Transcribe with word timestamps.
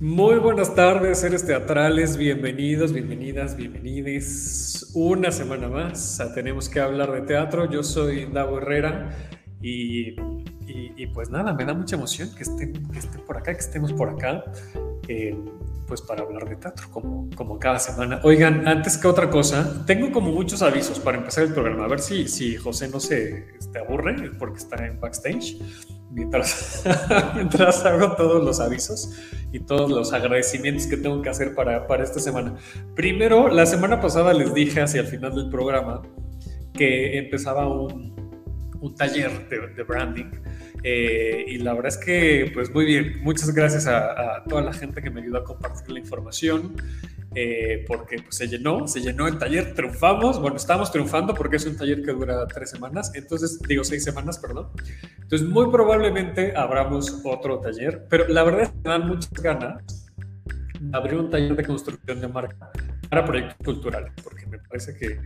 Muy 0.00 0.36
buenas 0.36 0.74
tardes, 0.74 1.18
seres 1.18 1.44
teatrales, 1.44 2.16
bienvenidos, 2.16 2.90
bienvenidas, 2.90 3.54
bienvenides. 3.54 4.92
Una 4.94 5.30
semana 5.30 5.68
más 5.68 6.18
Tenemos 6.34 6.70
que 6.70 6.80
hablar 6.80 7.12
de 7.12 7.20
teatro. 7.20 7.70
Yo 7.70 7.82
soy 7.82 8.24
Davo 8.24 8.56
Herrera 8.56 9.10
y, 9.60 10.16
pues 11.12 11.28
nada, 11.28 11.52
me 11.52 11.66
da 11.66 11.74
mucha 11.74 11.96
emoción 11.96 12.34
que 12.34 12.44
estén, 12.44 12.72
que 12.72 13.18
por 13.18 13.36
acá, 13.36 13.52
que 13.52 13.60
estemos 13.60 13.92
por 13.92 14.08
acá. 14.08 14.42
Eh, 15.06 15.38
pues 15.86 16.00
para 16.00 16.22
hablar 16.22 16.48
de 16.48 16.56
teatro, 16.56 16.88
como, 16.90 17.28
como 17.36 17.58
cada 17.58 17.78
semana. 17.78 18.20
Oigan, 18.22 18.66
antes 18.66 18.96
que 18.96 19.06
otra 19.06 19.28
cosa, 19.28 19.84
tengo 19.84 20.12
como 20.12 20.32
muchos 20.32 20.62
avisos 20.62 20.98
para 20.98 21.18
empezar 21.18 21.44
el 21.44 21.52
programa. 21.52 21.84
A 21.84 21.88
ver 21.88 22.00
si, 22.00 22.26
si 22.26 22.56
José 22.56 22.88
no 22.88 23.00
se 23.00 23.44
aburre 23.78 24.30
porque 24.38 24.60
está 24.60 24.86
en 24.86 24.98
backstage 24.98 25.58
mientras, 26.10 26.84
mientras 27.34 27.84
hago 27.84 28.12
todos 28.16 28.44
los 28.44 28.60
avisos 28.60 29.12
y 29.52 29.60
todos 29.60 29.90
los 29.90 30.12
agradecimientos 30.12 30.86
que 30.86 30.96
tengo 30.96 31.22
que 31.22 31.28
hacer 31.28 31.54
para, 31.54 31.86
para 31.86 32.04
esta 32.04 32.20
semana. 32.20 32.56
Primero, 32.94 33.48
la 33.48 33.66
semana 33.66 34.00
pasada 34.00 34.32
les 34.32 34.52
dije 34.54 34.80
hacia 34.80 35.00
el 35.00 35.06
final 35.06 35.34
del 35.34 35.50
programa 35.50 36.02
que 36.72 37.18
empezaba 37.18 37.68
un, 37.68 38.14
un 38.80 38.94
taller 38.94 39.48
de, 39.48 39.68
de 39.74 39.82
branding 39.82 40.30
eh, 40.82 41.44
y 41.46 41.58
la 41.58 41.74
verdad 41.74 41.88
es 41.88 41.98
que, 41.98 42.50
pues 42.54 42.72
muy 42.72 42.84
bien, 42.84 43.20
muchas 43.22 43.52
gracias 43.54 43.86
a, 43.86 44.42
toda 44.48 44.62
la 44.62 44.72
gente 44.72 45.02
que 45.02 45.10
me 45.10 45.20
ayudó 45.20 45.38
a 45.38 45.44
compartir 45.44 45.90
la 45.90 45.98
información, 45.98 46.76
eh, 47.34 47.84
porque 47.86 48.16
pues, 48.22 48.36
se 48.36 48.48
llenó, 48.48 48.88
se 48.88 49.00
llenó 49.00 49.28
el 49.28 49.38
taller, 49.38 49.74
triunfamos, 49.74 50.40
bueno, 50.40 50.56
estamos 50.56 50.90
triunfando 50.90 51.34
porque 51.34 51.56
es 51.56 51.66
un 51.66 51.76
taller 51.76 52.02
que 52.02 52.12
dura 52.12 52.46
tres 52.46 52.70
semanas, 52.70 53.12
entonces, 53.14 53.60
digo 53.68 53.84
seis 53.84 54.02
semanas, 54.02 54.38
perdón. 54.38 54.68
Entonces, 55.20 55.46
muy 55.46 55.70
probablemente 55.70 56.52
abramos 56.56 57.20
otro 57.24 57.60
taller, 57.60 58.06
pero 58.08 58.26
la 58.28 58.42
verdad 58.42 58.62
es 58.62 58.68
que 58.70 58.78
me 58.84 58.90
dan 58.90 59.06
muchas 59.06 59.32
ganas 59.32 60.06
de 60.80 60.96
abrir 60.96 61.20
un 61.20 61.30
taller 61.30 61.54
de 61.54 61.64
construcción 61.64 62.20
de 62.20 62.28
marca 62.28 62.70
para 63.08 63.24
proyectos 63.24 63.64
culturales, 63.64 64.12
porque 64.22 64.46
me 64.46 64.58
parece 64.58 64.96
que 64.96 65.20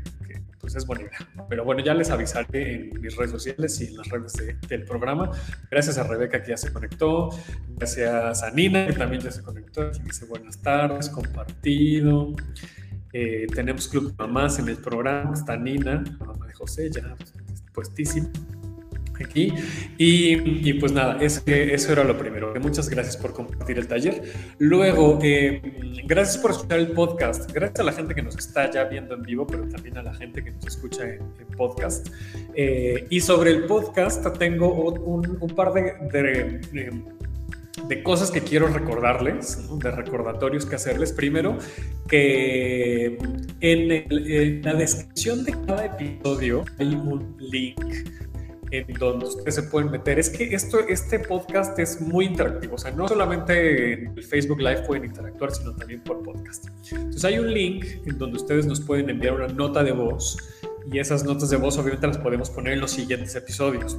pues 0.65 0.77
es 0.77 0.85
idea. 0.85 1.47
Pero 1.49 1.65
bueno, 1.65 1.85
ya 1.85 1.93
les 1.93 2.11
avisaré 2.11 2.91
en 2.91 3.01
mis 3.01 3.15
redes 3.17 3.33
sociales 3.33 3.79
y 3.81 3.89
en 3.89 3.99
las 3.99 4.09
redes 4.09 4.33
del 4.67 4.85
programa. 4.85 5.31
Gracias 5.71 5.99
a 5.99 6.05
Rebeca 6.05 6.43
que 6.43 6.51
ya 6.51 6.57
se 6.57 6.73
conectó, 6.73 7.29
gracias 7.77 8.43
a 8.43 8.51
Nina 8.51 8.87
que 8.87 8.95
también 8.95 9.21
ya 9.21 9.31
se 9.31 9.43
conectó, 9.43 9.91
que 9.91 9.99
dice 10.05 10.25
buenas 10.25 10.59
tardes, 10.63 11.11
compartido. 11.11 12.33
Eh, 13.13 13.47
tenemos 13.55 13.89
Club 13.89 14.15
Mamás 14.19 14.59
en 14.59 14.69
el 14.69 14.79
programa, 14.79 15.35
está 15.35 15.57
Nina, 15.57 16.03
la 16.19 16.27
mamá 16.27 16.47
de 16.47 16.55
José, 16.55 16.91
ya 16.91 17.15
puestísimo 17.73 18.31
aquí. 19.23 19.53
Y, 19.99 20.73
pues 20.75 20.93
nada, 20.93 21.19
eso 21.21 21.93
era 21.93 22.05
lo 22.05 22.17
primero. 22.19 22.53
Muchas 22.61 22.89
gracias 22.89 23.17
por 23.17 23.33
compartir 23.33 23.79
el 23.79 23.87
taller. 23.87 24.23
Luego, 24.59 25.19
eh, 25.23 25.61
gracias 26.07 26.39
por 26.39 26.53
escuchar 26.53 26.79
el 26.79 26.89
podcast. 26.89 27.51
Gracias 27.53 27.81
a 27.81 27.83
la 27.85 27.93
gente 27.93 28.15
que 28.15 28.23
nos 28.23 28.37
está 28.37 28.71
ya 28.71 28.85
viendo 28.85 29.15
en 29.15 29.23
vivo, 29.23 29.47
pero 29.47 29.69
también 29.69 29.99
a 29.99 30.03
la 30.03 30.15
gente 30.15 30.43
que 30.43 30.51
nos 30.51 30.67
escucha 30.67 31.05
en, 31.05 31.23
podcast. 31.57 32.09
Eh, 32.55 33.07
y 33.11 33.21
sobre 33.21 33.51
el 33.51 33.65
podcast, 33.65 34.27
tengo 34.39 34.73
un, 34.73 35.51
par 35.55 35.73
de, 35.73 36.61
de, 37.89 38.03
cosas 38.03 38.31
que 38.31 38.41
quiero 38.41 38.67
recordarles, 38.69 39.69
de 39.79 39.91
recordatorios 39.91 40.67
que 40.67 40.75
hacerles. 40.75 41.13
Primero, 41.13 41.59
que 42.09 43.19
en, 43.61 43.91
en 43.91 44.63
la 44.63 44.75
descripción 44.75 45.45
de 45.45 45.53
cada 45.67 45.87
episodio 45.87 46.65
hay 46.79 46.95
un 46.95 47.37
link 47.39 47.81
en 48.71 48.93
donde 48.95 49.27
ustedes 49.27 49.55
se 49.55 49.63
pueden 49.65 49.91
meter. 49.91 50.19
Es 50.19 50.31
que 50.31 50.55
esto, 50.55 50.81
este 50.81 51.19
podcast 51.19 51.79
es 51.79 52.01
muy 52.01 52.27
interactivo, 52.27 52.75
o 52.75 52.79
sea, 52.79 52.91
no 52.91 53.09
solamente 53.09 53.93
en 53.93 54.17
el 54.17 54.23
Facebook 54.23 54.59
Live 54.59 54.83
pueden 54.87 55.05
interactuar, 55.05 55.53
sino 55.53 55.75
también 55.75 56.03
por 56.03 56.23
podcast. 56.23 56.67
Entonces 56.91 57.25
hay 57.25 57.39
un 57.39 57.53
link 57.53 57.85
en 58.07 58.19
donde 58.19 58.37
ustedes 58.37 58.67
nos 58.67 58.81
pueden 58.81 59.11
enviar 59.11 59.35
una 59.35 59.49
nota 59.49 59.83
de 59.83 59.93
voz 59.93 60.37
y 60.91 60.99
esas 60.99 61.25
notas 61.25 61.51
de 61.51 61.57
voz 61.57 61.79
obviamente 61.79 62.07
las 62.07 62.19
podemos 62.19 62.51
poner 62.51 62.75
en 62.75 62.81
los 62.81 62.91
siguientes 62.91 63.35
episodios. 63.35 63.99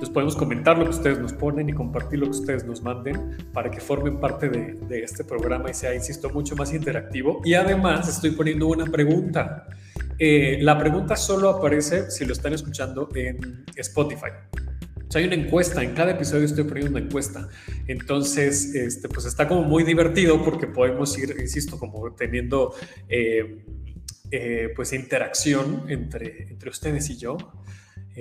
Entonces 0.00 0.14
podemos 0.14 0.34
comentar 0.34 0.78
lo 0.78 0.84
que 0.84 0.90
ustedes 0.90 1.18
nos 1.18 1.34
ponen 1.34 1.68
y 1.68 1.74
compartir 1.74 2.20
lo 2.20 2.24
que 2.24 2.30
ustedes 2.30 2.64
nos 2.64 2.82
manden 2.82 3.36
para 3.52 3.70
que 3.70 3.80
formen 3.80 4.18
parte 4.18 4.48
de, 4.48 4.72
de 4.88 5.02
este 5.02 5.24
programa 5.24 5.70
y 5.70 5.74
sea, 5.74 5.94
insisto, 5.94 6.30
mucho 6.30 6.56
más 6.56 6.72
interactivo. 6.72 7.42
Y 7.44 7.52
además 7.52 8.08
estoy 8.08 8.30
poniendo 8.30 8.66
una 8.68 8.86
pregunta. 8.86 9.66
Eh, 10.22 10.58
la 10.60 10.78
pregunta 10.78 11.16
solo 11.16 11.48
aparece 11.48 12.10
si 12.10 12.26
lo 12.26 12.34
están 12.34 12.52
escuchando 12.52 13.08
en 13.14 13.64
Spotify. 13.74 14.28
O 15.08 15.10
sea, 15.10 15.18
hay 15.22 15.26
una 15.26 15.34
encuesta, 15.34 15.82
en 15.82 15.94
cada 15.94 16.10
episodio 16.10 16.44
estoy 16.44 16.64
poniendo 16.64 16.90
una 16.90 17.00
encuesta. 17.06 17.48
Entonces, 17.86 18.74
este, 18.74 19.08
pues 19.08 19.24
está 19.24 19.48
como 19.48 19.62
muy 19.62 19.82
divertido 19.82 20.44
porque 20.44 20.66
podemos 20.66 21.16
ir, 21.16 21.34
insisto, 21.40 21.78
como 21.78 22.14
teniendo 22.14 22.74
eh, 23.08 23.64
eh, 24.30 24.68
pues 24.76 24.92
interacción 24.92 25.86
entre, 25.88 26.50
entre 26.50 26.68
ustedes 26.68 27.08
y 27.08 27.16
yo. 27.16 27.38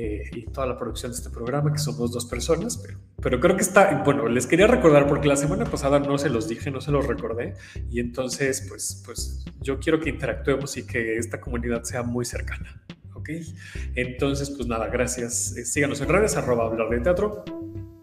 Eh, 0.02 0.30
y 0.32 0.46
toda 0.46 0.66
la 0.66 0.78
producción 0.78 1.12
de 1.12 1.18
este 1.18 1.30
programa, 1.30 1.74
que 1.74 1.78
somos 1.78 2.14
dos 2.14 2.26
personas, 2.26 2.78
pero, 2.78 2.98
pero 3.22 3.40
creo 3.42 3.58
que 3.58 3.64
está, 3.64 4.02
bueno, 4.06 4.30
les 4.30 4.48
quería 4.48 4.66
recordar 4.66 5.06
porque 5.08 5.28
la 5.28 5.36
semana 5.36 5.66
pasada 5.66 6.00
no 6.00 6.18
se 6.18 6.30
los 6.30 6.48
dije, 6.48 6.72
no 6.72 6.80
se 6.80 6.90
los 6.90 7.06
recordé, 7.06 7.56
y 7.92 8.00
entonces, 8.00 8.66
pues, 8.70 9.04
pues 9.06 9.44
yo 9.60 9.78
quiero 9.78 10.00
que 10.00 10.10
interactuemos 10.10 10.78
y 10.78 10.88
que 10.88 11.18
esta 11.18 11.42
comunidad 11.42 11.84
sea 11.84 12.02
muy 12.02 12.24
cercana, 12.24 12.82
¿ok? 13.14 13.30
Entonces, 13.96 14.50
pues 14.52 14.70
nada, 14.70 14.88
gracias. 14.88 15.58
Eh, 15.58 15.66
síganos 15.66 16.00
en 16.00 16.08
redes, 16.08 16.38
arroba 16.38 16.68
hablar 16.68 16.88
de 16.92 17.02
teatro. 17.02 17.44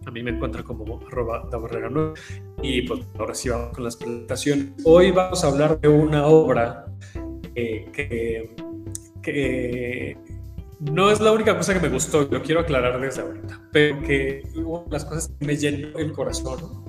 A 0.04 0.10
mí 0.10 0.22
me 0.22 0.32
encuentra 0.32 0.62
como 0.62 1.00
arroba 1.06 1.48
da 1.50 1.58
Y 2.62 2.82
pues 2.82 3.00
ahora 3.18 3.34
sí 3.34 3.48
vamos 3.48 3.72
con 3.72 3.84
las 3.84 3.96
presentaciones. 3.96 4.66
Hoy 4.84 5.12
vamos 5.12 5.42
a 5.42 5.48
hablar 5.48 5.80
de 5.80 5.88
una 5.88 6.26
obra 6.26 6.84
eh, 7.54 7.90
que, 7.90 8.54
que 9.22 10.25
no 10.80 11.10
es 11.10 11.20
la 11.20 11.32
única 11.32 11.56
cosa 11.56 11.74
que 11.74 11.80
me 11.80 11.88
gustó, 11.88 12.28
lo 12.30 12.42
quiero 12.42 12.60
aclarar 12.60 13.00
desde 13.00 13.22
ahorita, 13.22 13.60
pero 13.72 14.00
que 14.02 14.42
hubo 14.56 14.86
las 14.90 15.04
cosas 15.04 15.28
que 15.38 15.46
me 15.46 15.56
llenó 15.56 15.98
el 15.98 16.12
corazón 16.12 16.84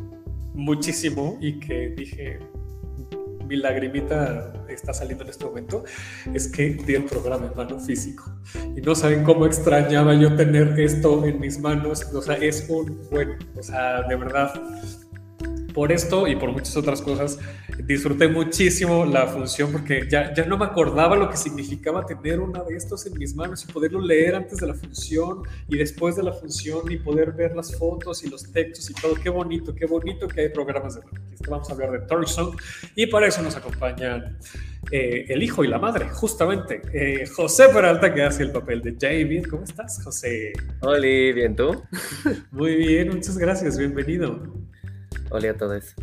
muchísimo 0.54 1.38
y 1.40 1.60
que 1.60 1.94
dije, 1.96 2.40
mi 3.48 3.56
lagrimita 3.56 4.54
está 4.68 4.94
saliendo 4.94 5.24
en 5.24 5.30
este 5.30 5.46
momento, 5.46 5.84
es 6.34 6.48
que 6.48 6.72
di 6.72 6.96
el 6.96 7.06
programa 7.06 7.48
en 7.48 7.56
mano 7.56 7.80
físico. 7.80 8.24
Y 8.76 8.82
no 8.82 8.94
saben 8.96 9.24
cómo 9.24 9.46
extrañaba 9.46 10.14
yo 10.16 10.36
tener 10.36 10.80
esto 10.80 11.26
en 11.26 11.40
mis 11.40 11.60
manos. 11.60 12.04
O 12.14 12.22
sea, 12.22 12.36
es 12.36 12.66
un 12.70 13.02
bueno, 13.10 13.36
o 13.58 13.64
sea, 13.64 14.04
de 14.04 14.16
verdad, 14.16 14.54
por 15.78 15.92
esto 15.92 16.28
y 16.28 16.36
por 16.36 16.52
muchas 16.52 16.76
otras 16.76 17.04
cosas, 17.04 17.38
disfruté 17.84 18.28
muchísimo 18.28 19.06
la 19.06 19.28
función 19.28 19.72
porque 19.72 20.08
ya, 20.10 20.34
ya 20.34 20.44
no 20.44 20.58
me 20.58 20.66
acordaba 20.66 21.16
lo 21.16 21.30
que 21.30 21.38
significaba 21.38 22.04
tener 22.04 22.40
una 22.40 22.64
de 22.64 22.76
estos 22.76 23.06
en 23.06 23.16
mis 23.16 23.36
manos 23.36 23.64
y 23.64 23.72
poderlo 23.72 24.02
leer 24.02 24.34
antes 24.34 24.58
de 24.58 24.66
la 24.66 24.74
función 24.74 25.44
y 25.70 25.78
después 25.78 26.16
de 26.16 26.24
la 26.24 26.34
función 26.34 26.92
y 26.92 26.98
poder 26.98 27.32
ver 27.34 27.56
las 27.56 27.78
fotos 27.78 28.24
y 28.24 28.30
los 28.32 28.52
textos 28.52 28.90
y 28.90 28.96
todo. 28.96 29.14
Qué 29.14 29.30
bonito, 29.30 29.76
qué 29.76 29.86
bonito 29.86 30.28
que 30.28 30.42
hay 30.42 30.50
programas 30.50 30.96
de 30.96 31.02
Vamos 31.48 31.70
a 31.70 31.74
hablar 31.74 31.92
de 31.92 32.00
Torch 32.08 32.30
Song 32.30 32.56
y 32.96 33.06
para 33.06 33.28
eso 33.28 33.44
nos 33.44 33.56
acompañan 33.56 34.40
eh, 34.90 35.26
el 35.30 35.44
hijo 35.44 35.64
y 35.64 35.68
la 35.68 35.78
madre, 35.78 36.10
justamente. 36.10 36.82
Eh, 36.92 37.28
José 37.28 37.70
Peralta, 37.72 38.12
que 38.12 38.24
hace 38.24 38.42
el 38.42 38.52
papel 38.52 38.82
de 38.82 38.94
David. 38.94 39.46
¿Cómo 39.48 39.64
estás, 39.64 40.04
José? 40.04 40.54
Hola, 40.82 41.00
bien, 41.00 41.56
¿tú? 41.56 41.84
Muy 42.52 42.76
bien, 42.78 43.10
muchas 43.10 43.38
gracias, 43.38 43.78
bienvenido. 43.78 44.67
Hola 45.30 45.52
a 45.52 45.54
todos. 45.54 45.96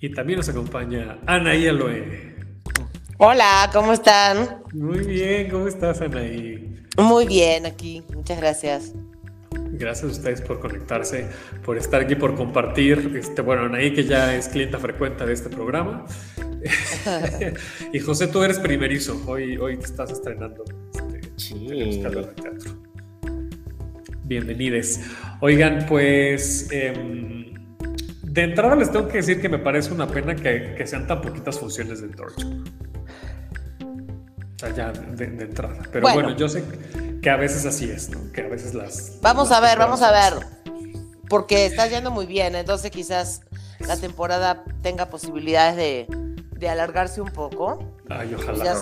Y 0.00 0.10
también 0.12 0.38
nos 0.38 0.48
acompaña 0.48 1.18
Anaí 1.26 1.66
Aloe. 1.66 2.34
Hola, 3.18 3.70
¿cómo 3.72 3.92
están? 3.92 4.62
Muy 4.72 4.98
bien, 4.98 5.50
¿cómo 5.50 5.68
estás, 5.68 6.00
Anaí? 6.00 6.84
Muy 6.98 7.26
bien, 7.26 7.64
aquí, 7.64 8.02
muchas 8.12 8.38
gracias. 8.38 8.92
Gracias 9.70 10.04
a 10.04 10.12
ustedes 10.12 10.40
por 10.40 10.60
conectarse, 10.60 11.26
por 11.64 11.78
estar 11.78 12.02
aquí, 12.02 12.16
por 12.16 12.34
compartir. 12.34 13.14
Este, 13.16 13.40
bueno, 13.42 13.62
Anaí, 13.62 13.92
que 13.92 14.04
ya 14.04 14.34
es 14.34 14.48
clienta 14.48 14.78
frecuente 14.78 15.24
de 15.24 15.32
este 15.32 15.48
programa. 15.48 16.04
y 17.92 17.98
José, 17.98 18.26
tú 18.28 18.42
eres 18.42 18.58
primerizo. 18.58 19.22
Hoy, 19.26 19.56
hoy 19.56 19.76
te 19.76 19.84
estás 19.84 20.10
estrenando 20.10 20.64
este, 20.92 21.30
sí. 21.36 22.02
teatro. 22.02 22.32
Bienvenidos. 24.24 25.00
Oigan, 25.40 25.86
pues. 25.86 26.68
Em, 26.70 27.43
de 28.34 28.42
entrada 28.42 28.74
les 28.74 28.90
tengo 28.90 29.06
que 29.06 29.18
decir 29.18 29.40
que 29.40 29.48
me 29.48 29.60
parece 29.60 29.92
una 29.92 30.08
pena 30.08 30.34
que, 30.34 30.84
sean 30.88 31.06
tan 31.06 31.20
poquitas 31.22 31.56
funciones 31.56 32.02
de 32.02 32.08
Torch. 32.08 32.44
O 33.84 34.58
sea, 34.58 34.74
ya 34.74 34.90
de, 34.90 35.24
entrada. 35.24 35.80
Pero 35.92 36.08
bueno. 36.12 36.36
yo 36.36 36.48
sé 36.48 36.64
que 37.22 37.30
a 37.30 37.36
veces 37.36 37.64
así 37.64 37.88
es, 37.88 38.10
¿no? 38.10 38.32
Que 38.32 38.40
a 38.40 38.48
veces 38.48 38.74
las... 38.74 39.20
Vamos 39.22 39.52
a 39.52 39.60
ver, 39.60 39.78
vamos 39.78 40.02
a 40.02 40.10
ver. 40.10 40.44
Porque 41.28 41.66
está 41.66 41.86
yendo 41.86 42.10
muy 42.10 42.26
bien, 42.26 42.56
entonces 42.56 42.90
quizás 42.90 43.42
la 43.78 43.96
temporada 43.96 44.64
tenga 44.82 45.06
posibilidades 45.06 45.76
de, 45.76 46.68
alargarse 46.68 47.20
un 47.20 47.30
poco. 47.30 47.78
Ay, 48.08 48.34
ojalá. 48.34 48.74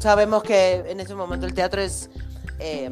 sabemos 0.00 0.42
que 0.42 0.82
en 0.88 0.98
este 0.98 1.14
momento 1.14 1.46
el 1.46 1.54
teatro 1.54 1.80
es... 1.82 2.10
Eh, 2.58 2.90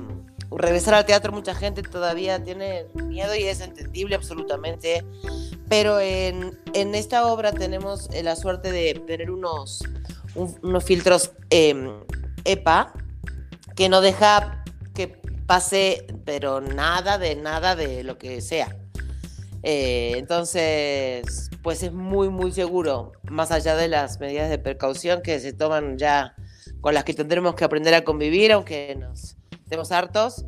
regresar 0.50 0.94
al 0.94 1.04
teatro 1.06 1.32
mucha 1.32 1.54
gente 1.54 1.82
todavía 1.82 2.42
tiene 2.42 2.86
miedo 2.94 3.34
y 3.34 3.44
es 3.44 3.60
entendible 3.60 4.14
absolutamente 4.14 5.04
pero 5.68 5.98
en, 6.00 6.56
en 6.72 6.94
esta 6.94 7.26
obra 7.26 7.52
tenemos 7.52 8.08
eh, 8.12 8.22
la 8.22 8.36
suerte 8.36 8.70
de 8.70 8.94
tener 9.06 9.30
unos, 9.30 9.82
un- 10.34 10.56
unos 10.62 10.84
filtros 10.84 11.32
em, 11.50 11.90
EPA 12.44 12.92
que 13.74 13.88
no 13.88 14.00
deja 14.00 14.62
que 14.94 15.08
pase, 15.46 16.06
pero 16.24 16.60
nada 16.60 17.18
de 17.18 17.34
nada 17.36 17.76
de 17.76 18.02
lo 18.04 18.16
que 18.18 18.40
sea. 18.40 18.74
Eh, 19.62 20.12
entonces, 20.16 21.50
pues 21.62 21.82
es 21.82 21.92
muy, 21.92 22.28
muy 22.28 22.52
seguro, 22.52 23.12
más 23.28 23.50
allá 23.50 23.74
de 23.76 23.88
las 23.88 24.20
medidas 24.20 24.48
de 24.48 24.58
precaución 24.58 25.22
que 25.22 25.38
se 25.40 25.52
toman 25.52 25.98
ya, 25.98 26.34
con 26.80 26.94
las 26.94 27.04
que 27.04 27.14
tendremos 27.14 27.54
que 27.56 27.64
aprender 27.64 27.92
a 27.94 28.04
convivir, 28.04 28.52
aunque 28.52 28.96
nos 28.98 29.36
estemos 29.66 29.90
hartos. 29.90 30.44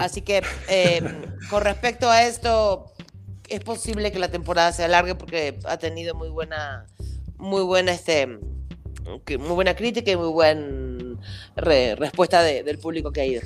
Así 0.00 0.22
que, 0.22 0.42
eh, 0.68 1.00
con 1.50 1.62
respecto 1.62 2.10
a 2.10 2.22
esto, 2.24 2.86
es 3.48 3.60
posible 3.60 4.10
que 4.10 4.18
la 4.18 4.28
temporada 4.28 4.72
se 4.72 4.82
alargue 4.82 5.14
porque 5.14 5.58
ha 5.64 5.76
tenido 5.76 6.14
muy 6.14 6.30
buena, 6.30 6.86
muy 7.36 7.62
buena, 7.62 7.92
este, 7.92 8.26
muy 8.26 9.54
buena 9.54 9.76
crítica 9.76 10.10
y 10.10 10.16
muy 10.16 10.28
buena 10.30 11.16
respuesta 11.54 12.42
de- 12.42 12.62
del 12.64 12.78
público 12.78 13.12
que 13.12 13.20
ha 13.20 13.26
ido. 13.26 13.42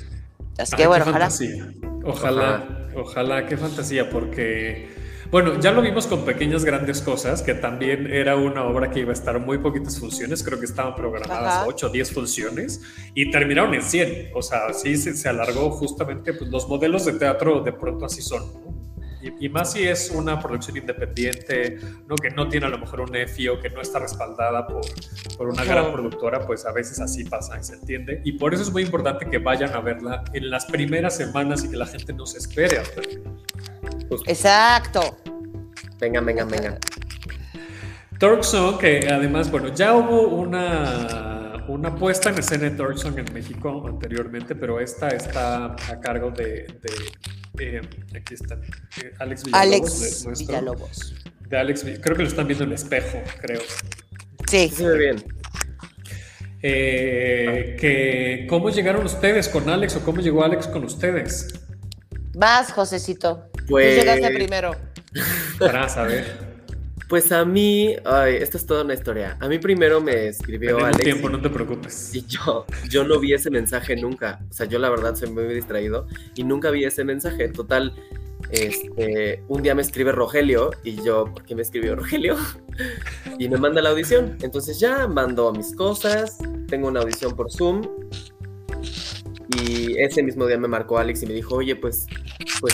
Así 0.57 0.75
que 0.75 0.83
Ay, 0.83 0.87
bueno, 0.87 1.03
qué 1.05 1.09
ojalá. 1.11 1.29
fantasía. 1.29 1.73
Ojalá, 2.03 2.87
ojalá, 2.95 3.45
qué 3.45 3.57
fantasía, 3.57 4.09
porque, 4.09 4.89
bueno, 5.31 5.59
ya 5.59 5.71
lo 5.71 5.81
vimos 5.81 6.07
con 6.07 6.25
pequeñas 6.25 6.65
grandes 6.65 7.01
cosas, 7.01 7.41
que 7.41 7.53
también 7.53 8.11
era 8.11 8.35
una 8.35 8.65
obra 8.65 8.91
que 8.91 8.99
iba 8.99 9.11
a 9.11 9.13
estar 9.13 9.39
muy 9.39 9.59
poquitas 9.59 9.97
funciones, 9.97 10.43
creo 10.43 10.59
que 10.59 10.65
estaban 10.65 10.93
programadas 10.95 11.55
Ajá. 11.55 11.67
8 11.67 11.87
o 11.87 11.89
10 11.89 12.11
funciones, 12.11 12.81
y 13.15 13.31
terminaron 13.31 13.73
en 13.73 13.81
100, 13.81 14.31
o 14.35 14.41
sea, 14.41 14.73
sí 14.73 14.97
se, 14.97 15.15
se 15.15 15.29
alargó 15.29 15.71
justamente, 15.71 16.33
pues 16.33 16.49
los 16.49 16.67
modelos 16.67 17.05
de 17.05 17.13
teatro 17.13 17.61
de 17.61 17.71
pronto 17.71 18.05
así 18.05 18.21
son. 18.21 18.70
Y, 19.21 19.45
y 19.45 19.49
más 19.49 19.73
si 19.73 19.87
es 19.87 20.11
una 20.11 20.39
producción 20.39 20.77
independiente, 20.77 21.77
¿no? 22.07 22.15
que 22.15 22.29
no 22.29 22.47
tiene 22.49 22.65
a 22.65 22.69
lo 22.69 22.77
mejor 22.77 23.01
un 23.01 23.15
EFIO, 23.15 23.59
que 23.59 23.69
no 23.69 23.81
está 23.81 23.99
respaldada 23.99 24.67
por, 24.67 24.81
por 25.37 25.49
una 25.49 25.63
gran 25.63 25.91
productora, 25.91 26.45
pues 26.45 26.65
a 26.65 26.71
veces 26.71 26.99
así 26.99 27.23
pasa 27.23 27.59
y 27.59 27.63
se 27.63 27.75
entiende. 27.75 28.21
Y 28.23 28.33
por 28.33 28.53
eso 28.53 28.63
es 28.63 28.71
muy 28.71 28.83
importante 28.83 29.29
que 29.29 29.37
vayan 29.37 29.73
a 29.73 29.79
verla 29.79 30.23
en 30.33 30.49
las 30.49 30.65
primeras 30.65 31.15
semanas 31.15 31.63
y 31.63 31.69
que 31.69 31.77
la 31.77 31.85
gente 31.85 32.13
no 32.13 32.25
se 32.25 32.39
espere 32.39 32.79
hasta. 32.79 33.01
Exacto. 34.27 35.17
Venga, 35.99 36.19
venga, 36.21 36.43
venga. 36.45 36.77
Torxon, 38.19 38.77
que 38.77 39.07
además, 39.09 39.49
bueno, 39.49 39.69
ya 39.69 39.95
hubo 39.95 40.27
una, 40.27 41.50
una 41.71 41.95
puesta 41.95 42.29
en 42.29 42.37
escena 42.39 42.65
de 42.65 42.71
Torxon 42.71 43.17
en 43.19 43.33
México 43.33 43.85
anteriormente, 43.87 44.55
pero 44.55 44.79
esta 44.79 45.07
está 45.09 45.65
a 45.89 45.99
cargo 46.01 46.31
de, 46.31 46.67
de, 46.81 47.77
eh, 47.77 47.81
aquí 48.15 48.33
está, 48.33 48.55
eh, 48.55 49.13
Alex 49.19 49.43
Villalobos. 49.43 49.67
Alex 49.67 49.99
de 50.21 50.27
nuestro- 50.27 50.47
Villalobos. 50.47 51.15
de 51.49 51.57
Alex, 51.57 51.85
creo 52.01 52.15
que 52.15 52.23
lo 52.23 52.27
están 52.27 52.47
viendo 52.47 52.63
en 52.65 52.73
espejo, 52.73 53.21
creo. 53.41 53.61
Sí. 54.47 54.69
Sí 54.69 54.75
se 54.75 54.87
ve 54.87 54.97
bien. 54.97 55.23
Eh, 56.63 57.75
que, 57.79 58.45
¿Cómo 58.49 58.69
llegaron 58.69 59.05
ustedes 59.05 59.49
con 59.49 59.67
Alex 59.69 59.95
o 59.95 60.01
cómo 60.03 60.21
llegó 60.21 60.43
Alex 60.43 60.67
con 60.67 60.83
ustedes? 60.83 61.47
Vas, 62.33 62.71
Josecito. 62.71 63.49
Pues- 63.67 63.95
Tú 63.95 64.01
llegaste 64.01 64.29
primero. 64.35 64.75
Para 65.59 65.89
saber. 65.89 66.50
Pues 67.11 67.29
a 67.33 67.43
mí, 67.43 67.93
ay, 68.05 68.35
esto 68.35 68.55
es 68.55 68.65
toda 68.65 68.85
una 68.85 68.93
historia. 68.93 69.35
A 69.41 69.49
mí 69.49 69.59
primero 69.59 69.99
me 69.99 70.29
escribió 70.29 70.77
Tenemos 70.77 70.95
Alex 70.95 71.03
tiempo, 71.03 71.27
no 71.27 71.41
te 71.41 71.49
preocupes. 71.49 72.15
y 72.15 72.25
yo, 72.25 72.65
yo 72.89 73.03
no 73.03 73.19
vi 73.19 73.33
ese 73.33 73.49
mensaje 73.49 73.97
nunca. 73.97 74.39
O 74.49 74.53
sea, 74.53 74.65
yo 74.65 74.79
la 74.79 74.89
verdad 74.89 75.13
soy 75.15 75.29
muy 75.29 75.43
distraído 75.53 76.07
y 76.35 76.45
nunca 76.45 76.71
vi 76.71 76.85
ese 76.85 77.03
mensaje. 77.03 77.49
Total, 77.49 77.93
este, 78.49 79.43
un 79.49 79.61
día 79.61 79.75
me 79.75 79.81
escribe 79.81 80.13
Rogelio 80.13 80.71
y 80.85 81.03
yo, 81.03 81.25
¿por 81.25 81.43
qué 81.43 81.53
me 81.53 81.63
escribió 81.63 81.97
Rogelio? 81.97 82.37
Y 83.37 83.49
me 83.49 83.57
manda 83.57 83.81
la 83.81 83.89
audición. 83.89 84.37
Entonces 84.41 84.79
ya 84.79 85.05
mando 85.05 85.51
mis 85.51 85.75
cosas, 85.75 86.37
tengo 86.69 86.87
una 86.87 87.01
audición 87.01 87.35
por 87.35 87.51
Zoom 87.51 87.81
y 89.57 89.99
ese 89.99 90.23
mismo 90.23 90.47
día 90.47 90.57
me 90.57 90.67
marcó 90.69 90.97
Alex 90.97 91.23
y 91.23 91.25
me 91.25 91.33
dijo, 91.33 91.55
oye, 91.55 91.75
pues, 91.75 92.07
pues 92.61 92.73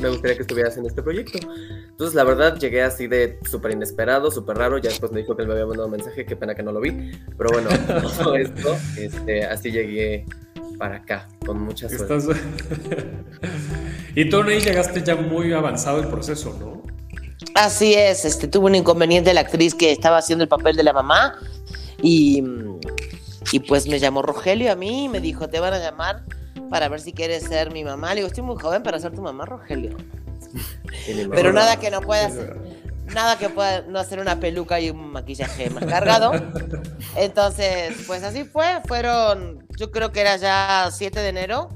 me 0.00 0.08
gustaría 0.08 0.36
que 0.36 0.42
estuvieras 0.42 0.76
en 0.78 0.86
este 0.86 1.02
proyecto. 1.02 1.38
Entonces, 1.94 2.16
la 2.16 2.24
verdad, 2.24 2.58
llegué 2.58 2.82
así 2.82 3.06
de 3.06 3.38
súper 3.48 3.70
inesperado, 3.70 4.28
súper 4.32 4.56
raro. 4.56 4.78
Ya 4.78 4.90
después 4.90 5.12
me 5.12 5.20
dijo 5.20 5.36
que 5.36 5.42
él 5.42 5.48
me 5.48 5.54
había 5.54 5.64
mandado 5.64 5.86
un 5.86 5.92
mensaje, 5.92 6.26
qué 6.26 6.34
pena 6.34 6.52
que 6.52 6.64
no 6.64 6.72
lo 6.72 6.80
vi. 6.80 6.90
Pero 7.38 7.50
bueno, 7.52 7.70
todo 8.18 8.34
esto, 8.34 8.76
este, 8.98 9.44
así 9.44 9.70
llegué 9.70 10.26
para 10.76 10.96
acá, 10.96 11.28
con 11.46 11.62
mucha 11.62 11.88
suerte. 11.88 12.16
Estás... 12.16 12.36
y 14.16 14.28
tú, 14.28 14.42
Ney, 14.42 14.58
llegaste 14.58 15.04
ya 15.04 15.14
muy 15.14 15.52
avanzado 15.52 16.00
el 16.00 16.08
proceso, 16.08 16.56
¿no? 16.58 16.82
Así 17.54 17.94
es, 17.94 18.24
este, 18.24 18.48
tuvo 18.48 18.66
un 18.66 18.74
inconveniente 18.74 19.32
la 19.32 19.42
actriz 19.42 19.72
que 19.72 19.92
estaba 19.92 20.18
haciendo 20.18 20.42
el 20.42 20.48
papel 20.48 20.74
de 20.74 20.82
la 20.82 20.92
mamá 20.92 21.38
y, 22.02 22.42
y 23.52 23.60
pues 23.60 23.86
me 23.86 24.00
llamó 24.00 24.22
Rogelio 24.22 24.72
a 24.72 24.74
mí 24.74 25.04
y 25.04 25.08
me 25.08 25.20
dijo, 25.20 25.48
te 25.48 25.60
van 25.60 25.74
a 25.74 25.78
llamar 25.78 26.24
para 26.70 26.88
ver 26.88 27.00
si 27.00 27.12
quieres 27.12 27.44
ser 27.44 27.72
mi 27.72 27.84
mamá. 27.84 28.08
Le 28.10 28.16
digo, 28.16 28.26
estoy 28.26 28.42
muy 28.42 28.56
joven 28.56 28.82
para 28.82 28.98
ser 28.98 29.12
tu 29.12 29.22
mamá, 29.22 29.44
Rogelio. 29.44 29.96
Pero 31.30 31.52
nada 31.52 31.78
que 31.78 31.90
no 31.90 32.00
pueda 32.00 32.26
hacer, 32.26 32.56
nada 33.14 33.38
que 33.38 33.48
pueda 33.48 33.82
no 33.82 33.98
hacer 33.98 34.18
una 34.18 34.40
peluca 34.40 34.80
y 34.80 34.90
un 34.90 35.12
maquillaje 35.12 35.70
más 35.70 35.84
cargado. 35.84 36.32
Entonces, 37.16 37.94
pues 38.06 38.22
así 38.22 38.44
fue. 38.44 38.80
Fueron, 38.86 39.66
yo 39.76 39.90
creo 39.90 40.12
que 40.12 40.20
era 40.20 40.36
ya 40.36 40.88
7 40.92 41.20
de 41.20 41.28
enero. 41.28 41.68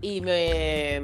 Y 0.00 0.20
me, 0.20 0.96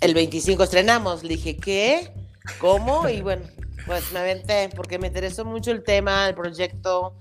el 0.00 0.14
25 0.14 0.62
estrenamos. 0.62 1.22
Le 1.22 1.30
dije, 1.30 1.56
¿qué? 1.56 2.12
¿Cómo? 2.60 3.08
Y 3.08 3.20
bueno, 3.20 3.44
pues 3.86 4.12
me 4.12 4.20
aventé 4.20 4.70
porque 4.74 4.98
me 4.98 5.08
interesó 5.08 5.44
mucho 5.44 5.70
el 5.70 5.82
tema, 5.82 6.28
el 6.28 6.34
proyecto. 6.34 7.14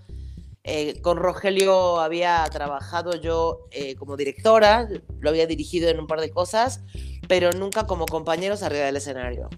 Eh, 0.70 1.00
con 1.02 1.18
Rogelio 1.18 2.02
había 2.02 2.44
trabajado 2.52 3.16
yo 3.16 3.68
eh, 3.72 3.96
como 3.96 4.18
directora, 4.18 4.86
lo 5.22 5.30
había 5.30 5.48
dirigido 5.48 5.88
en 5.88 5.98
un 5.98 6.08
par 6.08 6.20
de 6.20 6.30
cosas, 6.30 6.82
pero 7.28 7.52
nunca 7.52 7.86
como 7.86 8.06
compañeros 8.06 8.64
arriba 8.64 8.86
del 8.86 8.98
escenario. 8.98 9.50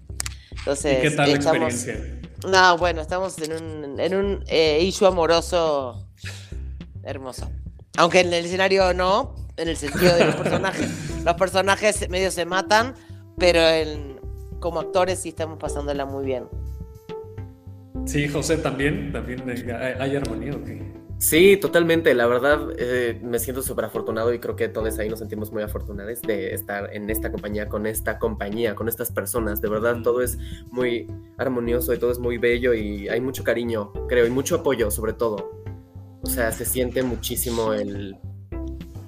Entonces, 0.50 0.98
¿Y 0.98 1.02
qué 1.02 1.10
tal 1.12 1.30
la 1.30 1.38
estamos- 1.38 1.72
experiencia? 1.74 2.20
no, 2.48 2.78
bueno, 2.78 3.00
estamos 3.00 3.38
en 3.38 3.52
un, 3.52 4.00
en 4.00 4.14
un 4.14 4.44
eh, 4.48 4.80
issue 4.82 5.06
amoroso 5.06 6.06
hermoso. 7.02 7.50
Aunque 7.96 8.20
en 8.20 8.32
el 8.32 8.44
escenario 8.44 8.92
no, 8.94 9.34
en 9.56 9.68
el 9.68 9.76
sentido 9.76 10.14
de 10.16 10.26
los 10.26 10.36
personajes. 10.36 10.88
los 11.24 11.34
personajes 11.34 12.08
medio 12.10 12.30
se 12.30 12.44
matan, 12.44 12.94
pero 13.38 13.60
en- 13.60 14.20
como 14.60 14.80
actores 14.80 15.18
sí 15.20 15.30
estamos 15.30 15.58
pasándola 15.58 16.04
muy 16.04 16.24
bien. 16.24 16.44
Sí, 18.06 18.28
José, 18.28 18.56
también, 18.58 19.12
también 19.12 19.42
hay, 19.48 19.94
hay 20.00 20.16
armonía, 20.16 20.52
¿o 20.54 20.62
qué? 20.64 20.82
Sí, 21.20 21.58
totalmente. 21.58 22.14
La 22.14 22.26
verdad, 22.26 22.68
eh, 22.78 23.20
me 23.22 23.38
siento 23.38 23.60
súper 23.60 23.84
afortunado 23.84 24.32
y 24.32 24.38
creo 24.38 24.56
que 24.56 24.68
todos 24.68 24.98
ahí 24.98 25.10
nos 25.10 25.18
sentimos 25.18 25.52
muy 25.52 25.62
afortunados 25.62 26.22
de 26.22 26.54
estar 26.54 26.88
en 26.94 27.10
esta 27.10 27.30
compañía, 27.30 27.68
con 27.68 27.86
esta 27.86 28.18
compañía, 28.18 28.74
con 28.74 28.88
estas 28.88 29.12
personas. 29.12 29.60
De 29.60 29.68
verdad, 29.68 30.00
todo 30.02 30.22
es 30.22 30.38
muy 30.70 31.06
armonioso 31.36 31.92
y 31.92 31.98
todo 31.98 32.10
es 32.10 32.18
muy 32.18 32.38
bello 32.38 32.72
y 32.72 33.10
hay 33.10 33.20
mucho 33.20 33.44
cariño, 33.44 33.92
creo, 34.08 34.26
y 34.26 34.30
mucho 34.30 34.56
apoyo 34.56 34.90
sobre 34.90 35.12
todo. 35.12 35.62
O 36.22 36.26
sea, 36.26 36.52
se 36.52 36.64
siente 36.64 37.02
muchísimo 37.02 37.74
el, 37.74 38.16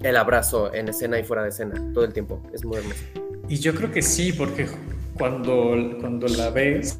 el 0.03 0.17
abrazo 0.19 0.73
en 0.75 0.91
escena 0.91 1.19
y 1.19 1.25
fuera 1.25 1.43
de 1.45 1.49
escena, 1.49 1.93
todo 1.95 2.05
el 2.05 2.13
tiempo. 2.13 2.43
Es 2.53 2.63
muy 2.63 2.77
hermoso. 2.77 3.05
Y 3.49 3.57
yo 3.57 3.75
creo 3.75 3.91
que 3.91 4.03
sí, 4.03 4.35
porque 4.35 4.69
cuando, 5.17 5.97
cuando 5.99 6.29
la 6.29 6.51
ves, 6.51 6.99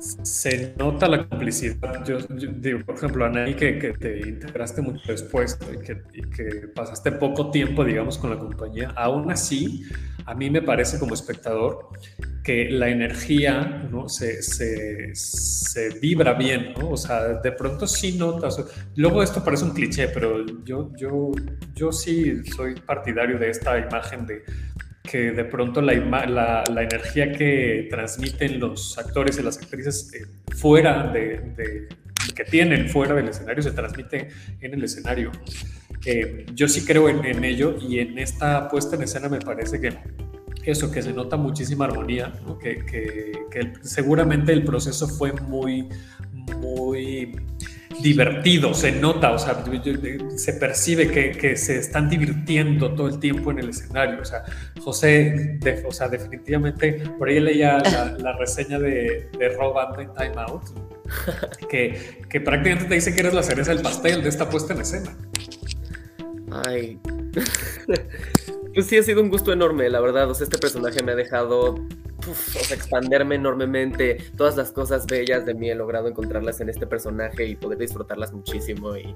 se 0.00 0.74
nota 0.78 1.08
la 1.08 1.28
complicidad. 1.28 2.04
Yo, 2.04 2.18
digo, 2.28 2.80
por 2.84 2.96
ejemplo, 2.96 3.24
Anaí, 3.24 3.54
que, 3.54 3.78
que 3.78 3.92
te 3.92 4.28
integraste 4.28 4.80
mucho 4.80 5.00
después 5.12 5.58
y 5.72 6.22
que, 6.30 6.68
pasaste 6.74 7.12
poco 7.12 7.50
tiempo, 7.50 7.84
digamos, 7.84 8.18
con 8.18 8.30
la 8.30 8.38
compañía, 8.38 8.92
aún 8.96 9.30
así, 9.30 9.84
a 10.24 10.34
mí 10.34 10.50
me 10.50 10.62
parece 10.62 10.98
como 10.98 11.14
espectador 11.14 11.88
que 12.42 12.70
la 12.70 12.88
energía 12.88 13.88
¿no? 13.90 14.08
se, 14.08 15.12
vibra 16.00 16.34
bien. 16.34 16.74
O 16.82 16.96
sea, 16.96 17.34
de 17.34 17.52
pronto 17.52 17.86
sí 17.86 18.16
notas. 18.16 18.64
Luego 18.96 19.22
esto 19.22 19.44
parece 19.44 19.64
un 19.64 19.72
cliché, 19.72 20.08
pero 20.08 20.46
yo, 20.64 20.90
yo, 20.96 21.30
yo 21.74 21.92
sí 21.92 22.42
soy 22.44 22.74
partidario 22.74 23.38
de 23.38 23.50
esta 23.50 23.78
imagen 23.78 24.26
de 24.26 24.42
que 25.02 25.32
de 25.32 25.44
pronto 25.44 25.80
la, 25.80 25.94
la, 26.26 26.64
la 26.72 26.82
energía 26.82 27.32
que 27.32 27.86
transmiten 27.90 28.60
los 28.60 28.96
actores 28.98 29.38
y 29.38 29.42
las 29.42 29.58
actrices 29.58 30.12
eh, 30.14 30.26
fuera 30.54 31.08
de, 31.12 31.40
de- 31.56 31.88
que 32.34 32.44
tienen 32.44 32.88
fuera 32.88 33.14
del 33.14 33.28
escenario 33.28 33.62
se 33.62 33.72
transmite 33.72 34.28
en 34.60 34.74
el 34.74 34.84
escenario. 34.84 35.32
Eh, 36.04 36.46
yo 36.54 36.68
sí 36.68 36.84
creo 36.84 37.08
en, 37.08 37.24
en 37.24 37.44
ello 37.44 37.76
y 37.80 37.98
en 37.98 38.18
esta 38.18 38.68
puesta 38.68 38.96
en 38.96 39.02
escena 39.02 39.28
me 39.28 39.38
parece 39.40 39.80
que 39.80 39.92
eso, 40.64 40.90
que 40.92 41.02
se 41.02 41.12
nota 41.12 41.36
muchísima 41.38 41.86
armonía, 41.86 42.32
¿no? 42.46 42.58
que, 42.58 42.84
que- 42.84 43.32
que 43.50 43.72
seguramente 43.82 44.52
el 44.52 44.62
proceso 44.64 45.08
fue 45.08 45.32
muy, 45.32 45.88
muy 46.58 47.32
divertido, 48.02 48.72
se 48.72 48.92
nota, 48.92 49.32
o 49.32 49.38
sea, 49.38 49.62
se 50.36 50.52
percibe 50.54 51.10
que, 51.10 51.56
se 51.56 51.78
están 51.78 52.08
divirtiendo 52.08 52.94
todo 52.94 53.08
el 53.08 53.18
tiempo 53.18 53.50
en 53.50 53.58
el 53.58 53.70
escenario. 53.70 54.20
O 54.22 54.24
sea, 54.24 54.44
José, 54.80 55.58
o 55.86 55.92
sea, 55.92 56.08
definitivamente, 56.08 57.02
por 57.18 57.28
ahí 57.28 57.40
leía 57.40 57.78
la, 58.18 58.32
reseña 58.38 58.78
de, 58.78 59.28
de 59.38 59.48
Rob 59.50 59.76
en 59.98 60.12
Time 60.14 60.34
Out, 60.36 60.62
que, 61.68 62.24
que 62.28 62.40
prácticamente 62.40 62.88
te 62.88 62.94
dice 62.94 63.14
que 63.14 63.20
eres 63.20 63.34
la 63.34 63.42
cereza 63.42 63.74
del 63.74 63.82
pastel 63.82 64.22
de 64.22 64.28
esta 64.28 64.48
puesta 64.48 64.72
en 64.72 64.80
escena. 64.80 65.16
Ay. 66.66 66.98
pues 68.74 68.86
sí, 68.86 68.96
ha 68.96 69.02
sido 69.02 69.22
un 69.22 69.28
gusto 69.28 69.52
enorme, 69.52 69.88
la 69.88 70.00
verdad. 70.00 70.30
O 70.30 70.34
sea, 70.34 70.44
este 70.44 70.58
personaje 70.58 71.02
me 71.02 71.12
ha 71.12 71.16
dejado 71.16 71.76
expanderme 72.70 73.36
enormemente. 73.36 74.18
Todas 74.36 74.56
las 74.56 74.72
cosas 74.72 75.06
bellas 75.06 75.46
de 75.46 75.54
mí 75.54 75.70
he 75.70 75.74
logrado 75.74 76.08
encontrarlas 76.08 76.60
en 76.60 76.68
este 76.68 76.86
personaje 76.86 77.46
y 77.46 77.56
poder 77.56 77.78
disfrutarlas 77.78 78.32
muchísimo. 78.32 78.96
Y 78.96 79.14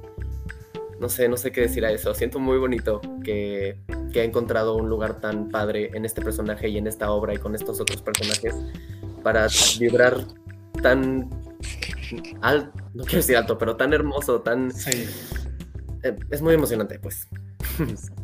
no 1.00 1.08
sé, 1.08 1.28
no 1.28 1.36
sé 1.36 1.52
qué 1.52 1.62
decir 1.62 1.84
a 1.84 1.90
eso. 1.90 2.14
Siento 2.14 2.38
muy 2.38 2.58
bonito 2.58 3.00
que, 3.22 3.78
que 4.12 4.20
he 4.20 4.24
encontrado 4.24 4.76
un 4.76 4.88
lugar 4.88 5.20
tan 5.20 5.48
padre 5.48 5.90
en 5.94 6.04
este 6.04 6.22
personaje 6.22 6.68
y 6.68 6.78
en 6.78 6.86
esta 6.86 7.10
obra 7.10 7.34
y 7.34 7.38
con 7.38 7.54
estos 7.54 7.80
otros 7.80 8.02
personajes 8.02 8.54
para 9.22 9.46
vibrar 9.78 10.18
tan 10.82 11.30
alto, 12.42 12.72
no 12.94 13.04
quiero 13.04 13.18
decir 13.18 13.36
alto, 13.36 13.58
pero 13.58 13.76
tan 13.76 13.92
hermoso, 13.92 14.42
tan... 14.42 14.70
Eh, 16.02 16.16
es 16.30 16.42
muy 16.42 16.54
emocionante, 16.54 16.98
pues. 16.98 17.28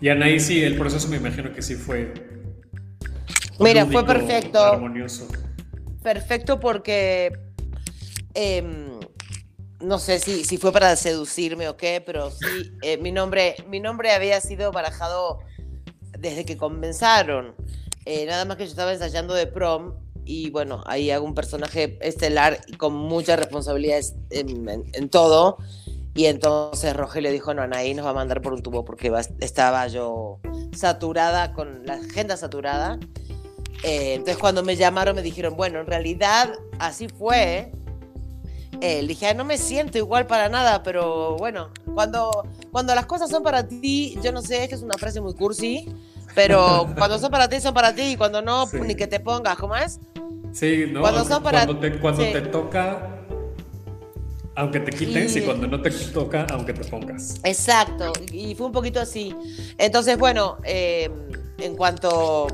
Y 0.00 0.10
Anaí 0.10 0.38
sí, 0.38 0.62
el 0.62 0.76
proceso 0.76 1.08
me 1.08 1.16
imagino 1.16 1.52
que 1.52 1.60
sí 1.60 1.74
fue 1.74 2.12
Mira, 3.58 3.86
fue 3.86 4.04
perfecto. 4.04 4.60
Armonioso. 4.60 5.28
Perfecto 6.02 6.60
porque 6.60 7.32
em, 8.34 8.98
no 9.80 9.98
sé 9.98 10.18
si, 10.18 10.44
si 10.44 10.58
fue 10.58 10.72
para 10.72 10.94
seducirme 10.96 11.68
o 11.68 11.76
qué, 11.76 12.02
pero 12.04 12.30
sí, 12.30 12.72
eh, 12.82 12.96
mi, 12.98 13.12
nombre, 13.12 13.56
mi 13.68 13.80
nombre 13.80 14.12
había 14.12 14.40
sido 14.40 14.72
barajado 14.72 15.40
desde 16.18 16.44
que 16.44 16.56
comenzaron. 16.56 17.54
Eh, 18.04 18.26
nada 18.26 18.44
más 18.44 18.56
que 18.56 18.64
yo 18.64 18.70
estaba 18.70 18.92
ensayando 18.92 19.34
de 19.34 19.46
prom 19.46 19.94
y 20.24 20.50
bueno, 20.50 20.82
ahí 20.86 21.10
hago 21.10 21.24
un 21.24 21.34
personaje 21.34 21.98
estelar 22.00 22.60
y 22.66 22.74
con 22.74 22.94
muchas 22.94 23.38
responsabilidades 23.38 24.14
en, 24.30 25.08
todo. 25.08 25.58
Y 26.14 26.26
entonces 26.26 26.94
Rogelio 26.96 27.30
dijo, 27.30 27.54
no, 27.54 27.62
Anaí 27.62 27.94
nos 27.94 28.04
va 28.04 28.10
a 28.10 28.14
mandar 28.14 28.42
por 28.42 28.52
un 28.52 28.62
tubo 28.62 28.84
porque 28.84 29.12
estaba 29.40 29.86
yo 29.86 30.40
saturada, 30.74 31.52
con 31.54 31.86
la 31.86 31.94
agenda 31.94 32.36
saturada. 32.36 32.98
Eh, 33.82 34.14
entonces 34.14 34.38
cuando 34.38 34.62
me 34.62 34.76
llamaron 34.76 35.14
me 35.14 35.22
dijeron, 35.22 35.56
bueno, 35.56 35.80
en 35.80 35.86
realidad 35.86 36.52
así 36.78 37.08
fue. 37.08 37.70
Eh, 38.80 39.02
le 39.02 39.08
dije, 39.08 39.34
no 39.34 39.44
me 39.44 39.58
siento 39.58 39.98
igual 39.98 40.26
para 40.26 40.48
nada, 40.48 40.82
pero 40.82 41.36
bueno, 41.36 41.70
cuando, 41.94 42.46
cuando 42.70 42.94
las 42.94 43.06
cosas 43.06 43.28
son 43.28 43.42
para 43.42 43.66
ti, 43.66 44.16
yo 44.22 44.30
no 44.30 44.40
sé, 44.40 44.64
es 44.64 44.68
que 44.68 44.74
es 44.76 44.82
una 44.82 44.96
frase 44.96 45.20
muy 45.20 45.34
cursi, 45.34 45.88
pero 46.34 46.88
cuando 46.96 47.18
son 47.18 47.30
para 47.30 47.48
ti, 47.48 47.60
son 47.60 47.74
para 47.74 47.92
ti, 47.94 48.02
y 48.02 48.16
cuando 48.16 48.40
no, 48.40 48.68
ni 48.72 48.94
que 48.94 49.08
te 49.08 49.18
pongas, 49.18 49.56
¿cómo 49.58 49.74
es? 49.74 49.98
Sí, 50.52 50.84
¿no? 50.92 51.00
Cuando, 51.00 51.24
son 51.24 51.42
para 51.42 51.66
cuando, 51.66 51.80
te, 51.80 51.98
cuando 51.98 52.22
te 52.22 52.40
toca, 52.42 53.24
aunque 54.54 54.78
te 54.78 54.92
quites, 54.92 55.34
y... 55.34 55.40
cuando 55.40 55.66
no 55.66 55.82
te 55.82 55.90
toca, 55.90 56.46
aunque 56.52 56.72
te 56.72 56.84
pongas. 56.84 57.40
Exacto, 57.42 58.12
y 58.32 58.54
fue 58.54 58.66
un 58.66 58.72
poquito 58.72 59.00
así. 59.00 59.34
Entonces, 59.76 60.16
bueno, 60.18 60.58
eh, 60.62 61.10
en 61.58 61.74
cuanto 61.74 62.46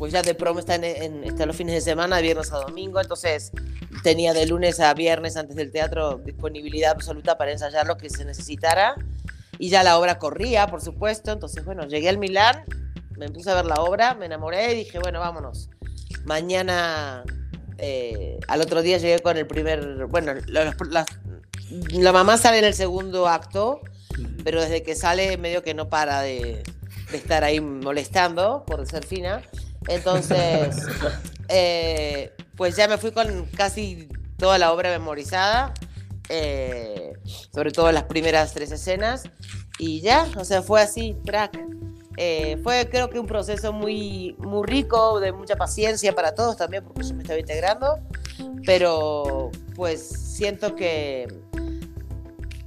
pues 0.00 0.14
ya 0.14 0.22
de 0.22 0.34
promo 0.34 0.60
está 0.60 0.76
en, 0.76 1.36
los 1.46 1.54
fines 1.54 1.74
de 1.74 1.82
semana, 1.82 2.16
de 2.16 2.22
viernes 2.22 2.50
a 2.54 2.56
domingo, 2.56 3.02
entonces 3.02 3.52
tenía 4.02 4.32
de 4.32 4.46
lunes 4.46 4.80
a 4.80 4.94
viernes 4.94 5.36
antes 5.36 5.56
del 5.56 5.70
teatro 5.70 6.22
disponibilidad 6.24 6.92
absoluta 6.92 7.36
para 7.36 7.52
ensayar 7.52 7.86
lo 7.86 7.98
que 7.98 8.08
se 8.08 8.24
necesitara 8.24 8.94
y 9.58 9.68
ya 9.68 9.82
la 9.82 9.98
obra 9.98 10.18
corría, 10.18 10.68
por 10.68 10.80
supuesto, 10.80 11.32
entonces 11.32 11.66
bueno, 11.66 11.86
llegué 11.86 12.08
al 12.08 12.16
Milán, 12.16 12.64
me 13.18 13.28
puse 13.28 13.50
a 13.50 13.54
ver 13.56 13.66
la 13.66 13.74
obra, 13.74 14.14
me 14.14 14.24
enamoré 14.24 14.72
y 14.72 14.76
dije, 14.76 14.98
bueno, 15.00 15.20
vámonos. 15.20 15.68
Mañana, 16.24 17.22
eh, 17.76 18.38
al 18.48 18.62
otro 18.62 18.80
día 18.80 18.96
llegué 18.96 19.18
con 19.18 19.36
el 19.36 19.46
primer, 19.46 20.06
bueno, 20.06 20.32
la, 20.46 22.12
mamá 22.14 22.38
sale 22.38 22.60
en 22.60 22.64
el 22.64 22.74
segundo 22.74 23.28
acto, 23.28 23.82
pero 24.44 24.62
desde 24.62 24.82
que 24.82 24.94
sale 24.94 25.36
medio 25.36 25.62
que 25.62 25.74
no 25.74 25.90
para 25.90 26.22
de 26.22 26.62
estar 27.12 27.44
ahí 27.44 27.60
molestando, 27.60 28.64
por 28.66 28.86
ser 28.86 29.04
fina. 29.04 29.42
Entonces, 29.88 30.76
eh, 31.48 32.32
pues 32.56 32.76
ya 32.76 32.88
me 32.88 32.98
fui 32.98 33.12
con 33.12 33.46
casi 33.56 34.08
toda 34.36 34.58
la 34.58 34.72
obra 34.72 34.90
memorizada, 34.90 35.72
eh, 36.28 37.12
sobre 37.52 37.70
todo 37.70 37.90
las 37.92 38.04
primeras 38.04 38.52
tres 38.52 38.70
escenas, 38.70 39.24
y 39.78 40.00
ya, 40.00 40.28
o 40.36 40.44
sea, 40.44 40.62
fue 40.62 40.82
así, 40.82 41.16
crack. 41.24 41.58
Eh, 42.16 42.58
fue 42.62 42.88
creo 42.90 43.08
que 43.08 43.18
un 43.18 43.26
proceso 43.26 43.72
muy, 43.72 44.36
muy 44.38 44.66
rico, 44.66 45.20
de 45.20 45.32
mucha 45.32 45.56
paciencia 45.56 46.14
para 46.14 46.34
todos 46.34 46.56
también, 46.56 46.84
porque 46.84 47.02
yo 47.02 47.14
me 47.14 47.22
estaba 47.22 47.40
integrando, 47.40 47.98
pero 48.66 49.50
pues 49.74 50.06
siento 50.06 50.76
que, 50.76 51.28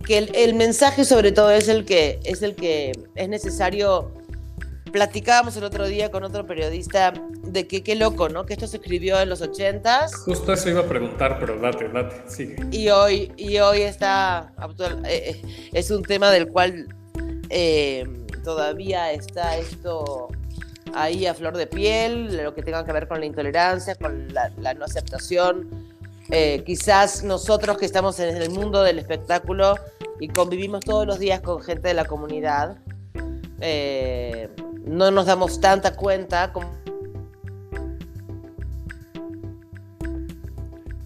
que 0.05 0.17
el, 0.17 0.35
el 0.35 0.55
mensaje 0.55 1.05
sobre 1.05 1.31
todo 1.31 1.51
es 1.51 1.67
el 1.67 1.85
que 1.85 2.19
es, 2.23 2.41
el 2.41 2.55
que 2.55 2.93
es 3.13 3.29
necesario 3.29 4.11
platicábamos 4.93 5.57
el 5.57 5.63
otro 5.63 5.87
día 5.87 6.11
con 6.11 6.23
otro 6.23 6.45
periodista 6.45 7.13
de 7.41 7.67
que 7.67 7.83
qué 7.83 7.95
loco, 7.95 8.29
¿no? 8.29 8.45
Que 8.45 8.53
esto 8.53 8.67
se 8.67 8.77
escribió 8.77 9.19
en 9.19 9.27
los 9.27 9.41
ochentas. 9.41 10.15
Justo 10.15 10.53
eso 10.53 10.69
iba 10.69 10.81
a 10.81 10.85
preguntar, 10.85 11.39
pero 11.39 11.59
date, 11.59 11.89
date, 11.89 12.15
sigue. 12.27 12.55
Y 12.71 12.89
hoy, 12.89 13.33
y 13.35 13.57
hoy 13.57 13.81
está, 13.81 14.53
eh, 15.07 15.41
eh, 15.43 15.69
es 15.73 15.89
un 15.89 16.03
tema 16.03 16.29
del 16.29 16.47
cual 16.47 16.87
eh, 17.49 18.07
todavía 18.43 19.11
está 19.11 19.57
esto 19.57 20.29
ahí 20.93 21.25
a 21.25 21.33
flor 21.33 21.57
de 21.57 21.65
piel, 21.65 22.37
lo 22.37 22.53
que 22.53 22.61
tenga 22.61 22.85
que 22.85 22.91
ver 22.91 23.07
con 23.07 23.19
la 23.19 23.25
intolerancia, 23.25 23.95
con 23.95 24.31
la, 24.31 24.73
no 24.75 24.85
aceptación. 24.85 25.69
quizás 26.65 27.23
nosotros 27.23 27.79
que 27.79 27.87
estamos 27.87 28.19
en 28.19 28.37
el 28.37 28.51
mundo 28.51 28.83
del 28.83 28.99
espectáculo 28.99 29.75
y 30.19 30.27
convivimos 30.27 30.85
todos 30.85 31.07
los 31.07 31.17
días 31.17 31.41
con 31.41 31.63
gente 31.63 31.87
de 31.87 31.95
la 31.95 32.05
comunidad, 32.05 32.77
eh, 33.61 34.49
no 34.85 35.11
nos 35.11 35.25
damos 35.25 35.59
tanta 35.59 35.95
cuenta 35.95 36.51
como... 36.51 36.71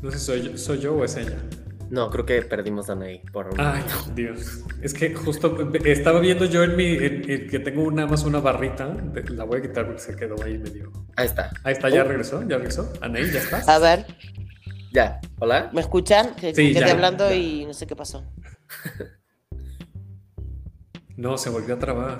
No 0.02 0.12
sé, 0.12 0.20
¿soy 0.20 0.44
yo, 0.44 0.58
soy 0.58 0.80
yo 0.80 0.96
o 0.96 1.04
es 1.04 1.18
ella? 1.18 1.38
No, 1.90 2.10
creo 2.10 2.26
que 2.26 2.42
perdimos 2.42 2.90
a 2.90 2.96
Ney 2.96 3.22
por 3.32 3.48
un 3.48 3.60
Ay, 3.60 3.84
Dios. 4.16 4.64
Es 4.82 4.94
que 4.94 5.14
justo 5.16 5.58
estaba 5.86 6.20
viendo 6.20 6.46
yo 6.46 6.64
en 6.64 6.76
mi. 6.76 6.98
que 6.98 7.60
tengo 7.64 7.90
nada 7.92 8.08
más 8.08 8.24
una 8.24 8.40
barrita. 8.40 8.96
La 9.30 9.46
voy 9.46 9.60
a 9.60 9.62
quitar 9.62 9.86
porque 9.86 10.02
se 10.02 10.16
quedó 10.16 10.36
ahí 10.44 10.58
medio. 10.58 10.92
Ahí 11.16 11.28
está. 11.28 11.50
Ahí 11.64 11.74
está, 11.74 11.90
ya 11.90 12.04
oh. 12.04 12.08
regresó. 12.08 12.44
Ya 12.48 12.58
regresó. 12.58 12.92
Aney, 13.02 13.32
ya 13.32 13.40
estás. 13.40 13.68
A 13.70 13.80
ver. 13.80 14.06
Ya. 14.92 15.20
Hola. 15.40 15.70
¿Me 15.74 15.82
escuchan? 15.82 16.36
Que 16.36 16.54
sí, 16.54 16.74
quedé 16.74 16.92
hablando 16.92 17.34
y 17.34 17.66
no 17.66 17.74
sé 17.74 17.88
qué 17.88 17.96
pasó. 17.96 18.24
no, 21.18 21.38
se 21.38 21.50
volvió 21.50 21.76
a 21.76 21.80
trabar. 21.80 22.20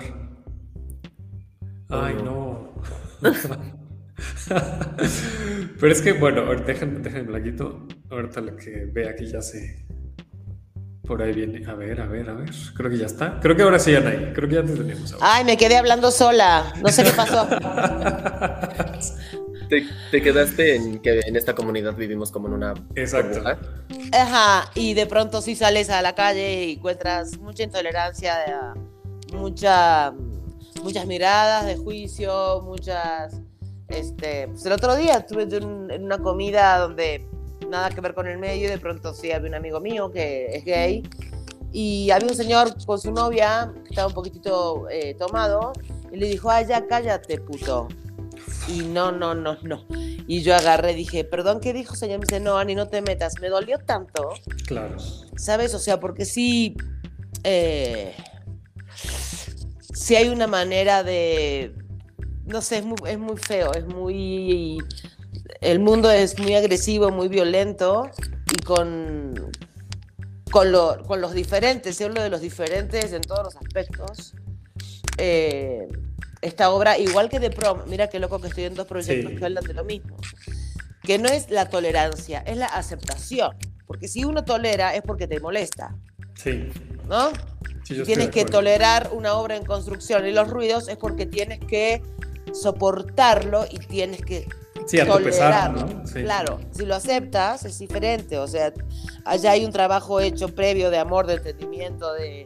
Ay, 1.88 2.14
no. 2.22 2.74
Pero 5.80 5.92
es 5.92 6.02
que, 6.02 6.12
bueno, 6.12 6.54
déjenme, 6.54 6.98
déjenme 7.00 7.28
blanquito. 7.28 7.86
Ahorita 8.10 8.40
lo 8.40 8.56
que 8.56 8.88
ve 8.92 9.08
aquí 9.08 9.26
ya 9.26 9.40
se. 9.40 9.86
Por 11.06 11.22
ahí 11.22 11.32
viene. 11.32 11.64
A 11.70 11.74
ver, 11.74 12.00
a 12.00 12.06
ver, 12.06 12.28
a 12.28 12.34
ver. 12.34 12.50
Creo 12.74 12.90
que 12.90 12.98
ya 12.98 13.06
está. 13.06 13.38
Creo 13.40 13.54
que 13.56 13.62
ahora 13.62 13.78
sí 13.78 13.92
ya 13.92 14.00
no 14.00 14.08
hay. 14.08 14.32
Creo 14.34 14.48
que 14.48 14.56
ya 14.56 14.64
te 14.64 14.74
teníamos. 14.74 15.16
Ay, 15.20 15.44
me 15.44 15.56
quedé 15.56 15.76
hablando 15.76 16.10
sola. 16.10 16.72
No 16.82 16.88
sé 16.88 17.04
qué 17.04 17.12
pasó. 17.12 17.48
te, 20.10 20.22
quedaste 20.22 20.74
en 20.76 20.98
que 21.00 21.20
en 21.20 21.36
esta 21.36 21.54
comunidad 21.54 21.94
vivimos 21.94 22.32
como 22.32 22.48
en 22.48 22.54
una. 22.54 22.74
Exacto. 22.96 23.42
Ajá. 24.12 24.70
Y 24.74 24.94
de 24.94 25.06
pronto 25.06 25.40
sí 25.40 25.54
sales 25.54 25.88
a 25.88 26.02
la 26.02 26.14
calle 26.14 26.64
y 26.64 26.72
encuentras 26.72 27.38
mucha 27.38 27.62
intolerancia, 27.62 28.74
mucha 29.32 30.14
muchas 30.82 31.06
miradas 31.06 31.66
de 31.66 31.76
juicio, 31.76 32.62
muchas... 32.62 33.40
Este, 33.88 34.48
pues 34.48 34.66
el 34.66 34.72
otro 34.72 34.94
día 34.96 35.14
estuve 35.14 35.44
en 35.44 36.04
una 36.04 36.18
comida 36.18 36.78
donde 36.78 37.26
nada 37.70 37.88
que 37.88 38.02
ver 38.02 38.12
con 38.12 38.26
el 38.26 38.36
medio 38.36 38.66
y 38.66 38.70
de 38.70 38.78
pronto 38.78 39.14
sí 39.14 39.32
había 39.32 39.48
un 39.48 39.54
amigo 39.54 39.80
mío 39.80 40.10
que 40.10 40.46
es 40.54 40.62
gay 40.62 41.02
y 41.72 42.10
había 42.10 42.28
un 42.28 42.34
señor 42.34 42.74
con 42.84 42.98
su 42.98 43.12
novia 43.12 43.72
que 43.84 43.90
estaba 43.90 44.08
un 44.08 44.14
poquitito 44.14 44.88
eh, 44.90 45.14
tomado 45.14 45.72
y 46.12 46.16
le 46.16 46.26
dijo, 46.26 46.50
ay, 46.50 46.66
ya 46.66 46.86
cállate, 46.86 47.38
puto. 47.40 47.88
Y 48.68 48.80
no, 48.80 49.10
no, 49.10 49.34
no, 49.34 49.56
no. 49.62 49.84
Y 50.26 50.42
yo 50.42 50.54
agarré, 50.54 50.94
dije, 50.94 51.24
perdón, 51.24 51.60
¿qué 51.60 51.72
dijo, 51.72 51.94
señor? 51.96 52.18
Me 52.18 52.26
dice, 52.26 52.40
no, 52.40 52.58
Ani, 52.58 52.74
no 52.74 52.88
te 52.88 53.00
metas. 53.00 53.34
Me 53.40 53.48
dolió 53.48 53.78
tanto. 53.78 54.30
Claro. 54.66 54.96
¿Sabes? 55.36 55.74
O 55.74 55.78
sea, 55.78 56.00
porque 56.00 56.24
sí... 56.24 56.76
Eh, 57.44 58.14
si 59.94 60.16
hay 60.16 60.28
una 60.28 60.46
manera 60.46 61.02
de, 61.02 61.74
no 62.46 62.62
sé, 62.62 62.78
es 62.78 62.84
muy, 62.84 62.96
es 63.06 63.18
muy 63.18 63.36
feo, 63.36 63.72
es 63.74 63.86
muy, 63.86 64.78
el 65.60 65.80
mundo 65.80 66.10
es 66.10 66.38
muy 66.38 66.54
agresivo, 66.54 67.10
muy 67.10 67.28
violento 67.28 68.10
y 68.52 68.62
con, 68.62 69.50
con, 70.50 70.72
lo, 70.72 71.02
con 71.06 71.20
los 71.20 71.32
diferentes, 71.34 71.96
se 71.96 72.04
hablo 72.04 72.22
de 72.22 72.30
los 72.30 72.40
diferentes 72.40 73.12
en 73.12 73.22
todos 73.22 73.44
los 73.44 73.56
aspectos. 73.56 74.34
Eh, 75.18 75.88
esta 76.40 76.70
obra, 76.70 76.96
igual 76.98 77.28
que 77.28 77.40
de 77.40 77.50
prom, 77.50 77.80
mira 77.88 78.08
qué 78.08 78.20
loco 78.20 78.40
que 78.40 78.48
estoy 78.48 78.64
en 78.64 78.74
dos 78.74 78.86
proyectos 78.86 79.32
que 79.32 79.44
hablan 79.44 79.64
de 79.64 79.74
lo 79.74 79.84
mismo, 79.84 80.16
que 81.02 81.18
no 81.18 81.28
es 81.28 81.50
la 81.50 81.68
tolerancia, 81.68 82.40
es 82.46 82.56
la 82.56 82.66
aceptación, 82.66 83.56
porque 83.86 84.06
si 84.06 84.24
uno 84.24 84.44
tolera 84.44 84.94
es 84.94 85.02
porque 85.02 85.26
te 85.26 85.40
molesta. 85.40 85.96
Sí. 86.42 86.70
¿No? 87.08 87.30
tienes 88.04 88.28
que 88.28 88.44
tolerar 88.44 89.10
una 89.12 89.34
obra 89.34 89.56
en 89.56 89.64
construcción 89.64 90.26
y 90.26 90.32
los 90.32 90.48
ruidos 90.48 90.88
es 90.88 90.98
porque 90.98 91.24
tienes 91.24 91.58
que 91.58 92.02
soportarlo 92.52 93.64
y 93.70 93.78
tienes 93.78 94.20
que 94.20 94.46
sí, 94.86 94.98
tolerarlo. 95.06 96.02
Claro, 96.12 96.60
si 96.70 96.84
lo 96.84 96.94
aceptas 96.94 97.64
es 97.64 97.78
diferente, 97.78 98.38
o 98.38 98.46
sea, 98.46 98.72
allá 99.24 99.52
hay 99.52 99.64
un 99.64 99.72
trabajo 99.72 100.20
hecho 100.20 100.54
previo 100.54 100.90
de 100.90 100.98
amor, 100.98 101.26
de 101.26 101.34
entendimiento, 101.34 102.12
de, 102.12 102.44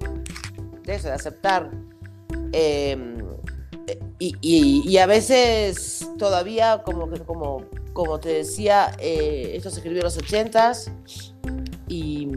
de 0.85 0.95
eso, 0.95 1.09
de 1.09 1.15
aceptar. 1.15 1.71
Em, 2.53 3.23
y, 4.19 4.97
a 4.99 5.07
veces 5.07 6.09
todavía, 6.19 6.83
como, 6.85 7.09
como, 7.27 7.65
como 7.93 8.21
te 8.21 8.29
decía, 8.29 8.93
eh, 8.99 9.53
esto 9.55 9.71
se 9.71 9.77
escribió 9.79 9.99
en 9.99 10.05
los 10.05 10.17
ochentas 10.17 10.93
y, 11.89 12.29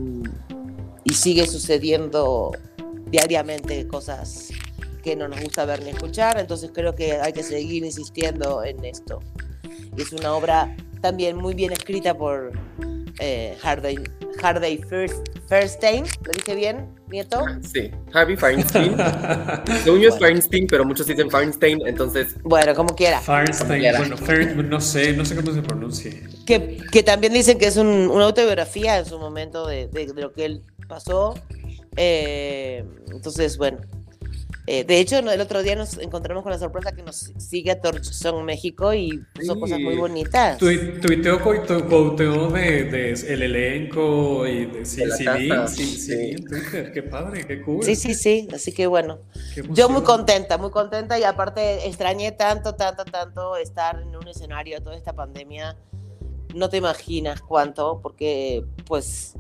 y 1.05 1.13
sigue 1.13 1.47
sucediendo 1.47 2.51
diariamente 3.05 3.88
cosas 3.88 4.50
que 5.03 5.15
no 5.15 5.27
nos 5.27 5.39
gusta 5.39 5.63
ver 5.65 5.83
ni 5.83 5.91
escuchar, 5.91 6.39
entonces 6.39 6.71
creo 6.74 6.95
que 6.95 7.13
hay 7.13 7.31
que 7.31 7.43
seguir 7.43 7.85
insistiendo 7.85 8.63
en 8.63 8.83
esto. 8.83 9.19
Y 9.95 10.01
es 10.01 10.12
una 10.12 10.33
obra 10.33 10.75
también 11.01 11.38
muy 11.38 11.53
bien 11.53 11.71
escrita 11.71 12.17
por 12.17 12.51
eh, 13.19 13.55
Hardy, 13.62 14.00
Harvey 14.41 14.81
Feinstein, 15.47 16.05
¿lo 16.24 16.31
dije 16.33 16.55
bien, 16.55 16.88
nieto? 17.07 17.45
Sí, 17.62 17.91
Harvey 18.12 18.35
Feinstein. 18.35 18.97
Según 19.83 20.00
yo 20.00 20.09
es 20.09 20.17
Feinstein, 20.17 20.65
pero 20.65 20.83
muchos 20.83 21.05
dicen 21.05 21.29
Feinstein, 21.29 21.85
entonces... 21.85 22.35
Bueno, 22.43 22.74
como 22.74 22.95
quiera. 22.95 23.21
Feinstein, 23.21 23.95
bueno, 23.97 24.63
no 24.63 24.81
sé, 24.81 25.13
no 25.13 25.24
sé 25.24 25.35
cómo 25.35 25.53
se 25.53 25.62
pronuncia. 25.62 26.12
Que, 26.47 26.79
que 26.91 27.03
también 27.03 27.31
dicen 27.31 27.59
que 27.59 27.67
es 27.67 27.77
un, 27.77 27.88
una 27.88 28.25
autobiografía 28.25 28.97
en 28.97 29.05
su 29.05 29.19
momento 29.19 29.67
de, 29.67 29.88
de, 29.88 30.07
de 30.07 30.21
lo 30.21 30.33
que 30.33 30.45
él 30.45 30.63
pasó. 30.86 31.36
Eh, 31.98 32.86
entonces, 33.12 33.58
bueno, 33.58 33.80
eh, 34.68 34.84
de 34.84 35.00
hecho, 35.00 35.20
el 35.20 35.42
otro 35.42 35.62
día 35.62 35.75
nos 35.75 36.00
encontramos 36.00 36.42
con 36.42 36.51
la 36.51 36.58
sorpresa 36.58 36.92
que 36.92 37.04
nos 37.04 37.32
sigue 37.38 37.70
a 37.70 37.80
Torch 37.80 38.04
Song 38.04 38.44
México 38.44 38.96
y 38.96 39.24
son 39.46 39.60
cosas 39.60 39.80
muy 39.80 39.96
bonitas. 39.96 40.58
Tuiteo 40.58 41.38
tuiteo 41.38 42.50
de, 42.50 42.84
de, 42.86 43.12
el 43.12 43.44
elenco 43.44 44.48
y 44.48 44.65
de 44.65 44.86
sí, 44.86 45.04
sí, 45.68 45.86
sí, 45.86 46.36
Twitter. 46.44 46.92
Qué 46.92 47.04
padre, 47.04 47.46
qué 47.46 47.62
cool. 47.62 47.84
Sí, 47.84 47.96
sí, 47.96 48.15
sí. 48.15 48.48
Así 48.51 48.72
que 48.72 48.88
bueno, 48.88 49.20
yo 49.70 49.88
muy 49.88 50.01
contenta, 50.01 50.58
muy 50.58 50.72
contenta 50.72 51.20
y 51.20 51.24
aparte 51.24 51.88
extrañé 51.88 52.32
tanto, 52.32 52.74
tanto, 52.74 53.06
tanto 53.06 53.58
estar 53.58 54.01
en 54.01 54.15
un 54.15 54.27
escenario 54.27 54.82
toda 54.82 54.98
esta 54.98 55.13
pandemia. 55.13 55.77
No 56.56 56.70
te 56.70 56.77
imaginas 56.77 57.42
cuánto, 57.42 58.00
porque 58.01 58.65
pues 58.88 59.36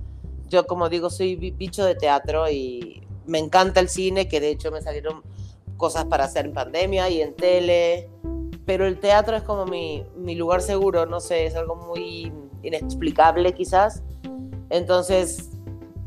yo 0.47 0.65
como 0.65 0.89
digo 0.89 1.09
soy 1.09 1.35
bicho 1.35 1.85
de 1.85 1.95
teatro 1.95 2.49
y 2.49 3.01
me 3.25 3.39
encanta 3.39 3.79
el 3.79 3.89
cine, 3.89 4.27
que 4.27 4.39
de 4.39 4.49
hecho 4.49 4.71
me 4.71 4.81
salieron 4.81 5.23
cosas 5.77 6.05
para 6.05 6.25
hacer 6.25 6.45
en 6.45 6.53
pandemia 6.53 7.09
y 7.09 7.21
en 7.21 7.35
tele, 7.35 8.09
pero 8.65 8.85
el 8.85 8.99
teatro 8.99 9.35
es 9.35 9.43
como 9.43 9.65
mi, 9.65 10.03
mi 10.15 10.35
lugar 10.35 10.61
seguro, 10.61 11.05
no 11.05 11.19
sé, 11.19 11.45
es 11.45 11.55
algo 11.55 11.75
muy 11.75 12.31
inexplicable 12.63 13.53
quizás. 13.53 14.03
Entonces, 14.69 15.51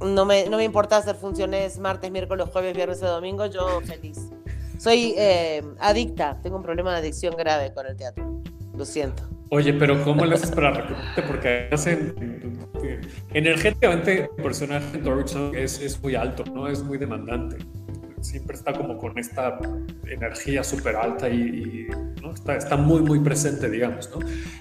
no 0.00 0.24
me, 0.24 0.48
no 0.48 0.56
me 0.56 0.64
importa 0.64 0.96
hacer 0.96 1.16
funciones 1.16 1.78
martes, 1.78 2.10
miércoles, 2.10 2.48
jueves, 2.52 2.74
viernes 2.74 3.02
o 3.02 3.08
domingo, 3.08 3.46
yo 3.46 3.80
feliz. 3.82 4.30
Soy 4.78 5.14
eh, 5.16 5.62
adicta, 5.80 6.38
tengo 6.42 6.56
un 6.56 6.62
problema 6.62 6.92
de 6.92 6.98
adicción 6.98 7.36
grave 7.36 7.72
con 7.72 7.86
el 7.86 7.96
teatro, 7.96 8.40
lo 8.76 8.84
siento. 8.84 9.24
Oye, 9.50 9.72
pero 9.72 10.04
¿cómo 10.04 10.24
le 10.24 10.34
haces 10.34 10.50
para 10.50 10.70
recuperarte? 10.72 11.22
Porque 11.22 11.68
hacen 11.72 12.67
energéticamente 13.34 14.22
el 14.36 14.42
personaje 14.42 14.98
de 14.98 15.62
es, 15.62 15.80
es 15.80 16.00
muy 16.02 16.14
alto, 16.14 16.44
¿no? 16.44 16.68
Es 16.68 16.82
muy 16.82 16.98
demandante. 16.98 17.56
Siempre 18.20 18.56
está 18.56 18.72
como 18.72 18.98
con 18.98 19.16
esta 19.18 19.58
energía 20.06 20.64
súper 20.64 20.96
alta 20.96 21.28
y, 21.28 21.86
¿no? 22.20 22.34
está, 22.34 22.56
está, 22.56 22.76
muy, 22.76 23.02
muy 23.02 23.20
presente, 23.20 23.70
digamos, 23.70 24.10
¿no? 24.10 24.18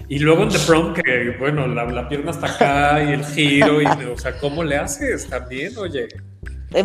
Y 0.08 0.20
luego 0.20 0.44
en 0.44 0.50
The 0.50 0.58
Prom, 0.60 0.94
que, 0.94 1.36
bueno, 1.38 1.66
la, 1.66 1.84
la 1.84 2.08
pierna 2.08 2.30
está 2.30 2.54
acá 2.54 3.02
y 3.02 3.12
el 3.12 3.24
giro, 3.24 3.82
y, 3.82 3.86
o 3.86 4.16
sea, 4.16 4.38
¿cómo 4.38 4.62
le 4.62 4.76
haces 4.76 5.26
también, 5.26 5.76
oye? 5.76 6.06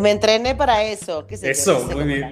Me 0.00 0.10
entrené 0.10 0.54
para 0.54 0.82
eso. 0.82 1.26
¿Qué 1.26 1.36
eso, 1.42 1.88
muy 1.92 2.04
bien. 2.04 2.30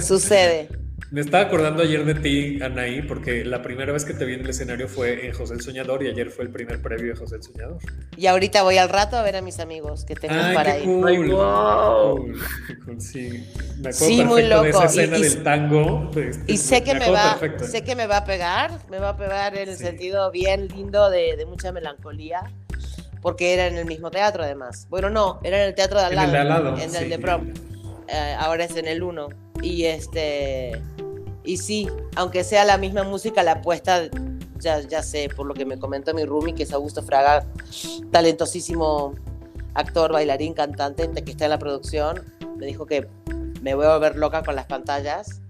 Sucede. 0.00 0.68
Me 1.12 1.20
estaba 1.20 1.44
acordando 1.44 1.82
ayer 1.82 2.06
de 2.06 2.14
ti, 2.14 2.62
Anaí, 2.62 3.02
porque 3.02 3.44
la 3.44 3.60
primera 3.60 3.92
vez 3.92 4.06
que 4.06 4.14
te 4.14 4.24
vi 4.24 4.32
en 4.32 4.40
el 4.40 4.48
escenario 4.48 4.88
fue 4.88 5.26
en 5.26 5.34
José 5.34 5.52
el 5.52 5.60
Soñador 5.60 6.02
y 6.02 6.08
ayer 6.08 6.30
fue 6.30 6.46
el 6.46 6.50
primer 6.50 6.80
previo 6.80 7.12
de 7.12 7.18
José 7.18 7.36
el 7.36 7.42
Soñador. 7.42 7.76
Y 8.16 8.28
ahorita 8.28 8.62
voy 8.62 8.78
al 8.78 8.88
rato 8.88 9.18
a 9.18 9.22
ver 9.22 9.36
a 9.36 9.42
mis 9.42 9.60
amigos 9.60 10.06
que 10.06 10.14
tengo 10.14 10.34
para 10.54 10.78
ir. 10.78 10.86
Cool, 10.86 11.32
wow. 11.32 12.32
Sí, 12.96 13.46
me 13.76 13.90
acuerdo 13.90 14.06
sí, 14.06 14.24
muy 14.24 14.42
loco. 14.44 14.62
de 14.62 14.70
esa 14.70 14.84
escena 14.86 15.18
del 15.18 15.42
tango. 15.42 16.10
Este, 16.16 16.50
y 16.50 16.56
sé 16.56 16.82
que 16.82 16.94
me, 16.94 17.10
va, 17.10 17.38
sé 17.60 17.84
que 17.84 17.94
me 17.94 18.06
va 18.06 18.16
a 18.16 18.24
pegar, 18.24 18.70
me 18.90 18.98
va 18.98 19.10
a 19.10 19.16
pegar 19.18 19.54
en 19.54 19.68
el 19.68 19.76
sentido 19.76 20.30
bien 20.30 20.68
lindo 20.68 21.10
de, 21.10 21.36
de, 21.36 21.44
mucha 21.44 21.72
melancolía, 21.72 22.50
porque 23.20 23.52
era 23.52 23.66
en 23.66 23.76
el 23.76 23.84
mismo 23.84 24.10
teatro 24.10 24.44
además. 24.44 24.86
Bueno, 24.88 25.10
no, 25.10 25.40
era 25.42 25.60
en 25.60 25.68
el 25.68 25.74
teatro 25.74 25.98
de 25.98 26.06
al 26.06 26.14
lado, 26.14 26.28
en 26.28 26.28
el 26.28 26.32
de, 26.32 26.38
al 26.38 26.48
lado, 26.48 26.78
en 26.78 26.94
el 26.94 27.10
de 27.10 27.18
prom. 27.18 27.52
Eh, 28.08 28.36
ahora 28.38 28.64
es 28.64 28.74
en 28.76 28.88
el 28.88 29.02
1. 29.02 29.28
Y 29.62 29.84
este 29.84 30.80
y 31.44 31.56
sí, 31.56 31.88
aunque 32.16 32.44
sea 32.44 32.64
la 32.64 32.78
misma 32.78 33.02
música, 33.02 33.42
la 33.42 33.52
apuesta, 33.52 34.08
ya, 34.58 34.80
ya 34.80 35.02
sé, 35.02 35.28
por 35.34 35.46
lo 35.46 35.54
que 35.54 35.64
me 35.64 35.78
comentó 35.78 36.14
mi 36.14 36.24
roomie, 36.24 36.54
que 36.54 36.62
es 36.62 36.72
Augusto 36.72 37.02
Fraga, 37.02 37.46
talentosísimo 38.10 39.14
actor, 39.74 40.12
bailarín, 40.12 40.54
cantante, 40.54 41.10
que 41.10 41.30
está 41.30 41.44
en 41.44 41.50
la 41.50 41.58
producción, 41.58 42.22
me 42.56 42.66
dijo 42.66 42.86
que 42.86 43.08
me 43.60 43.74
voy 43.74 43.86
a 43.86 43.94
volver 43.94 44.16
loca 44.16 44.42
con 44.42 44.54
las 44.54 44.66
pantallas, 44.66 45.40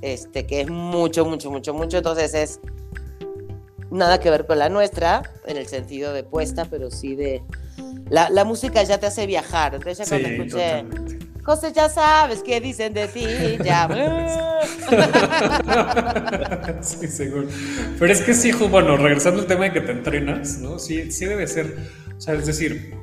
este, 0.00 0.46
que 0.46 0.62
es 0.62 0.70
mucho, 0.70 1.26
mucho, 1.26 1.50
mucho, 1.50 1.74
mucho, 1.74 1.98
entonces 1.98 2.34
es 2.34 2.60
nada 3.90 4.20
que 4.20 4.30
ver 4.30 4.46
con 4.46 4.58
la 4.58 4.68
nuestra, 4.68 5.22
en 5.46 5.56
el 5.56 5.66
sentido 5.66 6.12
de 6.12 6.22
puesta, 6.24 6.64
pero 6.64 6.90
sí 6.90 7.14
de... 7.14 7.42
La, 8.08 8.30
la 8.30 8.44
música 8.44 8.82
ya 8.84 8.98
te 8.98 9.06
hace 9.06 9.26
viajar, 9.26 9.74
entonces 9.74 10.08
ya 10.08 10.18
cuando 10.18 10.28
escuché... 10.28 11.25
José, 11.46 11.72
ya 11.72 11.88
sabes 11.88 12.42
qué 12.42 12.60
dicen 12.60 12.92
de 12.92 13.06
ti, 13.06 13.24
ya. 13.64 13.86
sí, 16.82 17.06
seguro. 17.06 17.46
Pero 18.00 18.12
es 18.12 18.20
que 18.22 18.34
sí, 18.34 18.50
bueno, 18.50 18.96
regresando 18.96 19.42
al 19.42 19.46
tema 19.46 19.66
de 19.66 19.72
que 19.72 19.80
te 19.80 19.92
entrenas, 19.92 20.58
¿no? 20.58 20.80
Sí, 20.80 21.12
sí 21.12 21.24
debe 21.24 21.46
ser, 21.46 21.76
o 22.16 22.20
sea, 22.20 22.34
es 22.34 22.46
decir, 22.46 22.96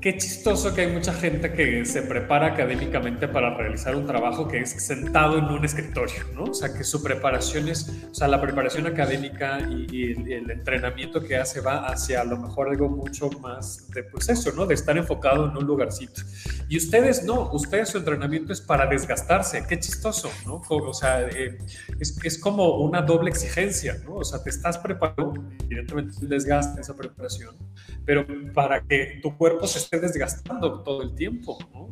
Qué 0.00 0.16
chistoso 0.16 0.74
que 0.74 0.82
hay 0.82 0.92
mucha 0.92 1.12
gente 1.12 1.52
que 1.52 1.84
se 1.84 2.02
prepara 2.02 2.46
académicamente 2.46 3.26
para 3.26 3.56
realizar 3.56 3.96
un 3.96 4.06
trabajo 4.06 4.46
que 4.46 4.60
es 4.60 4.70
sentado 4.70 5.38
en 5.38 5.46
un 5.46 5.64
escritorio, 5.64 6.22
¿no? 6.34 6.44
O 6.44 6.54
sea, 6.54 6.72
que 6.72 6.84
su 6.84 7.02
preparación 7.02 7.68
es, 7.68 7.88
o 8.08 8.14
sea, 8.14 8.28
la 8.28 8.40
preparación 8.40 8.86
académica 8.86 9.58
y, 9.58 10.12
el, 10.12 10.50
entrenamiento 10.52 11.20
que 11.20 11.36
hace 11.36 11.60
va 11.60 11.86
hacia 11.86 12.20
a 12.20 12.24
lo 12.24 12.36
mejor 12.36 12.68
algo 12.68 12.88
mucho 12.88 13.28
más 13.40 13.90
de, 13.90 14.04
pues 14.04 14.28
eso, 14.28 14.52
¿no? 14.52 14.66
De 14.66 14.74
estar 14.74 14.96
enfocado 14.96 15.50
en 15.50 15.56
un 15.56 15.64
lugarcito. 15.64 16.22
Y 16.68 16.76
ustedes 16.76 17.24
no, 17.24 17.50
ustedes 17.52 17.88
su 17.88 17.98
entrenamiento 17.98 18.52
es 18.52 18.60
para 18.60 18.86
desgastarse. 18.86 19.64
Qué 19.66 19.80
chistoso, 19.80 20.30
¿no? 20.46 20.62
O 20.68 20.94
sea, 20.94 21.22
eh, 21.22 21.58
es, 21.98 22.16
es, 22.22 22.38
como 22.38 22.78
una 22.84 23.02
doble 23.02 23.30
exigencia, 23.30 23.98
¿no? 24.04 24.16
O 24.16 24.24
sea, 24.24 24.42
te 24.44 24.50
estás 24.50 24.78
preparando, 24.78 25.34
evidentemente 25.64 26.14
desgaste 26.20 26.80
esa 26.80 26.94
preparación, 26.94 27.56
pero 28.04 28.24
para 28.54 28.80
que 28.82 29.18
tu 29.22 29.36
cuerpo 29.36 29.66
se 29.66 29.87
esté 29.88 30.00
desgastando 30.00 30.82
todo 30.82 31.02
el 31.02 31.14
tiempo, 31.14 31.58
¿no? 31.72 31.88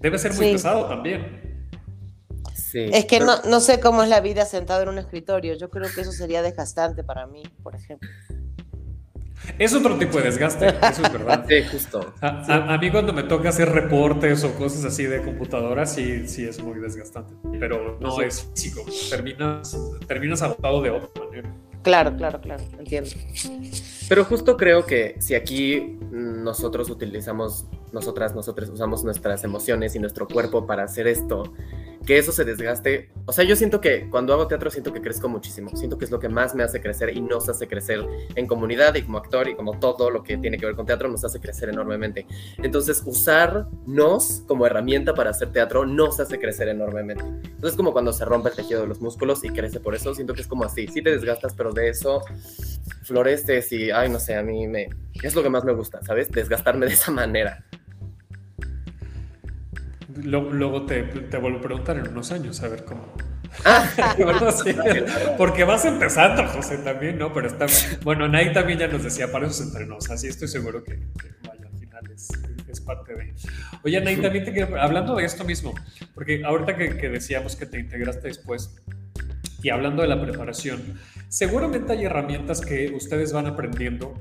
Debe 0.00 0.18
ser 0.18 0.34
muy 0.34 0.52
pesado 0.52 0.86
también. 0.86 1.70
Sí, 2.54 2.90
es 2.92 3.06
que 3.06 3.20
no, 3.20 3.40
no, 3.42 3.60
sé 3.60 3.80
cómo 3.80 4.02
es 4.02 4.08
la 4.08 4.20
vida 4.20 4.44
sentado 4.44 4.82
en 4.82 4.88
un 4.90 4.98
escritorio. 4.98 5.54
Yo 5.54 5.70
creo 5.70 5.88
que 5.92 6.02
eso 6.02 6.12
sería 6.12 6.42
desgastante 6.42 7.02
para 7.02 7.26
mí, 7.26 7.42
por 7.62 7.74
ejemplo. 7.74 8.08
Es 9.58 9.72
otro 9.72 9.96
tipo 9.96 10.18
de 10.18 10.24
desgaste, 10.24 10.68
eso 10.82 11.02
es 11.02 11.12
verdad. 11.12 11.46
Sí, 11.48 11.62
justo. 11.70 12.14
A, 12.20 12.76
mí 12.78 12.90
cuando 12.90 13.12
me 13.12 13.22
toca 13.22 13.48
hacer 13.48 13.70
reportes 13.70 14.44
o 14.44 14.54
cosas 14.54 14.84
así 14.84 15.04
de 15.04 15.22
computadora, 15.22 15.86
sí, 15.86 16.28
sí 16.28 16.44
es 16.44 16.62
muy 16.62 16.80
desgastante. 16.80 17.34
Pero 17.58 17.98
no 18.00 18.20
es 18.20 18.50
físico. 18.54 18.84
Terminas, 19.08 19.76
terminas 20.06 20.42
agotado 20.42 20.82
de 20.82 20.90
otra 20.90 21.24
manera. 21.24 21.54
Claro, 21.88 22.14
claro, 22.18 22.38
claro, 22.42 22.62
entiendo. 22.78 23.08
Pero 24.10 24.22
justo 24.26 24.58
creo 24.58 24.84
que 24.84 25.16
si 25.20 25.34
aquí 25.34 25.96
nosotros 26.10 26.90
utilizamos, 26.90 27.64
nosotras, 27.92 28.34
nosotros 28.34 28.68
usamos 28.68 29.04
nuestras 29.04 29.42
emociones 29.42 29.96
y 29.96 29.98
nuestro 29.98 30.28
cuerpo 30.28 30.66
para 30.66 30.82
hacer 30.82 31.06
esto, 31.06 31.44
que 32.08 32.16
eso 32.16 32.32
se 32.32 32.42
desgaste. 32.46 33.10
O 33.26 33.34
sea, 33.34 33.44
yo 33.44 33.54
siento 33.54 33.82
que 33.82 34.08
cuando 34.08 34.32
hago 34.32 34.46
teatro 34.46 34.70
siento 34.70 34.94
que 34.94 35.02
crezco 35.02 35.28
muchísimo. 35.28 35.76
Siento 35.76 35.98
que 35.98 36.06
es 36.06 36.10
lo 36.10 36.18
que 36.18 36.30
más 36.30 36.54
me 36.54 36.62
hace 36.62 36.80
crecer 36.80 37.14
y 37.14 37.20
nos 37.20 37.50
hace 37.50 37.68
crecer 37.68 38.02
en 38.34 38.46
comunidad 38.46 38.94
y 38.94 39.02
como 39.02 39.18
actor 39.18 39.46
y 39.46 39.54
como 39.54 39.78
todo 39.78 40.08
lo 40.08 40.22
que 40.22 40.38
tiene 40.38 40.56
que 40.56 40.64
ver 40.64 40.74
con 40.74 40.86
teatro 40.86 41.10
nos 41.10 41.22
hace 41.26 41.38
crecer 41.38 41.68
enormemente. 41.68 42.26
Entonces, 42.62 43.02
usarnos 43.04 44.42
como 44.48 44.64
herramienta 44.64 45.12
para 45.12 45.28
hacer 45.28 45.52
teatro 45.52 45.84
nos 45.84 46.18
hace 46.18 46.38
crecer 46.38 46.68
enormemente. 46.68 47.22
Entonces, 47.26 47.76
como 47.76 47.92
cuando 47.92 48.14
se 48.14 48.24
rompe 48.24 48.48
el 48.48 48.56
tejido 48.56 48.80
de 48.80 48.86
los 48.86 49.02
músculos 49.02 49.44
y 49.44 49.50
crece 49.50 49.78
por 49.78 49.94
eso, 49.94 50.14
siento 50.14 50.32
que 50.32 50.40
es 50.40 50.48
como 50.48 50.64
así. 50.64 50.86
Sí 50.86 51.02
te 51.02 51.10
desgastas, 51.10 51.52
pero 51.52 51.74
de 51.74 51.90
eso 51.90 52.22
floreces 53.02 53.70
y, 53.72 53.90
ay, 53.90 54.08
no 54.08 54.18
sé, 54.18 54.34
a 54.34 54.42
mí 54.42 54.66
me... 54.66 54.88
Es 55.22 55.34
lo 55.34 55.42
que 55.42 55.50
más 55.50 55.62
me 55.62 55.74
gusta, 55.74 56.02
¿sabes? 56.02 56.30
Desgastarme 56.30 56.86
de 56.86 56.94
esa 56.94 57.12
manera. 57.12 57.66
Luego, 60.22 60.86
te, 60.86 61.02
vuelvo 61.38 61.58
a 61.58 61.62
preguntar 61.62 61.96
en 61.98 62.08
unos 62.08 62.32
años, 62.32 62.62
a 62.62 62.68
ver 62.68 62.84
cómo. 62.84 63.12
porque 65.38 65.64
vas 65.64 65.84
empezando, 65.84 66.46
José, 66.46 66.78
también, 66.78 67.18
¿no? 67.18 67.32
Pero 67.32 67.46
está. 67.46 67.66
Bueno, 68.02 68.28
Nay 68.28 68.52
también 68.52 68.78
ya 68.78 68.88
nos 68.88 69.04
decía, 69.04 69.30
para 69.30 69.46
eso 69.46 69.54
se 69.54 69.64
entrenó. 69.64 69.98
así 70.10 70.28
estoy 70.28 70.48
seguro 70.48 70.84
que, 70.84 70.98
vaya, 71.46 71.66
al 71.66 71.78
final 71.78 72.10
es, 72.10 72.80
parte 72.80 73.14
de. 73.14 73.34
Oye, 73.84 74.00
Nay, 74.00 74.16
también 74.16 74.44
te 74.44 74.52
quiero. 74.52 74.80
Hablando 74.80 75.16
de 75.16 75.24
esto 75.24 75.44
mismo, 75.44 75.74
porque 76.14 76.42
ahorita 76.44 76.76
que, 76.76 76.96
que 76.96 77.08
decíamos 77.08 77.56
que 77.56 77.66
te 77.66 77.78
integraste 77.78 78.28
después, 78.28 78.76
y 79.62 79.70
hablando 79.70 80.02
de 80.02 80.08
la 80.08 80.20
preparación, 80.20 80.98
seguramente 81.28 81.92
hay 81.92 82.04
herramientas 82.04 82.60
que 82.60 82.92
ustedes 82.94 83.32
van 83.32 83.46
aprendiendo 83.46 84.14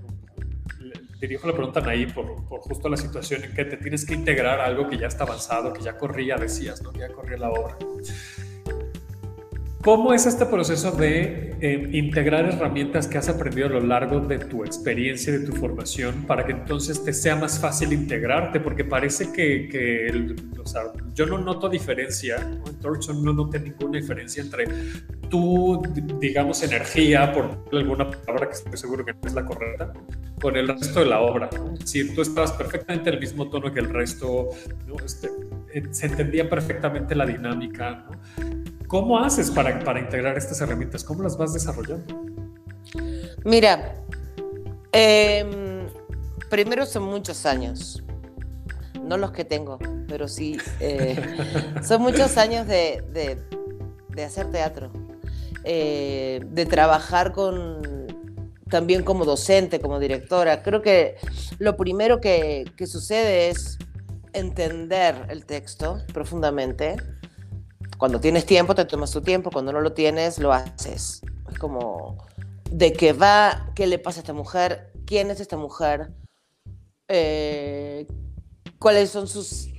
dirijo 1.20 1.48
la 1.48 1.54
pregunta 1.54 1.82
ahí 1.88 2.06
por, 2.06 2.48
por, 2.48 2.60
justo 2.62 2.90
la 2.90 2.98
situación 2.98 3.44
en 3.44 3.54
que 3.54 3.66
te 3.66 3.78
tienes 3.78 4.06
que 4.06 4.14
integrar 4.14 4.60
algo 4.60 4.88
que 4.90 4.98
ya 4.98 5.08
está 5.08 5.24
avanzado, 5.24 5.74
que 5.74 5.82
ya 5.82 5.98
corría, 5.98 6.36
decías, 6.36 6.82
¿no? 6.82 6.92
que 6.92 7.00
ya 7.00 7.10
corría 7.10 7.38
la 7.38 7.50
obra. 7.50 7.78
¿Cómo 9.88 10.14
es 10.14 10.26
este 10.26 10.46
proceso 10.46 10.92
de 10.92 11.56
eh, 11.62 11.90
integrar 11.94 12.44
herramientas 12.44 13.08
que 13.08 13.18
has 13.18 13.30
aprendido 13.30 13.68
a 13.68 13.70
lo 13.70 13.80
largo 13.80 14.20
de 14.20 14.38
tu 14.38 14.66
experiencia, 14.66 15.32
de 15.32 15.46
tu 15.46 15.54
formación, 15.54 16.26
para 16.28 16.46
que 16.46 16.52
entonces 16.52 17.02
te 17.06 17.14
sea 17.14 17.38
más 17.38 17.58
fácil 17.58 17.94
integrarte? 17.94 18.60
Porque 18.60 18.84
parece 18.84 19.32
que, 19.32 19.70
que 19.70 20.36
o 20.60 20.66
sea, 20.66 20.82
yo 21.14 21.26
no 21.26 21.38
noto 21.38 21.70
diferencia, 21.70 22.36
en 22.36 22.80
Torchon 22.82 23.24
no 23.24 23.32
noté 23.32 23.62
ninguna 23.62 23.98
diferencia 24.00 24.44
entre 24.44 24.66
tu, 25.30 25.82
digamos, 26.20 26.62
energía, 26.64 27.32
por 27.32 27.64
alguna 27.72 28.12
palabra 28.12 28.50
que 28.50 28.56
estoy 28.56 28.78
seguro 28.78 29.06
que 29.06 29.14
no 29.14 29.20
es 29.24 29.34
la 29.34 29.46
correcta, 29.46 29.94
con 30.42 30.58
el 30.58 30.68
resto 30.68 31.00
de 31.00 31.06
la 31.06 31.22
obra. 31.22 31.50
Si 31.86 32.14
tú 32.14 32.24
estabas 32.24 32.52
perfectamente 32.52 33.08
en 33.08 33.16
el 33.16 33.22
mismo 33.22 33.50
tono 33.50 33.74
que 33.74 33.80
el 33.80 33.90
resto, 33.90 34.50
este, 35.06 35.30
eh, 35.74 35.84
se 35.92 36.08
entendía 36.08 36.50
perfectamente 36.50 37.16
la 37.16 37.26
dinámica. 37.26 38.06
¿no? 38.12 38.57
¿Cómo 38.88 39.20
haces 39.20 39.52
para, 39.52 39.80
para 39.80 40.00
integrar 40.00 40.38
estas 40.38 40.62
herramientas? 40.62 41.04
¿Cómo 41.04 41.22
las 41.22 41.38
vas 41.38 41.54
desarrollando? 41.54 42.06
Mira, 43.44 43.96
em, 44.94 45.88
primero 46.50 46.86
son 46.86 47.04
muchos 47.04 47.46
años, 47.46 48.02
no 49.04 49.18
los 49.18 49.32
que 49.32 49.44
tengo, 49.44 49.78
pero 50.08 50.30
sí, 50.30 50.58
eh, 50.80 51.18
son 51.84 52.02
muchos 52.02 52.38
años 52.38 52.66
de, 52.66 53.04
de, 54.10 54.24
hacer 54.24 54.50
teatro, 54.52 54.90
eh, 55.66 56.40
de 56.50 56.66
trabajar 56.66 57.34
con, 57.34 58.08
también 58.70 59.04
como 59.04 59.26
docente, 59.26 59.82
como 59.82 60.00
directora. 60.00 60.64
Creo 60.64 60.82
que 60.82 61.18
lo 61.60 61.76
primero 61.76 62.22
que, 62.22 62.72
que 62.78 62.88
sucede 62.88 63.50
es 63.50 63.78
entender 64.32 65.26
el 65.30 65.46
texto 65.46 66.00
profundamente 66.14 66.96
cuando 67.98 68.20
tienes 68.20 68.46
tiempo, 68.46 68.76
te 68.76 68.86
tomas 68.86 69.12
tu 69.12 69.22
tiempo, 69.22 69.50
cuando 69.52 69.72
no 69.72 69.82
lo 69.82 69.94
tienes, 69.94 70.38
lo 70.38 70.54
haces. 70.54 71.22
Es 71.50 71.58
como, 71.58 72.18
¿de 72.70 72.94
qué 72.94 73.14
va? 73.14 73.72
¿Qué 73.76 73.88
le 73.88 73.98
pasa 73.98 74.20
a 74.20 74.22
esta 74.22 74.34
mujer? 74.34 74.92
¿Quién 75.06 75.32
es 75.32 75.40
esta 75.40 75.58
mujer? 75.58 76.12
Eh, 77.08 78.08
¿Cuáles 78.78 79.10
son 79.10 79.28
sus... 79.28 79.70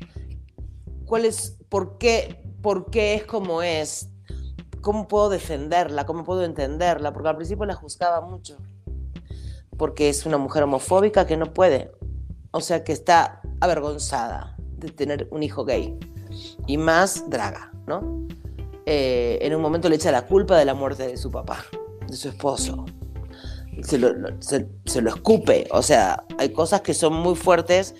¿Cuáles, 1.05 1.57
por 1.69 1.99
qué, 1.99 2.43
por 2.61 2.91
qué 2.91 3.15
es 3.15 3.25
como 3.25 3.63
es? 3.63 4.09
¿Cómo 4.81 5.07
puedo 5.07 5.29
defenderla? 5.29 6.05
¿Cómo 6.05 6.25
puedo 6.25 6.45
entenderla? 6.45 7.13
Porque 7.13 7.29
al 7.29 7.37
principio 7.37 7.67
la 7.67 7.75
juzgaba 7.75 8.21
mucho. 8.21 8.59
Porque 9.77 10.09
es 10.09 10.27
una 10.27 10.39
mujer 10.39 10.65
homofóbica 10.65 11.27
que 11.27 11.37
no 11.37 11.55
puede. 11.55 11.93
O 12.51 12.61
sea, 12.61 12.83
que 12.83 12.93
está 12.93 13.43
avergonzada 13.61 14.57
de 14.77 14.91
tener 14.91 15.29
un 15.31 15.43
hijo 15.45 15.65
gay. 15.65 15.97
Y 16.67 16.79
más 16.79 17.31
draga. 17.31 17.73
Eh, 18.87 19.39
en 19.43 19.55
un 19.55 19.61
momento 19.61 19.89
le 19.89 19.97
echa 19.97 20.11
la 20.11 20.27
culpa 20.27 20.57
de 20.57 20.65
la 20.65 20.75
muerte 20.75 21.07
de 21.07 21.17
su 21.17 21.31
papá, 21.31 21.65
de 22.07 22.17
su 22.17 22.29
esposo. 22.29 22.87
Se 23.83 23.99
lo, 23.99 24.15
se, 24.41 24.67
escupe. 24.87 25.69
O 25.71 25.83
sea, 25.83 26.25
hay 26.39 26.51
cosas 26.51 26.81
que 26.81 26.95
son 26.95 27.13
muy 27.13 27.35
fuertes, 27.35 27.95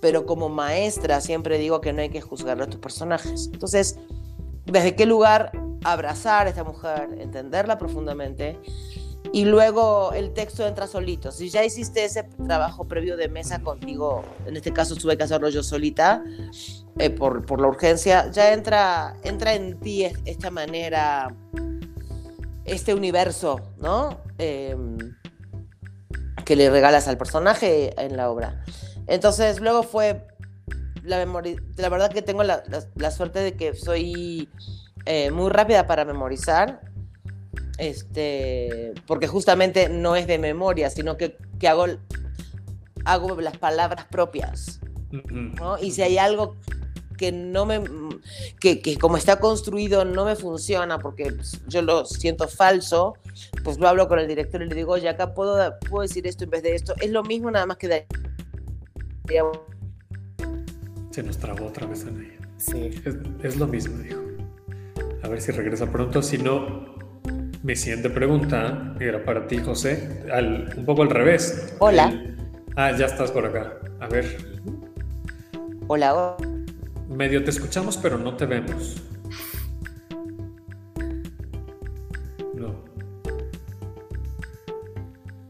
pero 0.00 0.26
como 0.26 0.48
maestra 0.48 1.20
siempre 1.20 1.58
digo 1.58 1.80
que 1.80 1.92
no 1.92 2.00
hay 2.00 2.08
que 2.08 2.20
juzgar 2.20 2.60
a 2.62 2.66
tus 2.66 2.80
personajes. 2.80 3.50
Entonces, 3.52 3.98
¿desde 4.64 4.96
qué 4.96 5.06
lugar 5.06 5.52
abrazar 5.84 6.46
a 6.46 6.50
esta 6.50 6.64
mujer, 6.64 7.10
entenderla 7.18 7.78
profundamente? 7.78 8.58
Y 9.32 9.44
luego 9.44 10.12
el 10.12 10.32
texto 10.32 10.66
entra 10.66 10.86
solito. 10.88 11.30
Si 11.30 11.50
ya 11.50 11.64
hiciste 11.64 12.04
ese 12.04 12.24
trabajo 12.24 12.88
previo 12.88 13.16
de 13.16 13.28
mesa 13.28 13.60
contigo, 13.62 14.24
en 14.46 14.56
este 14.56 14.72
caso 14.72 14.96
tuve 14.96 15.16
que 15.16 15.22
hacerlo 15.22 15.48
yo 15.50 15.62
solita, 15.62 16.24
eh, 16.98 17.10
por, 17.10 17.60
la 17.60 17.68
urgencia, 17.68 18.30
ya 18.30 18.52
entra, 18.52 19.16
entra 19.22 19.54
en 19.54 19.78
ti 19.78 20.04
esta 20.24 20.50
manera, 20.50 21.32
este 22.64 22.92
universo, 22.92 23.60
¿no? 23.78 24.20
Em, 24.38 24.98
que 26.44 26.56
le 26.56 26.68
regalas 26.68 27.06
al 27.06 27.16
personaje 27.16 27.94
en 28.02 28.16
la 28.16 28.30
obra. 28.30 28.64
Entonces, 29.06 29.60
luego 29.60 29.84
fue 29.84 30.26
la 31.02 31.18
memoria. 31.18 31.56
La 31.76 31.88
verdad 31.88 32.10
que 32.10 32.22
tengo 32.22 32.42
la, 32.42 32.62
suerte 33.10 33.38
de 33.38 33.52
que 33.52 33.74
soy 33.74 34.48
eh, 35.06 35.30
muy 35.30 35.50
rápida 35.50 35.86
para 35.86 36.04
memorizar. 36.04 36.80
Este, 37.80 38.92
porque 39.06 39.26
justamente 39.26 39.88
no 39.88 40.14
es 40.14 40.26
de 40.26 40.38
memoria, 40.38 40.90
sino 40.90 41.16
que, 41.16 41.36
que 41.58 41.66
hago, 41.66 41.86
hago 43.04 43.40
las 43.40 43.56
palabras 43.56 44.04
propias. 44.10 44.80
¿no? 45.10 45.78
Y 45.78 45.90
si 45.90 46.02
hay 46.02 46.18
algo 46.18 46.56
que 47.16 47.32
no 47.32 47.66
me, 47.66 47.82
que, 48.60 48.80
que, 48.80 48.96
como 48.96 49.16
está 49.16 49.40
construido 49.40 50.04
no 50.04 50.24
me 50.24 50.36
funciona 50.36 50.98
porque 50.98 51.36
yo 51.66 51.82
lo 51.82 52.04
siento 52.06 52.48
falso, 52.48 53.14
pues 53.64 53.78
lo 53.78 53.88
hablo 53.88 54.08
con 54.08 54.18
el 54.18 54.28
director 54.28 54.62
y 54.62 54.68
le 54.68 54.74
digo, 54.74 54.92
oye, 54.92 55.08
acá 55.08 55.34
puedo, 55.34 55.78
puedo 55.88 56.02
decir 56.02 56.26
esto 56.26 56.44
en 56.44 56.50
vez 56.50 56.62
de 56.62 56.74
esto. 56.74 56.94
Es 57.00 57.10
lo 57.10 57.22
mismo 57.22 57.50
nada 57.50 57.66
más 57.66 57.76
que 57.76 57.88
de... 57.88 58.06
Se 61.10 61.22
nos 61.22 61.38
trabó 61.38 61.66
otra 61.66 61.86
vez 61.86 62.04
en 62.04 62.20
ella. 62.20 62.48
Sí. 62.56 62.90
Es, 63.42 63.56
lo 63.56 63.66
mismo, 63.66 63.98
dijo. 63.98 64.20
A 65.22 65.28
ver 65.28 65.40
si 65.40 65.52
regresa 65.52 65.90
pronto. 65.90 66.22
Si 66.22 66.38
no, 66.38 66.99
mi 67.62 67.76
siguiente 67.76 68.08
pregunta 68.08 68.94
era 69.00 69.22
para 69.24 69.46
ti, 69.46 69.58
José, 69.58 70.24
al, 70.32 70.72
un 70.76 70.84
poco 70.84 71.02
al 71.02 71.10
revés. 71.10 71.74
Hola. 71.78 72.12
ah, 72.76 72.92
ya 72.96 73.06
estás 73.06 73.30
por 73.30 73.44
acá. 73.44 73.74
A 74.00 74.08
ver. 74.08 74.38
Hola, 75.86 76.14
hola. 76.14 76.36
Medio 77.08 77.44
te 77.44 77.50
escuchamos, 77.50 77.96
pero 77.96 78.16
no 78.16 78.36
te 78.36 78.46
vemos. 78.46 79.02
No. 82.54 82.84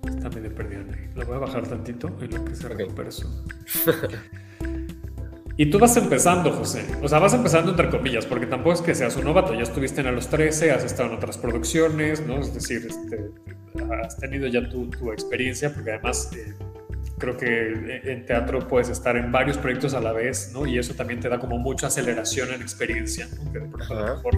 Está 0.09 0.29
medio 0.31 0.55
perdido 0.55 0.83
ahí. 0.93 1.11
Lo 1.15 1.27
voy 1.27 1.37
a 1.37 1.41
bajar 1.41 1.67
tantito 1.67 2.09
en 2.21 2.31
lo 2.31 2.45
que 2.45 2.55
se 2.57 2.69
recupera 2.69 3.09
eso. 3.09 3.45
Y 5.61 5.67
tú 5.67 5.79
vas 5.79 5.95
empezando, 5.99 6.53
José. 6.53 6.87
O 7.03 7.07
sea, 7.07 7.19
vas 7.19 7.35
empezando 7.35 7.73
entre 7.73 7.91
comillas, 7.91 8.25
porque 8.25 8.47
tampoco 8.47 8.73
es 8.73 8.81
que 8.81 8.95
seas 8.95 9.15
un 9.19 9.25
novato. 9.25 9.53
Ya 9.53 9.65
estuviste 9.65 10.01
en 10.01 10.15
los 10.15 10.27
13, 10.29 10.71
has 10.71 10.85
estado 10.85 11.11
en 11.11 11.17
otras 11.17 11.37
producciones, 11.37 12.27
¿no? 12.27 12.41
Es 12.41 12.55
decir, 12.55 12.87
este, 12.89 13.31
has 14.03 14.17
tenido 14.17 14.47
ya 14.47 14.67
tu, 14.71 14.89
tu 14.89 15.13
experiencia, 15.13 15.71
porque 15.75 15.91
además 15.91 16.31
eh, 16.35 16.55
creo 17.19 17.37
que 17.37 18.01
en 18.05 18.25
teatro 18.25 18.67
puedes 18.67 18.89
estar 18.89 19.19
en 19.19 19.31
varios 19.31 19.59
proyectos 19.59 19.93
a 19.93 20.01
la 20.01 20.13
vez, 20.13 20.51
¿no? 20.55 20.65
Y 20.65 20.79
eso 20.79 20.95
también 20.95 21.21
te 21.21 21.29
da 21.29 21.39
como 21.39 21.59
mucha 21.59 21.89
aceleración 21.89 22.55
en 22.55 22.63
experiencia, 22.63 23.29
¿no? 23.37 23.53
Que 23.53 23.61
por 23.61 23.83
ejemplo, 23.83 24.07
a 24.07 24.09
lo 24.09 24.17
mejor 24.17 24.35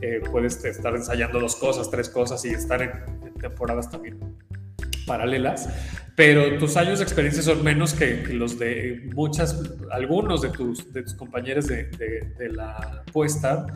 eh, 0.00 0.22
puedes 0.30 0.64
estar 0.64 0.96
ensayando 0.96 1.40
dos 1.40 1.56
cosas, 1.56 1.90
tres 1.90 2.08
cosas 2.08 2.42
y 2.46 2.54
estar 2.54 2.80
en, 2.80 3.34
temporadas 3.38 3.90
también 3.90 4.18
paralelas, 5.06 5.68
pero 6.16 6.58
tus 6.58 6.76
años 6.76 6.98
de 6.98 7.04
experiencia 7.04 7.42
son 7.42 7.64
menos 7.64 7.92
que, 7.92 8.24
los 8.28 8.58
de 8.58 9.10
muchas, 9.14 9.60
algunos 9.90 10.42
de 10.42 10.50
tus, 10.50 10.92
de 10.92 11.02
tus 11.02 11.14
compañeros 11.14 11.66
de, 11.66 11.84
de, 11.84 12.48
la 12.50 13.02
puesta. 13.12 13.66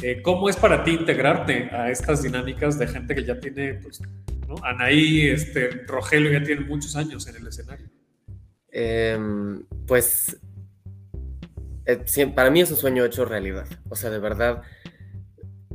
Eh, 0.00 0.22
¿Cómo 0.22 0.48
es 0.48 0.56
para 0.56 0.84
ti 0.84 0.92
integrarte 0.92 1.68
a 1.70 1.90
estas 1.90 2.22
dinámicas 2.22 2.78
de 2.78 2.86
gente 2.86 3.14
que 3.14 3.24
ya 3.24 3.38
tiene 3.38 3.74
pues, 3.74 4.00
Anaí, 4.62 5.28
este, 5.28 5.68
Rogelio 5.86 6.32
ya 6.32 6.42
tiene 6.42 6.62
muchos 6.62 6.96
años 6.96 7.26
en 7.28 7.36
el 7.36 7.46
escenario. 7.46 7.88
Em, 8.70 9.64
pues 9.86 10.36
eh, 11.84 12.26
para 12.34 12.50
mí 12.50 12.60
es 12.60 12.70
un 12.70 12.76
sueño 12.76 13.04
hecho 13.04 13.24
realidad. 13.24 13.66
O 13.88 13.96
sea, 13.96 14.10
de 14.10 14.18
verdad, 14.18 14.62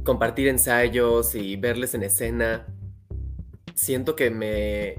compartir 0.03 0.47
ensayos 0.47 1.35
y 1.35 1.55
verles 1.55 1.93
en 1.93 2.03
escena, 2.03 2.67
siento 3.73 4.15
que 4.15 4.29
me, 4.29 4.95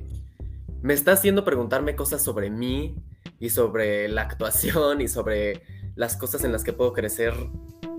me 0.82 0.94
está 0.94 1.12
haciendo 1.12 1.44
preguntarme 1.44 1.96
cosas 1.96 2.22
sobre 2.22 2.50
mí 2.50 2.96
y 3.38 3.50
sobre 3.50 4.08
la 4.08 4.22
actuación 4.22 5.00
y 5.00 5.08
sobre 5.08 5.62
las 5.96 6.16
cosas 6.16 6.44
en 6.44 6.52
las 6.52 6.64
que 6.64 6.72
puedo 6.72 6.92
crecer. 6.92 7.34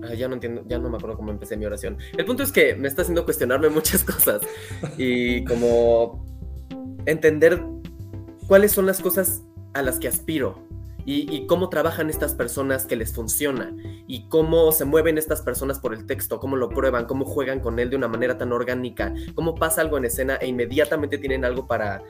Ah, 0.02 0.14
ya 0.14 0.28
no 0.28 0.34
entiendo, 0.34 0.64
ya 0.66 0.78
no 0.78 0.88
me 0.88 0.96
acuerdo 0.96 1.16
cómo 1.16 1.30
empecé 1.30 1.56
mi 1.56 1.66
oración. 1.66 1.98
El 2.16 2.24
punto 2.24 2.42
es 2.42 2.52
que 2.52 2.74
me 2.74 2.88
está 2.88 3.02
haciendo 3.02 3.24
cuestionarme 3.24 3.68
muchas 3.70 4.04
cosas 4.04 4.42
y 4.96 5.44
como 5.44 6.24
entender 7.06 7.62
cuáles 8.46 8.72
son 8.72 8.86
las 8.86 9.00
cosas 9.00 9.42
a 9.74 9.82
las 9.82 9.98
que 9.98 10.08
aspiro 10.08 10.70
y, 11.04 11.46
cómo 11.46 11.68
trabajan 11.68 12.10
estas 12.10 12.34
personas 12.34 12.84
que 12.84 12.94
les 12.94 13.12
funciona 13.12 13.74
y 14.06 14.28
cómo 14.28 14.70
se 14.70 14.84
mueven 14.84 15.18
estas 15.18 15.42
personas 15.42 15.80
por 15.80 15.94
el 15.94 16.06
texto, 16.06 16.38
cómo 16.38 16.56
lo 16.56 16.68
prueban, 16.68 17.06
cómo 17.06 17.24
juegan 17.24 17.60
con 17.60 17.78
él 17.78 17.90
de 17.90 17.96
una 17.96 18.06
manera 18.08 18.38
tan 18.38 18.52
orgánica, 18.52 19.12
cómo 19.34 19.54
pasa 19.54 19.80
algo 19.80 19.98
en 19.98 20.04
escena 20.04 20.36
e 20.36 20.46
inmediatamente 20.46 21.18
tienen 21.18 21.44
algo 21.44 21.66
para 21.66 22.02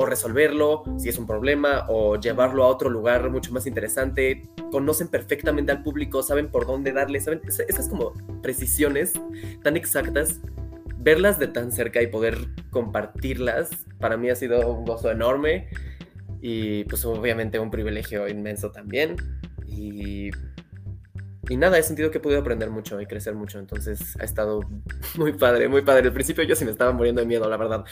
o 0.00 0.06
resolverlo, 0.06 0.82
si 0.96 1.10
es 1.10 1.18
un 1.18 1.26
problema, 1.26 1.84
o 1.88 2.18
llevarlo 2.18 2.64
a 2.64 2.68
otro 2.68 2.88
lugar 2.88 3.28
mucho 3.28 3.52
más 3.52 3.66
interesante. 3.66 4.48
Conocen 4.72 5.08
perfectamente 5.08 5.72
al 5.72 5.82
público, 5.82 6.22
saben 6.22 6.50
por 6.50 6.66
dónde 6.66 6.92
darle, 6.92 7.20
saben 7.20 7.42
esas 7.68 7.86
como 7.86 8.14
precisiones 8.40 9.12
tan 9.62 9.76
exactas. 9.76 10.40
Verlas 10.96 11.38
de 11.38 11.48
tan 11.48 11.70
cerca 11.70 12.00
y 12.00 12.06
poder 12.06 12.38
compartirlas, 12.70 13.68
para 13.98 14.16
mí 14.16 14.30
ha 14.30 14.36
sido 14.36 14.72
un 14.72 14.86
gozo 14.86 15.10
enorme 15.10 15.68
y 16.40 16.84
pues 16.84 17.04
obviamente 17.04 17.58
un 17.58 17.70
privilegio 17.70 18.26
inmenso 18.26 18.70
también. 18.70 19.16
Y 21.48 21.56
nada, 21.56 21.78
he 21.78 21.82
sentido 21.82 22.10
que 22.10 22.18
he 22.18 22.20
podido 22.20 22.40
aprender 22.40 22.70
mucho 22.70 23.00
y 23.00 23.06
crecer 23.06 23.34
mucho, 23.34 23.58
entonces 23.58 24.16
ha 24.20 24.24
estado 24.24 24.60
muy 25.16 25.32
padre, 25.32 25.68
muy 25.68 25.82
padre. 25.82 26.08
Al 26.08 26.12
principio 26.12 26.44
yo 26.44 26.54
sí 26.54 26.64
me 26.64 26.70
estaba 26.70 26.92
muriendo 26.92 27.22
de 27.22 27.26
miedo, 27.26 27.48
la 27.48 27.56
verdad. 27.56 27.84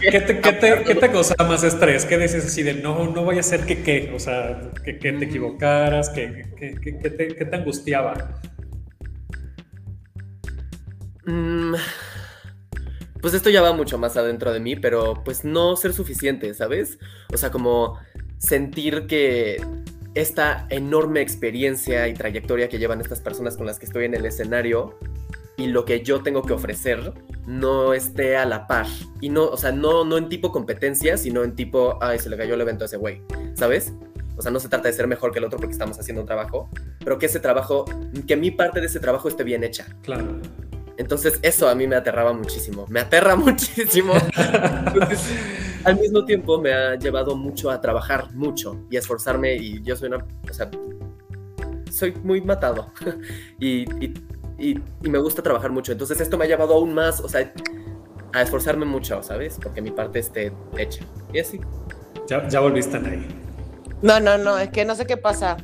¿Qué, 0.00 0.20
te, 0.20 0.40
qué, 0.40 0.52
te, 0.52 0.84
¿Qué, 0.84 0.98
causaba 0.98 1.48
más 1.48 1.64
estrés? 1.64 2.04
¿Qué 2.04 2.18
decías 2.18 2.44
así 2.44 2.62
de 2.62 2.74
no, 2.74 3.10
no 3.10 3.24
voy 3.24 3.38
a 3.38 3.40
hacer 3.40 3.64
que 3.64 3.82
qué? 3.82 4.12
O 4.14 4.18
sea, 4.18 4.70
que, 4.84 4.92
te 4.94 5.24
equivocaras, 5.24 6.10
que, 6.10 6.44
te, 6.58 7.10
te, 7.10 7.56
angustiaba. 7.56 8.40
Mm, 11.24 11.74
pues 13.22 13.32
esto 13.32 13.48
ya 13.48 13.62
va 13.62 13.72
mucho 13.72 13.96
más 13.96 14.16
adentro 14.16 14.52
de 14.52 14.60
mí, 14.60 14.76
pero 14.76 15.22
pues 15.24 15.44
no 15.44 15.76
ser 15.76 15.94
suficiente, 15.94 16.52
¿sabes? 16.52 16.98
O 17.32 17.38
sea, 17.38 17.50
como 17.50 17.98
sentir 18.38 19.06
que 19.06 19.64
esta 20.14 20.66
enorme 20.70 21.20
experiencia 21.20 22.08
y 22.08 22.14
trayectoria 22.14 22.68
que 22.68 22.78
llevan 22.78 23.00
estas 23.00 23.20
personas 23.20 23.56
con 23.56 23.66
las 23.66 23.78
que 23.78 23.86
estoy 23.86 24.04
en 24.04 24.14
el 24.14 24.26
escenario 24.26 24.98
y 25.56 25.66
lo 25.66 25.84
que 25.84 26.02
yo 26.02 26.22
tengo 26.22 26.42
que 26.42 26.52
ofrecer 26.52 27.12
no 27.46 27.94
esté 27.94 28.36
a 28.36 28.44
la 28.44 28.66
par. 28.66 28.86
Y 29.20 29.28
no, 29.28 29.44
o 29.44 29.56
sea, 29.56 29.72
no, 29.72 30.04
no 30.04 30.18
en 30.18 30.28
tipo 30.28 30.52
competencia, 30.52 31.16
sino 31.16 31.44
en 31.44 31.54
tipo, 31.54 31.98
ay, 32.02 32.18
se 32.18 32.30
le 32.30 32.36
cayó 32.36 32.54
el 32.54 32.60
evento 32.60 32.84
a 32.84 32.86
ese 32.86 32.96
güey, 32.96 33.22
¿sabes? 33.54 33.92
O 34.36 34.42
sea, 34.42 34.50
no 34.50 34.60
se 34.60 34.68
trata 34.68 34.88
de 34.88 34.94
ser 34.94 35.06
mejor 35.06 35.32
que 35.32 35.38
el 35.38 35.44
otro 35.44 35.58
porque 35.58 35.72
estamos 35.72 35.98
haciendo 35.98 36.22
un 36.22 36.26
trabajo, 36.26 36.70
pero 37.04 37.18
que 37.18 37.26
ese 37.26 37.40
trabajo, 37.40 37.84
que 38.26 38.36
mi 38.36 38.50
parte 38.50 38.80
de 38.80 38.86
ese 38.86 39.00
trabajo 39.00 39.28
esté 39.28 39.44
bien 39.44 39.62
hecha. 39.62 39.86
Claro. 40.02 40.40
Entonces, 40.96 41.38
eso 41.42 41.68
a 41.68 41.74
mí 41.74 41.86
me 41.86 41.96
aterraba 41.96 42.32
muchísimo. 42.32 42.86
Me 42.88 43.00
aterra 43.00 43.36
muchísimo. 43.36 44.14
al 45.84 45.98
mismo 45.98 46.24
tiempo 46.24 46.60
me 46.60 46.72
ha 46.72 46.94
llevado 46.96 47.36
mucho 47.36 47.70
a 47.70 47.80
trabajar 47.80 48.32
mucho 48.34 48.84
y 48.90 48.96
a 48.96 48.98
esforzarme 48.98 49.54
y 49.54 49.82
yo 49.82 49.96
soy 49.96 50.08
una, 50.08 50.18
o 50.18 50.52
sea, 50.52 50.70
soy 51.90 52.12
muy 52.22 52.40
matado 52.40 52.92
y, 53.60 53.84
y, 54.58 54.80
me 55.02 55.18
gusta 55.18 55.42
trabajar 55.42 55.70
mucho. 55.70 55.92
Entonces 55.92 56.20
esto 56.20 56.38
me 56.38 56.44
ha 56.44 56.48
llevado 56.48 56.74
aún 56.74 56.94
más, 56.94 57.20
o 57.20 57.28
sea, 57.28 57.52
a 58.32 58.42
esforzarme 58.42 58.84
mucho, 58.84 59.22
¿sabes? 59.22 59.58
Porque 59.60 59.82
mi 59.82 59.90
parte 59.90 60.20
esté 60.20 60.52
hecha. 60.78 61.04
Y 61.32 61.40
así. 61.40 61.60
Ya, 62.28 62.46
ya 62.48 62.60
volviste 62.60 62.96
ahí. 62.96 63.26
No, 64.00 64.20
no, 64.20 64.38
no, 64.38 64.58
es 64.58 64.70
que 64.70 64.84
no 64.84 64.94
sé 64.94 65.04
qué 65.04 65.16
pasa. 65.16 65.56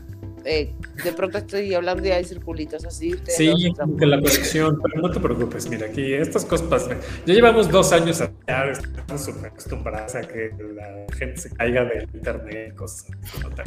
Eh, 0.45 0.73
de 1.05 1.13
pronto 1.13 1.39
estoy 1.39 1.75
hablando 1.75 2.07
y 2.07 2.11
hay 2.11 2.25
circulitos 2.25 2.85
así. 2.85 3.15
Sí, 3.27 3.73
que 3.99 4.07
la 4.07 4.17
conexión, 4.17 4.81
pero 4.83 5.03
no 5.03 5.11
te 5.11 5.21
preocupes, 5.21 5.69
mira, 5.69 5.87
aquí 5.87 6.13
estas 6.15 6.45
cosas 6.45 6.89
Ya 7.27 7.35
llevamos 7.35 7.71
dos 7.71 7.93
años 7.93 8.19
ya 8.19 8.65
estamos 8.71 9.25
súper 9.25 9.47
acostumbrados 9.47 10.15
a 10.15 10.23
que 10.23 10.51
la 10.75 11.07
gente 11.17 11.41
se 11.41 11.51
caiga 11.51 11.85
del 11.85 12.09
internet 12.15 12.75
cosas, 12.75 13.07
no 13.43 13.51
te 13.51 13.63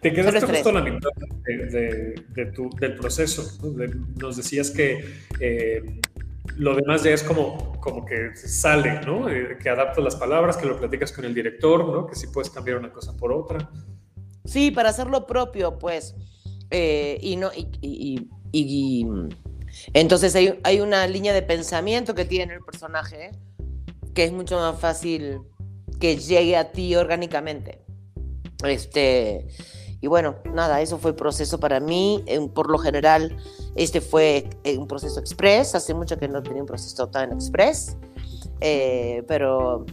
Te 0.00 0.12
quedaste 0.12 0.46
justo 0.46 0.72
la 0.72 0.82
mitad 0.82 1.10
de, 1.44 2.52
tu, 2.54 2.70
del 2.78 2.94
proceso. 2.94 3.58
nos 4.20 4.36
decías 4.36 4.70
que 4.70 5.04
eh, 5.40 6.00
lo 6.56 6.74
demás 6.74 7.02
ya 7.02 7.10
es 7.10 7.22
como, 7.22 7.78
como 7.80 8.04
que 8.04 8.34
sale, 8.36 9.00
¿no? 9.06 9.28
Eh, 9.28 9.58
que 9.60 9.68
adaptas 9.68 10.02
las 10.02 10.16
palabras, 10.16 10.56
que 10.56 10.66
lo 10.66 10.78
platicas 10.78 11.12
con 11.12 11.24
el 11.24 11.34
director, 11.34 11.86
¿no? 11.86 12.06
Que 12.06 12.14
si 12.14 12.28
puedes 12.28 12.50
cambiar 12.50 12.78
una 12.78 12.90
cosa 12.90 13.16
por 13.16 13.32
otra. 13.32 13.70
Sí, 14.46 14.70
para 14.70 14.90
hacer 14.90 15.08
lo 15.08 15.26
propio, 15.26 15.78
pues. 15.78 16.14
Eh, 16.70 17.18
y 17.20 17.36
no, 17.36 17.50
y, 17.54 19.06
entonces 19.92 20.34
hay, 20.34 20.58
hay, 20.64 20.80
una 20.80 21.06
línea 21.06 21.34
de 21.34 21.42
pensamiento 21.42 22.14
que 22.14 22.24
tiene 22.24 22.54
el 22.54 22.60
personaje 22.60 23.32
que 24.16 24.24
es 24.24 24.32
mucho 24.32 24.56
más 24.58 24.80
fácil 24.80 25.42
que 26.00 26.16
llegue 26.16 26.56
a 26.56 26.72
ti 26.72 26.96
orgánicamente. 26.96 27.84
Este, 28.64 29.46
y 30.00 30.06
bueno, 30.08 30.36
nada, 30.52 30.80
eso 30.80 30.98
fue 30.98 31.10
el 31.10 31.16
proceso 31.16 31.60
para 31.60 31.80
mí. 31.80 32.24
Por 32.54 32.70
lo 32.70 32.78
general, 32.78 33.36
este 33.76 34.00
fue 34.00 34.48
un 34.78 34.88
proceso 34.88 35.20
express. 35.20 35.74
Hace 35.74 35.92
mucho 35.92 36.18
que 36.18 36.28
no 36.28 36.42
tenía 36.42 36.62
un 36.62 36.66
proceso 36.66 37.08
tan 37.08 37.32
express. 37.32 37.96
Eh, 38.60 39.22
pero, 39.28 39.84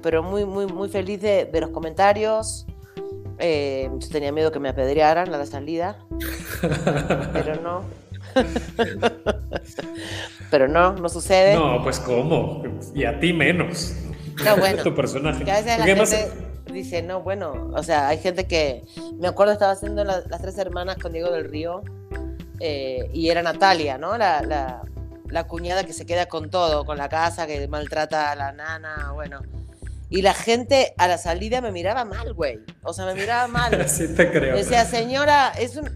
pero 0.00 0.22
muy, 0.22 0.44
muy, 0.44 0.66
muy 0.66 0.88
feliz 0.88 1.20
de, 1.20 1.46
de 1.46 1.60
los 1.60 1.70
comentarios. 1.70 2.66
Eh, 3.38 3.90
tenía 4.10 4.32
miedo 4.32 4.52
que 4.52 4.60
me 4.60 4.68
apedrearan 4.68 5.32
a 5.32 5.38
la 5.38 5.46
salida, 5.46 5.98
pero 7.32 7.60
no. 7.60 7.84
pero 10.50 10.68
no, 10.68 10.94
no 10.94 11.08
sucede. 11.08 11.54
No, 11.54 11.82
pues 11.82 11.98
cómo, 11.98 12.62
y 12.94 13.04
a 13.04 13.18
ti 13.18 13.32
menos. 13.32 13.94
No, 14.44 14.56
bueno. 14.58 14.82
tu 14.82 14.94
personaje. 14.94 15.50
a 15.50 15.60
veces 15.60 15.78
la 15.78 15.84
gente 15.84 16.30
dice, 16.72 17.02
no, 17.02 17.20
bueno, 17.20 17.70
o 17.74 17.82
sea, 17.82 18.08
hay 18.08 18.18
gente 18.18 18.46
que, 18.46 18.84
me 19.18 19.28
acuerdo 19.28 19.52
estaba 19.52 19.72
haciendo 19.72 20.04
las 20.04 20.24
tres 20.40 20.56
hermanas 20.58 20.96
con 20.98 21.12
Diego 21.12 21.30
del 21.30 21.50
Río 21.50 21.82
eh, 22.60 23.10
y 23.12 23.28
era 23.28 23.42
Natalia, 23.42 23.98
¿no? 23.98 24.16
La, 24.16 24.42
la, 24.42 24.82
la 25.28 25.44
cuñada 25.44 25.84
que 25.84 25.92
se 25.92 26.06
queda 26.06 26.26
con 26.26 26.50
todo, 26.50 26.84
con 26.84 26.96
la 26.96 27.08
casa, 27.08 27.46
que 27.46 27.66
maltrata 27.68 28.30
a 28.30 28.36
la 28.36 28.52
nana, 28.52 29.12
bueno 29.12 29.40
y 30.12 30.20
la 30.20 30.34
gente 30.34 30.92
a 30.98 31.08
la 31.08 31.16
salida 31.16 31.62
me 31.62 31.72
miraba 31.72 32.04
mal, 32.04 32.34
güey. 32.34 32.60
O 32.82 32.92
sea, 32.92 33.06
me 33.06 33.14
miraba 33.14 33.48
mal. 33.48 33.88
sí, 33.88 34.08
te 34.14 34.30
creo. 34.30 34.54
Decía, 34.56 34.84
señora, 34.84 35.52
es 35.58 35.74
un, 35.76 35.88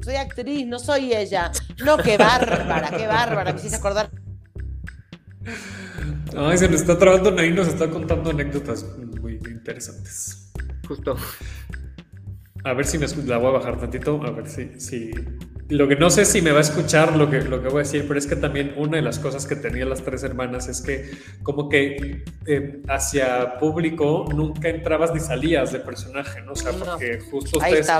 soy, 0.00 0.14
actriz, 0.14 0.64
no 0.64 0.78
soy 0.78 1.12
ella. 1.12 1.50
No, 1.84 1.96
qué 1.96 2.16
bárbara, 2.16 2.90
qué 2.96 3.08
bárbara. 3.08 3.52
Me 3.52 3.58
hiciste 3.58 3.76
acordar. 3.76 4.10
Ay, 6.36 6.56
se 6.56 6.68
nos 6.68 6.82
está 6.82 6.96
trabando 6.96 7.36
ahí, 7.36 7.52
nos 7.52 7.66
está 7.66 7.90
contando 7.90 8.30
anécdotas 8.30 8.86
muy 9.20 9.40
interesantes. 9.44 10.52
Justo. 10.86 11.16
A 12.62 12.74
ver 12.74 12.86
si 12.86 12.96
me 12.96 13.08
la 13.26 13.38
voy 13.38 13.48
a 13.48 13.58
bajar 13.58 13.80
tantito, 13.80 14.22
a 14.22 14.30
ver 14.30 14.48
si, 14.48 14.78
si 14.78 15.10
lo 15.68 15.88
que 15.88 15.96
no 15.96 16.10
sé 16.10 16.24
si 16.24 16.42
me 16.42 16.52
va 16.52 16.58
a 16.58 16.62
escuchar 16.62 17.16
lo 17.16 17.30
que, 17.30 17.40
lo 17.40 17.62
que 17.62 17.68
voy 17.68 17.80
a 17.80 17.84
decir, 17.84 18.04
pero 18.06 18.18
es 18.18 18.26
que 18.26 18.36
también 18.36 18.74
una 18.76 18.96
de 18.96 19.02
las 19.02 19.18
cosas 19.18 19.46
que 19.46 19.56
tenían 19.56 19.88
las 19.88 20.02
tres 20.02 20.22
hermanas 20.22 20.68
es 20.68 20.82
que 20.82 21.10
como 21.42 21.68
que 21.68 22.24
eh, 22.46 22.82
hacia 22.88 23.58
público 23.58 24.26
nunca 24.34 24.68
entrabas 24.68 25.14
ni 25.14 25.20
salías 25.20 25.72
de 25.72 25.78
personaje, 25.80 26.42
¿no? 26.42 26.52
O 26.52 26.56
sea, 26.56 26.72
porque 26.72 27.20
justo 27.30 27.58
ustedes... 27.58 27.90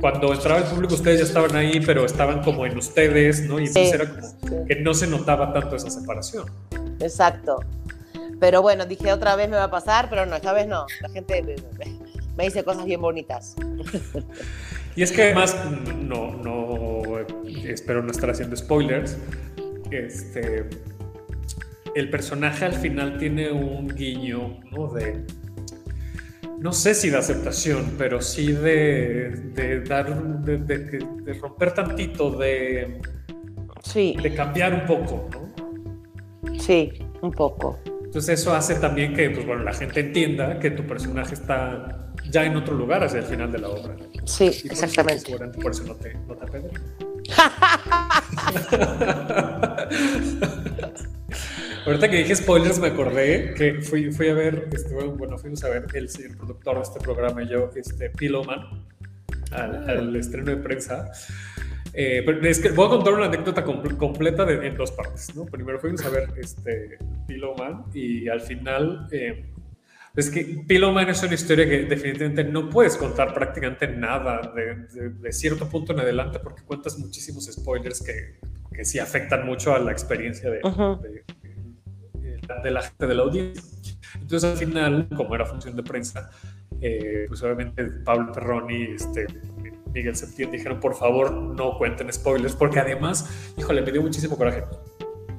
Cuando 0.00 0.32
entraba 0.32 0.60
el 0.60 0.64
público 0.64 0.94
ustedes 0.94 1.18
ya 1.18 1.26
estaban 1.26 1.54
ahí, 1.56 1.78
pero 1.80 2.06
estaban 2.06 2.42
como 2.42 2.64
en 2.64 2.76
ustedes, 2.76 3.42
¿no? 3.42 3.60
Y 3.60 3.66
entonces 3.66 3.92
era 3.92 4.08
como 4.08 4.66
que 4.66 4.76
no 4.76 4.94
se 4.94 5.06
notaba 5.06 5.52
tanto 5.52 5.76
esa 5.76 5.90
separación. 5.90 6.46
Exacto. 7.00 7.60
Pero 8.40 8.62
bueno, 8.62 8.86
dije 8.86 9.12
otra 9.12 9.36
vez 9.36 9.48
me 9.48 9.56
va 9.56 9.64
a 9.64 9.70
pasar, 9.70 10.08
pero 10.08 10.24
no, 10.24 10.36
esta 10.36 10.52
vez 10.52 10.66
no. 10.66 10.86
La 11.02 11.08
gente 11.10 11.44
me 12.36 12.44
dice 12.44 12.64
cosas 12.64 12.84
bien 12.86 13.00
bonitas. 13.00 13.54
Y 14.96 15.02
es 15.02 15.10
que 15.10 15.22
además, 15.24 15.56
no, 16.00 16.36
no, 16.36 17.02
espero 17.64 18.02
no 18.02 18.10
estar 18.10 18.30
haciendo 18.30 18.56
spoilers, 18.56 19.18
este, 19.90 20.68
el 21.94 22.10
personaje 22.10 22.64
al 22.64 22.74
final 22.74 23.18
tiene 23.18 23.50
un 23.50 23.88
guiño, 23.88 24.60
¿no? 24.70 24.88
De, 24.88 25.24
no 26.60 26.72
sé 26.72 26.94
si 26.94 27.10
de 27.10 27.18
aceptación, 27.18 27.94
pero 27.98 28.20
sí 28.22 28.52
de, 28.52 29.30
de 29.54 29.80
dar, 29.82 30.22
de, 30.42 30.58
de, 30.58 31.34
romper 31.34 31.74
tantito, 31.74 32.30
de, 32.30 33.00
sí. 33.82 34.16
de 34.22 34.34
cambiar 34.34 34.74
un 34.74 34.86
poco, 34.86 35.28
¿no? 35.32 36.58
Sí, 36.58 36.92
un 37.20 37.32
poco. 37.32 37.80
Entonces 38.04 38.40
eso 38.40 38.54
hace 38.54 38.76
también 38.76 39.12
que, 39.12 39.28
pues 39.30 39.44
bueno, 39.44 39.64
la 39.64 39.72
gente 39.72 40.00
entienda 40.00 40.60
que 40.60 40.70
tu 40.70 40.84
personaje 40.84 41.34
está 41.34 42.03
ya 42.34 42.44
en 42.44 42.56
otro 42.56 42.74
lugar 42.74 43.04
hacia 43.04 43.20
el 43.20 43.26
final 43.26 43.52
de 43.52 43.60
la 43.60 43.68
obra. 43.68 43.94
Sí, 44.24 44.46
exactamente. 44.64 45.36
Por, 45.62 45.70
eso 45.70 45.84
no 45.84 45.94
te, 45.94 46.14
no 46.26 46.34
te 46.34 46.46
Ahorita 51.86 52.10
que 52.10 52.16
dije 52.16 52.34
spoilers 52.34 52.80
me 52.80 52.88
acordé 52.88 53.54
que 53.54 53.80
fui, 53.82 54.10
fui 54.10 54.30
a 54.30 54.34
ver, 54.34 54.68
este, 54.72 54.94
bueno, 54.94 55.38
fuimos 55.38 55.62
a 55.62 55.68
ver 55.68 55.86
el, 55.94 56.08
productor 56.36 56.74
de 56.76 56.82
este 56.82 56.98
programa 56.98 57.44
y 57.44 57.48
yo, 57.48 57.70
este, 57.76 58.10
Pillowman, 58.10 58.84
al, 59.52 59.88
al 59.88 60.16
estreno 60.16 60.50
de 60.50 60.56
prensa. 60.56 61.12
Eh, 61.92 62.24
pero 62.26 62.44
es 62.48 62.58
que 62.58 62.70
voy 62.70 62.86
a 62.86 62.88
contar 62.88 63.14
una 63.14 63.26
anécdota 63.26 63.62
completa 63.62 64.44
de, 64.44 64.66
en 64.66 64.76
dos 64.76 64.90
partes. 64.90 65.36
¿no? 65.36 65.46
Primero 65.46 65.78
fuimos 65.78 66.04
a 66.04 66.08
ver 66.08 66.30
este, 66.36 66.98
Pillowman 67.28 67.84
y 67.94 68.28
al 68.28 68.40
final 68.40 69.06
eh, 69.12 69.53
es 70.16 70.30
que 70.30 70.62
Pillowman 70.66 71.08
es 71.08 71.22
una 71.22 71.34
historia 71.34 71.68
que 71.68 71.84
definitivamente 71.84 72.44
no 72.44 72.70
puedes 72.70 72.96
contar 72.96 73.34
prácticamente 73.34 73.88
nada 73.88 74.52
de, 74.54 75.10
de, 75.10 75.32
cierto 75.32 75.68
punto 75.68 75.92
en 75.92 76.00
adelante 76.00 76.38
porque 76.38 76.62
cuentas 76.62 76.98
muchísimos 76.98 77.46
spoilers 77.46 78.00
que, 78.00 78.38
que 78.72 78.84
sí 78.84 79.00
afectan 79.00 79.44
mucho 79.44 79.74
a 79.74 79.78
la 79.80 79.90
experiencia 79.90 80.50
de, 80.50 80.58
uh 80.62 80.68
-huh. 80.68 81.00
de, 81.00 81.24
de, 82.62 82.70
la 82.70 82.82
gente 82.82 83.06
de 83.06 83.14
la 83.14 83.22
audiencia. 83.22 83.62
Entonces 84.14 84.50
al 84.52 84.56
final, 84.56 85.08
como 85.16 85.34
era 85.34 85.44
función 85.44 85.74
de 85.74 85.82
prensa, 85.82 86.30
eh, 86.80 87.24
pues 87.26 87.42
obviamente 87.42 87.84
Pablo 88.04 88.30
Perroni, 88.32 88.94
este, 88.94 89.26
Miguel 89.92 90.14
Septién 90.14 90.50
dijeron 90.50 90.78
por 90.78 90.94
favor 90.94 91.32
no 91.32 91.76
cuenten 91.76 92.12
spoilers 92.12 92.54
porque 92.54 92.78
además, 92.78 93.52
híjole, 93.56 93.82
me 93.82 93.90
dio 93.90 94.02
muchísimo 94.02 94.36
coraje 94.36 94.64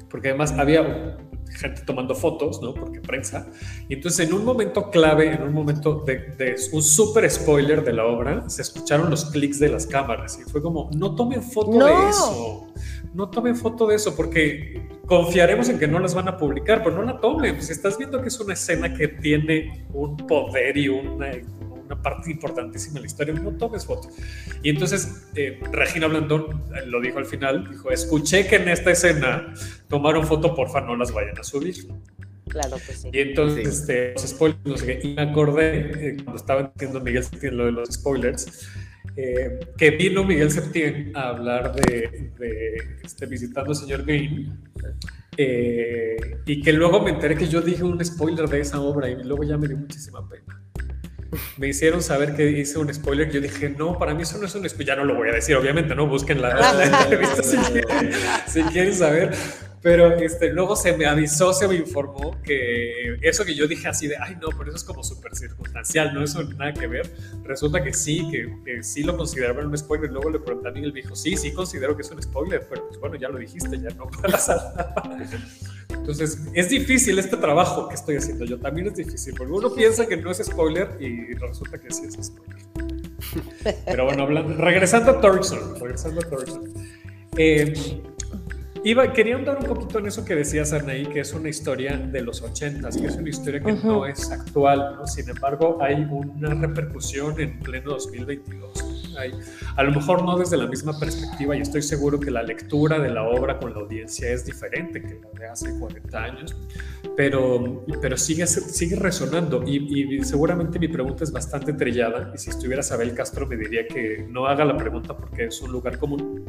porque 0.09 0.29
además 0.29 0.53
había 0.53 1.17
gente 1.55 1.81
tomando 1.85 2.13
fotos, 2.15 2.61
¿no? 2.61 2.73
Porque 2.73 2.99
prensa. 2.99 3.47
Y 3.89 3.95
entonces 3.95 4.27
en 4.27 4.33
un 4.33 4.45
momento 4.45 4.89
clave, 4.89 5.33
en 5.33 5.43
un 5.43 5.53
momento 5.53 6.03
de, 6.05 6.17
de 6.37 6.55
un 6.71 6.83
súper 6.83 7.29
spoiler 7.29 7.83
de 7.83 7.93
la 7.93 8.05
obra, 8.05 8.49
se 8.49 8.61
escucharon 8.61 9.09
los 9.09 9.25
clics 9.25 9.59
de 9.59 9.69
las 9.69 9.87
cámaras 9.87 10.39
y 10.39 10.49
fue 10.49 10.61
como, 10.61 10.89
no 10.95 11.15
tomen 11.15 11.41
foto 11.41 11.77
no. 11.77 11.85
de 11.85 12.09
eso, 12.09 12.67
no 13.13 13.29
tomen 13.29 13.55
foto 13.55 13.87
de 13.87 13.95
eso 13.95 14.15
porque 14.15 14.87
confiaremos 15.05 15.69
en 15.69 15.79
que 15.79 15.87
no 15.87 15.99
las 15.99 16.13
van 16.13 16.27
a 16.27 16.37
publicar, 16.37 16.83
pero 16.83 16.95
no 16.95 17.03
la 17.03 17.19
tomen. 17.19 17.61
Si 17.61 17.71
estás 17.71 17.97
viendo 17.97 18.21
que 18.21 18.27
es 18.27 18.39
una 18.39 18.53
escena 18.53 18.93
que 18.93 19.07
tiene 19.07 19.85
un 19.93 20.17
poder 20.17 20.77
y 20.77 20.89
una, 20.89 21.31
una 21.85 22.01
parte 22.01 22.31
importantísima 22.31 22.95
de 22.95 23.01
la 23.01 23.05
historia, 23.07 23.33
no 23.33 23.51
tomes 23.51 23.85
fotos. 23.85 24.13
Y 24.63 24.69
entonces 24.69 25.27
eh, 25.35 25.59
Regina 25.71 26.07
Blandón 26.07 26.63
lo 26.87 27.01
dijo 27.01 27.19
al 27.19 27.25
final, 27.25 27.69
dijo, 27.69 27.91
escuché 27.91 28.47
que 28.47 28.57
en 28.57 28.69
esta 28.69 28.91
escena 28.91 29.53
tomaron 29.87 30.25
foto, 30.25 30.55
porfa, 30.55 30.81
no 30.81 30.95
las 30.95 31.11
vayan 31.11 31.37
a 31.37 31.43
subir. 31.43 31.75
Claro 32.47 32.77
que 32.77 32.93
sí. 32.93 33.09
Y 33.11 33.19
entonces, 33.19 33.63
sí. 33.63 33.81
este, 33.81 34.13
los 34.13 34.21
spoilers, 34.21 34.65
no 34.65 34.77
sé 34.77 34.85
qué, 34.85 35.07
y 35.07 35.13
me 35.15 35.21
acordé, 35.23 36.09
eh, 36.09 36.17
cuando 36.17 36.35
estaba 36.35 36.71
diciendo 36.73 37.01
Miguel 37.01 37.23
Septién 37.23 37.57
lo 37.57 37.65
de 37.65 37.71
los 37.71 37.89
spoilers, 37.89 38.69
eh, 39.17 39.59
que 39.77 39.91
vino 39.91 40.23
Miguel 40.23 40.51
Septién 40.51 41.11
a 41.15 41.29
hablar 41.29 41.75
de, 41.75 42.31
de 42.37 42.99
este, 43.03 43.25
visitando 43.25 43.71
al 43.71 43.75
señor 43.75 44.05
Green, 44.05 44.59
eh, 45.37 46.15
y 46.45 46.61
que 46.61 46.71
luego 46.71 47.01
me 47.01 47.11
enteré 47.11 47.35
que 47.35 47.47
yo 47.47 47.61
dije 47.61 47.83
un 47.83 48.03
spoiler 48.03 48.47
de 48.47 48.61
esa 48.61 48.79
obra 48.79 49.09
y 49.09 49.21
luego 49.23 49.43
ya 49.43 49.57
me 49.57 49.67
dio 49.67 49.77
muchísima 49.77 50.27
pena 50.29 50.61
me 51.57 51.67
hicieron 51.67 52.01
saber 52.01 52.35
que 52.35 52.49
hice 52.49 52.77
un 52.77 52.93
spoiler. 52.93 53.31
Yo 53.31 53.41
dije, 53.41 53.69
no, 53.69 53.97
para 53.97 54.13
mí 54.13 54.23
eso 54.23 54.37
no 54.37 54.45
es 54.45 54.55
un 54.55 54.67
spoiler. 54.67 54.87
Ya 54.87 54.95
no 54.95 55.05
lo 55.05 55.15
voy 55.15 55.29
a 55.29 55.33
decir, 55.33 55.55
obviamente, 55.55 55.95
¿no? 55.95 56.07
Busquen 56.07 56.41
la, 56.41 56.73
la 56.73 56.85
entrevista 57.03 57.43
si, 57.43 57.57
quieren, 57.57 58.11
si 58.47 58.63
quieren 58.63 58.93
saber. 58.93 59.31
Pero 59.85 60.15
este, 60.15 60.51
luego 60.51 60.75
se 60.75 60.97
me 60.97 61.05
avisó, 61.05 61.53
se 61.53 61.67
me 61.67 61.75
informó 61.75 62.41
que 62.41 63.19
eso 63.21 63.45
que 63.45 63.53
yo 63.53 63.67
dije 63.67 63.87
así 63.87 64.07
de, 64.07 64.17
ay 64.17 64.35
no, 64.41 64.47
pero 64.57 64.69
eso 64.69 64.77
es 64.77 64.83
como 64.83 65.03
súper 65.03 65.35
circunstancial, 65.35 66.11
no 66.11 66.23
eso 66.23 66.41
nada 66.41 66.73
que 66.73 66.87
ver. 66.87 67.07
Resulta 67.43 67.83
que 67.83 67.93
sí, 67.93 68.27
que, 68.31 68.51
que 68.65 68.81
sí 68.81 69.03
lo 69.03 69.15
consideraban 69.15 69.67
un 69.67 69.77
spoiler. 69.77 70.11
Luego 70.11 70.31
le 70.31 70.39
pregunté 70.39 70.69
a 70.69 70.71
Miguel, 70.71 70.91
me 70.91 71.01
dijo, 71.01 71.15
sí, 71.15 71.37
sí 71.37 71.53
considero 71.53 71.95
que 71.95 72.01
es 72.01 72.09
un 72.09 72.19
spoiler, 72.19 72.65
pero 72.67 72.87
pues 72.87 72.99
bueno, 72.99 73.15
ya 73.15 73.29
lo 73.29 73.37
dijiste, 73.37 73.79
ya 73.79 73.91
no 73.91 74.07
pasa 74.23 74.73
nada. 74.75 75.03
Entonces, 76.05 76.39
es 76.53 76.69
difícil 76.69 77.17
este 77.17 77.35
trabajo 77.35 77.89
que 77.89 77.95
estoy 77.95 78.17
haciendo 78.17 78.45
yo, 78.45 78.59
también 78.59 78.85
es 78.85 78.93
difícil, 78.93 79.33
porque 79.35 79.51
uno 79.51 79.73
piensa 79.73 80.05
que 80.05 80.15
no 80.15 80.29
es 80.29 80.37
spoiler 80.37 80.87
y 80.99 81.33
resulta 81.33 81.79
que 81.79 81.91
sí 81.91 82.03
es 82.05 82.27
spoiler. 82.27 82.63
Pero 83.87 84.05
bueno, 84.05 84.21
hablando, 84.21 84.53
regresando 84.53 85.09
a 85.09 85.19
Torson, 85.19 85.79
regresando 85.79 86.21
a 86.21 86.29
Torson. 86.29 86.71
Eh, 87.37 87.73
Iba, 88.83 89.11
quería 89.13 89.35
andar 89.35 89.57
un 89.57 89.65
poquito 89.65 89.97
en 89.97 90.05
eso 90.05 90.23
que 90.23 90.35
decías, 90.35 90.71
Anaí, 90.71 91.07
que 91.07 91.21
es 91.21 91.33
una 91.33 91.49
historia 91.49 91.97
de 91.97 92.21
los 92.21 92.43
ochentas, 92.43 92.95
que 92.95 93.07
es 93.07 93.15
una 93.15 93.29
historia 93.29 93.59
que 93.59 93.71
uh 93.71 93.75
-huh. 93.75 93.83
no 93.83 94.05
es 94.05 94.29
actual, 94.29 94.97
¿no? 94.99 95.07
Sin 95.07 95.27
embargo, 95.27 95.79
hay 95.81 95.95
una 95.95 96.53
repercusión 96.53 97.41
en 97.41 97.59
pleno 97.61 97.93
2022. 97.93 98.84
Hay, 99.17 99.31
a 99.75 99.83
lo 99.83 99.91
mejor 99.91 100.23
no 100.23 100.37
desde 100.37 100.57
la 100.57 100.67
misma 100.67 100.97
perspectiva, 100.99 101.55
y 101.55 101.61
estoy 101.61 101.81
seguro 101.81 102.19
que 102.19 102.31
la 102.31 102.43
lectura 102.43 102.99
de 102.99 103.09
la 103.09 103.23
obra 103.23 103.59
con 103.59 103.73
la 103.73 103.79
audiencia 103.79 104.29
es 104.31 104.45
diferente 104.45 105.01
que 105.01 105.19
la 105.21 105.39
de 105.39 105.47
hace 105.47 105.77
40 105.77 106.23
años, 106.23 106.55
pero, 107.15 107.85
pero 108.01 108.17
sigue, 108.17 108.47
sigue 108.47 108.95
resonando. 108.95 109.63
Y, 109.65 110.17
y 110.17 110.23
seguramente 110.23 110.79
mi 110.79 110.87
pregunta 110.87 111.23
es 111.23 111.31
bastante 111.31 111.73
trillada, 111.73 112.31
y 112.33 112.37
si 112.37 112.49
estuviera 112.49 112.83
Sabel 112.83 113.13
Castro 113.13 113.47
me 113.47 113.57
diría 113.57 113.87
que 113.87 114.25
no 114.29 114.47
haga 114.47 114.65
la 114.65 114.77
pregunta 114.77 115.15
porque 115.15 115.45
es 115.45 115.61
un 115.61 115.71
lugar 115.71 115.97
común 115.97 116.45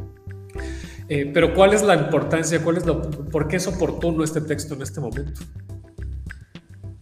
eh, 1.09 1.31
pero 1.33 1.55
¿cuál 1.55 1.73
es 1.73 1.83
la 1.83 1.95
importancia? 1.95 2.63
¿Cuál 2.63 2.79
es 2.79 2.87
lo, 2.87 3.01
¿Por 3.03 3.47
qué 3.47 3.57
es 3.57 3.67
oportuno 3.67 4.25
este 4.25 4.41
texto 4.41 4.75
en 4.75 4.83
este 4.83 5.01
momento? 5.01 5.41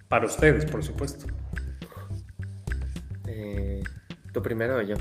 Para 0.09 0.27
ustedes, 0.27 0.67
por 0.67 0.85
supuesto. 0.85 1.27
Eh, 3.27 3.83
¿Tú 4.35 4.43
primero 4.43 4.79
o 4.79 4.83
yo? 4.83 4.97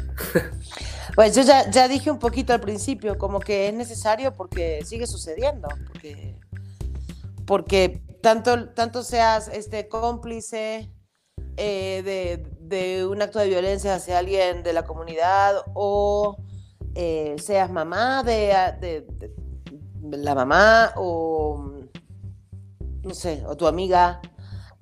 pues 1.16 1.36
yo 1.36 1.42
ya, 1.42 1.68
ya, 1.72 1.88
dije 1.88 2.12
un 2.12 2.20
poquito 2.20 2.54
al 2.54 2.62
principio, 2.62 3.18
como 3.18 3.40
que 3.40 3.68
es 3.68 3.74
necesario 3.74 4.32
porque 4.32 4.86
sigue 4.86 5.08
sucediendo, 5.08 5.68
porque, 5.88 6.36
porque 7.48 8.04
tanto, 8.22 8.70
tanto 8.70 9.02
seas 9.02 9.48
este 9.48 9.90
cómplice 9.90 10.92
eh, 11.58 12.04
de, 12.06 12.48
de 12.60 13.08
un 13.08 13.24
acto 13.24 13.40
de 13.40 13.48
violencia 13.48 13.96
hacia 13.96 14.20
alguien 14.20 14.62
de 14.62 14.72
la 14.72 14.84
comunidad 14.84 15.56
o 15.74 16.38
eh, 16.94 17.36
seas 17.40 17.72
mamá 17.72 18.22
de, 18.22 18.54
de, 18.80 19.08
de, 19.10 20.18
la 20.18 20.36
mamá 20.36 20.94
o 20.96 21.72
no 23.02 23.14
sé, 23.16 23.44
o 23.48 23.58
tu 23.58 23.66
amiga, 23.66 24.22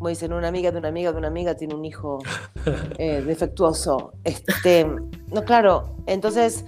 como 0.01 0.09
dicen, 0.09 0.33
una 0.33 0.47
amiga 0.47 0.71
de 0.71 0.79
una 0.79 0.87
amiga 0.87 1.11
de 1.11 1.19
una 1.19 1.27
amiga 1.27 1.53
tiene 1.53 1.75
un 1.75 1.85
hijo 1.85 2.17
eh, 2.97 3.21
defectuoso. 3.21 4.13
Este, 4.23 4.83
no, 4.83 5.43
claro, 5.45 5.95
entonces 6.07 6.65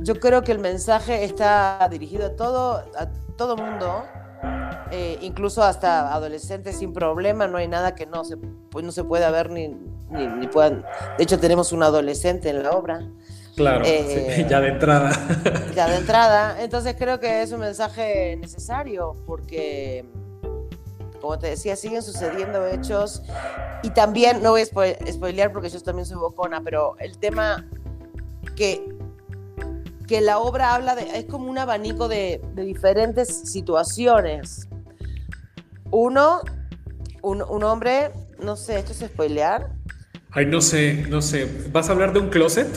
yo 0.00 0.18
creo 0.18 0.42
que 0.42 0.50
el 0.50 0.58
mensaje 0.58 1.22
está 1.22 1.86
dirigido 1.88 2.26
a 2.26 2.30
todo, 2.34 2.78
a 2.98 3.06
todo 3.36 3.56
mundo, 3.56 4.02
eh, 4.90 5.18
incluso 5.20 5.62
hasta 5.62 6.12
adolescentes 6.12 6.76
sin 6.76 6.92
problema, 6.92 7.46
no 7.46 7.58
hay 7.58 7.68
nada 7.68 7.94
que 7.94 8.06
no 8.06 8.24
se, 8.24 8.38
pues 8.38 8.84
no 8.84 8.90
se 8.90 9.04
pueda 9.04 9.30
ver 9.30 9.50
ni, 9.50 9.68
ni, 10.10 10.26
ni 10.26 10.48
puedan. 10.48 10.84
De 11.16 11.22
hecho, 11.22 11.38
tenemos 11.38 11.70
un 11.70 11.84
adolescente 11.84 12.48
en 12.48 12.64
la 12.64 12.72
obra. 12.72 13.08
Claro, 13.54 13.84
eh, 13.86 14.32
sí, 14.34 14.46
ya 14.48 14.60
de 14.60 14.70
entrada. 14.70 15.12
Ya 15.76 15.88
de 15.88 15.98
entrada. 15.98 16.60
Entonces 16.60 16.96
creo 16.98 17.20
que 17.20 17.42
es 17.42 17.52
un 17.52 17.60
mensaje 17.60 18.36
necesario 18.36 19.14
porque, 19.26 20.04
como 21.24 21.38
te 21.38 21.46
decía, 21.46 21.74
siguen 21.74 22.02
sucediendo 22.02 22.66
hechos 22.66 23.22
y 23.82 23.88
también, 23.88 24.42
no 24.42 24.50
voy 24.50 24.60
a 24.60 24.64
spo 24.66 24.82
spoilear 25.10 25.52
porque 25.54 25.70
yo 25.70 25.82
también 25.82 26.04
soy 26.04 26.18
bocona, 26.18 26.60
pero 26.60 26.96
el 26.98 27.16
tema 27.16 27.64
que, 28.54 28.86
que 30.06 30.20
la 30.20 30.38
obra 30.38 30.74
habla 30.74 30.94
de, 30.94 31.18
es 31.18 31.24
como 31.24 31.48
un 31.50 31.56
abanico 31.56 32.08
de, 32.08 32.42
de 32.54 32.62
diferentes 32.64 33.50
situaciones. 33.50 34.68
Uno, 35.90 36.42
un, 37.22 37.40
un 37.40 37.64
hombre, 37.64 38.12
no 38.38 38.54
sé, 38.54 38.80
¿esto 38.80 38.92
es 38.92 38.98
spoilear? 38.98 39.70
Ay, 40.30 40.44
no 40.44 40.60
sé, 40.60 41.06
no 41.08 41.22
sé. 41.22 41.48
¿Vas 41.72 41.88
a 41.88 41.92
hablar 41.92 42.12
de 42.12 42.18
un 42.18 42.28
closet? 42.28 42.68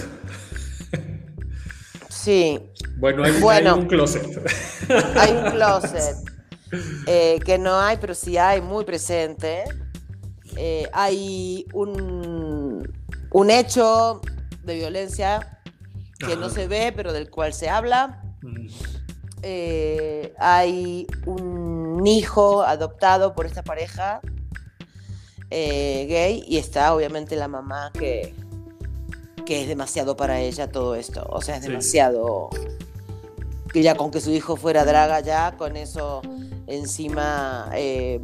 Sí. 2.07 2.62
Bueno, 2.95 3.25
hay, 3.25 3.41
bueno, 3.41 3.73
hay 3.73 3.79
un 3.81 3.88
closet. 3.88 4.23
Hay 5.17 5.31
un 5.33 5.51
closet. 5.51 6.37
Eh, 7.06 7.39
que 7.45 7.58
no 7.58 7.80
hay, 7.80 7.97
pero 7.97 8.13
sí 8.13 8.38
hay 8.38 8.62
muy 8.62 8.86
presente. 8.86 9.63
Eh, 10.55 10.89
hay 10.93 11.65
un, 11.74 12.91
un, 13.32 13.51
hecho 13.51 14.22
de 14.63 14.76
violencia 14.76 15.59
que 16.20 16.34
Ajá. 16.34 16.36
no 16.36 16.49
se 16.49 16.68
ve, 16.68 16.93
pero 16.95 17.13
del 17.13 17.30
cual 17.30 17.53
se 17.53 17.70
habla. 17.70 18.22
Mm. 18.41 18.68
Eh, 19.43 20.34
hay 20.39 21.07
un 21.26 22.05
hijo 22.05 22.63
adoptado 22.63 23.34
por 23.34 23.45
esta 23.45 23.63
pareja 23.63 24.20
gay 25.49 26.43
y 26.45 26.57
está 26.57 26.93
obviamente 26.93 27.38
la 27.38 27.47
mamá 27.47 27.91
que, 27.93 28.34
que 29.45 29.61
es 29.61 29.68
demasiado 29.68 30.18
para 30.18 30.41
ella 30.41 30.72
todo 30.72 30.95
esto. 30.95 31.26
O 31.30 31.41
sea, 31.41 31.57
es 31.57 31.61
demasiado. 31.61 32.49
Sí. 32.51 32.59
Que 33.72 33.84
ya 33.84 33.95
con 33.95 34.11
que 34.11 34.22
su 34.22 34.32
hijo 34.32 34.55
fuera 34.55 34.86
draga, 34.86 35.20
ya 35.20 35.55
con 35.57 35.78
eso 35.78 36.22
encima 36.68 37.70
eh, 37.76 38.20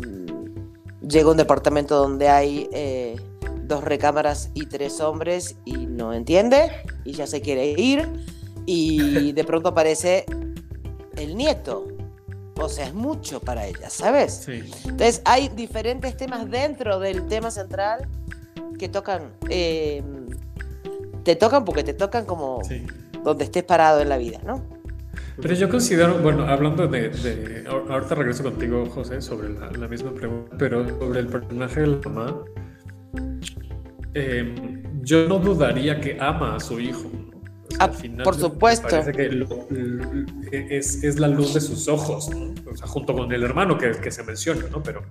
llega 1.07 1.27
a 1.27 1.31
un 1.31 1.37
departamento 1.37 1.97
donde 1.97 2.29
hay 2.29 2.69
eh, 2.71 3.15
dos 3.63 3.83
recámaras 3.83 4.49
y 4.53 4.65
tres 4.67 4.99
hombres 5.01 5.55
y 5.65 5.85
no 5.87 6.13
entiende 6.13 6.71
y 7.05 7.13
ya 7.13 7.25
se 7.27 7.41
quiere 7.41 7.71
ir. 7.71 8.07
y 8.65 9.31
de 9.33 9.43
pronto 9.43 9.69
aparece 9.69 10.25
el 11.17 11.35
nieto. 11.35 11.87
O 12.61 12.69
sea, 12.69 12.85
es 12.85 12.93
mucho 12.93 13.39
para 13.39 13.65
ella, 13.65 13.89
¿sabes? 13.89 14.43
Sí. 14.45 14.63
Entonces 14.85 15.21
hay 15.25 15.49
diferentes 15.49 16.15
temas 16.15 16.49
dentro 16.49 16.99
del 16.99 17.27
tema 17.27 17.49
central 17.49 18.07
que 18.77 18.87
tocan, 18.89 19.33
eh, 19.49 20.03
te 21.23 21.35
tocan 21.35 21.65
porque 21.65 21.83
te 21.83 21.93
tocan 21.95 22.25
como 22.25 22.63
Sí. 22.63 22.85
donde 23.23 23.45
estés 23.45 23.63
parado 23.63 24.01
en 24.01 24.09
la 24.09 24.17
vida, 24.17 24.39
¿no? 24.45 24.61
Pero 25.41 25.53
yo 25.55 25.67
considero, 25.69 26.19
bueno, 26.19 26.43
hablando 26.45 26.87
de, 26.87 27.09
de- 27.09 27.63
ahor- 27.67 27.89
ahorita 27.91 28.15
regreso 28.15 28.43
contigo, 28.43 28.85
José, 28.87 29.21
sobre 29.21 29.49
la, 29.49 29.71
la 29.71 29.87
misma 29.87 30.13
pregunta, 30.13 30.55
pero 30.59 30.87
sobre 30.99 31.21
el 31.21 31.27
personaje 31.27 31.81
de 31.81 31.87
la 31.87 31.97
mamá, 32.09 32.37
eh, 34.13 34.83
yo 35.01 35.27
no 35.27 35.39
dudaría 35.39 35.99
que 35.99 36.17
ama 36.19 36.55
a 36.55 36.59
su 36.59 36.79
hijo. 36.79 37.09
¿no? 37.11 37.33
O 37.67 37.71
sea, 37.71 37.77
Ah, 37.79 37.85
al 37.85 37.93
final 37.93 38.23
por 38.23 38.35
supuesto. 38.35 38.87
Parece 38.87 39.11
que 39.13 39.29
lo- 39.29 39.67
es, 40.51 41.03
es 41.03 41.19
la 41.19 41.27
luz 41.27 41.55
de 41.55 41.61
sus 41.61 41.87
ojos, 41.87 42.29
¿no? 42.29 42.53
O 42.71 42.75
sea, 42.77 42.85
junto 42.87 43.13
con 43.15 43.31
el 43.33 43.41
hermano 43.43 43.77
que, 43.77 43.91
que 43.91 44.11
se 44.11 44.23
menciona, 44.23 44.65
¿no? 44.71 44.83
Pero 44.83 45.01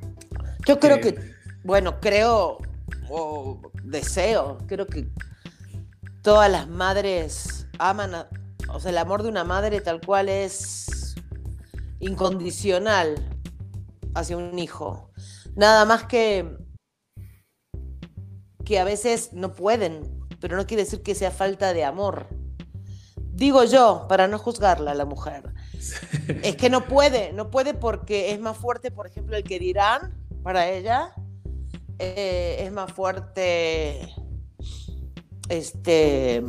Yo 0.66 0.79
creo 0.79 0.97
Eh, 0.97 1.01
que, 1.01 1.18
bueno, 1.64 1.99
creo 2.01 2.59
o 3.11 3.61
deseo, 3.83 4.59
creo 4.68 4.87
que 4.87 5.09
todas 6.23 6.51
las 6.51 6.68
madres 6.68 7.66
aman, 7.79 8.14
a- 8.14 8.29
o 8.73 8.81
sea, 8.81 8.91
el 8.91 8.99
amor 8.99 9.23
de 9.23 9.29
una 9.29 9.45
madre 9.45 9.81
tal 9.81 10.01
cual 10.01 10.29
es 10.29 11.14
incondicional 12.01 13.14
hacia 14.14 14.37
un 14.37 14.59
hijo. 14.59 15.11
Nada 15.55 15.85
más 15.85 16.05
que 16.05 16.57
que 18.64 18.79
a 18.79 18.85
veces 18.85 19.33
no 19.33 19.55
pueden, 19.55 20.27
pero 20.41 20.57
no 20.57 20.66
quiere 20.66 20.85
decir 20.85 21.03
que 21.03 21.14
sea 21.14 21.31
falta 21.31 21.73
de 21.73 21.85
amor. 21.85 22.27
Digo 23.16 23.64
yo, 23.64 24.07
para 24.09 24.29
no 24.29 24.39
juzgarla 24.39 24.93
a 24.93 24.95
la 24.95 25.05
mujer. 25.05 25.53
Es 26.45 26.57
que 26.57 26.70
no 26.70 26.87
puede, 26.87 27.33
no 27.33 27.51
puede 27.51 27.75
porque 27.75 28.31
es 28.31 28.41
más 28.41 28.57
fuerte, 28.57 28.93
por 28.93 29.07
ejemplo, 29.07 29.37
el 29.37 29.43
que 29.43 29.59
dirán 29.59 30.14
para 30.43 30.68
ella. 30.68 31.12
eh, 31.99 32.57
es 32.61 32.73
más 32.73 32.93
fuerte, 32.93 34.14
este, 35.49 36.43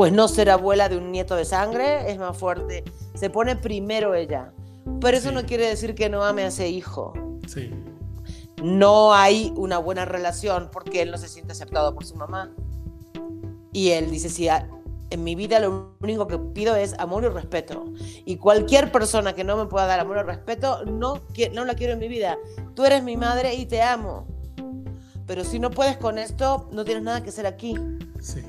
pues 0.00 0.14
no 0.14 0.28
ser 0.28 0.48
abuela 0.48 0.88
de 0.88 0.96
un 0.96 1.12
nieto 1.12 1.36
de 1.36 1.44
sangre, 1.44 2.10
es 2.10 2.16
más 2.16 2.34
fuerte. 2.34 2.84
Se 3.12 3.28
pone 3.28 3.54
primero 3.54 4.14
ella. 4.14 4.50
Pero 4.98 5.14
eso 5.18 5.28
Sí. 5.28 5.34
no 5.34 5.44
quiere 5.44 5.66
decir 5.68 5.94
que 5.94 6.08
no 6.08 6.24
ame 6.24 6.44
a 6.44 6.46
ese 6.46 6.70
hijo. 6.70 7.12
sí, 7.46 7.68
No 8.62 9.12
hay 9.12 9.52
una 9.56 9.76
buena 9.76 10.06
relación 10.06 10.70
porque 10.72 11.02
él 11.02 11.10
no 11.10 11.18
se 11.18 11.28
siente 11.28 11.52
aceptado 11.52 11.92
por 11.94 12.06
su 12.06 12.14
mamá. 12.16 12.50
Y 13.74 13.90
él 13.90 14.10
dice, 14.10 14.30
sí, 14.30 14.48
a- 14.48 14.70
en 15.10 15.22
mi 15.22 15.34
vida 15.34 15.60
lo 15.60 15.92
único 16.00 16.26
que 16.26 16.38
pido 16.38 16.76
es 16.76 16.94
amor 16.98 17.24
y 17.24 17.28
respeto. 17.28 17.84
Y 18.24 18.36
cualquier 18.38 18.90
persona 18.90 19.34
que 19.34 19.44
no 19.44 19.58
me 19.58 19.66
pueda 19.66 19.84
dar 19.84 20.00
amor 20.00 20.16
y 20.16 20.22
respeto, 20.22 20.82
no, 20.86 21.20
no 21.52 21.64
la 21.66 21.74
quiero 21.74 21.92
en 21.92 21.98
mi 21.98 22.08
vida. 22.08 22.38
Tú 22.74 22.86
eres 22.86 23.02
mi 23.02 23.18
madre 23.18 23.52
y 23.54 23.66
te 23.66 23.82
amo. 23.82 24.26
Pero 25.26 25.44
si 25.44 25.58
no 25.58 25.70
puedes 25.70 25.98
con 25.98 26.16
esto, 26.16 26.70
no 26.72 26.86
tienes 26.86 27.02
nada 27.02 27.22
que 27.22 27.28
hacer 27.28 27.46
aquí. 27.46 27.74
sí. 28.18 28.40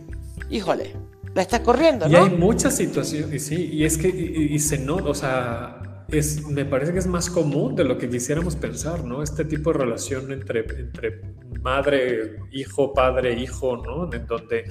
Híjole, 0.49 0.95
la 1.34 1.41
estás 1.41 1.61
corriendo, 1.61 2.07
Y 2.07 2.11
¿no? 2.11 2.23
hay 2.23 2.29
muchas 2.32 2.75
situaciones, 2.75 3.34
y 3.34 3.39
sí, 3.39 3.69
y 3.73 3.86
es 3.86 3.97
que, 3.97 4.09
y, 4.09 4.53
y 4.53 4.59
se 4.59 4.77
nota, 4.77 5.05
o 5.05 5.13
sea, 5.13 5.82
es, 6.11 6.45
me 6.45 6.65
parece 6.65 6.91
que 6.91 6.99
es 6.99 7.07
más 7.07 7.29
común 7.29 7.75
de 7.75 7.84
lo 7.84 7.97
que 7.97 8.09
quisiéramos 8.09 8.55
pensar, 8.55 9.03
¿no? 9.05 9.23
Este 9.23 9.45
tipo 9.45 9.71
de 9.71 9.79
relación 9.79 10.32
entre, 10.32 10.59
entre 10.59 11.21
madre, 11.61 12.38
hijo, 12.51 12.93
padre, 12.93 13.39
hijo, 13.39 13.77
¿no? 13.77 14.13
En 14.13 14.27
donde 14.27 14.65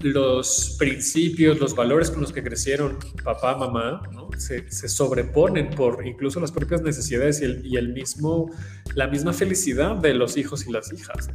los 0.00 0.76
principios, 0.78 1.58
los 1.58 1.74
valores 1.74 2.10
con 2.10 2.20
los 2.20 2.32
que 2.32 2.42
crecieron 2.42 2.98
papá, 3.24 3.56
mamá, 3.56 4.02
¿no? 4.12 4.28
Se, 4.36 4.70
se 4.70 4.88
sobreponen 4.88 5.70
por 5.70 6.06
incluso 6.06 6.40
las 6.40 6.52
propias 6.52 6.82
necesidades 6.82 7.40
y 7.40 7.44
el, 7.44 7.66
y 7.66 7.76
el 7.76 7.92
mismo, 7.92 8.50
la 8.94 9.06
misma 9.06 9.32
felicidad 9.32 9.96
de 9.96 10.14
los 10.14 10.36
hijos 10.36 10.66
y 10.66 10.72
las 10.72 10.92
hijas. 10.92 11.30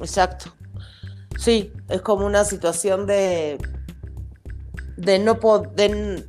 Exacto. 0.00 0.54
Sí, 1.38 1.72
es 1.88 2.02
como 2.02 2.26
una 2.26 2.44
situación 2.44 3.06
de 3.06 3.58
de 4.96 5.20
no 5.20 5.38
poder 5.38 6.26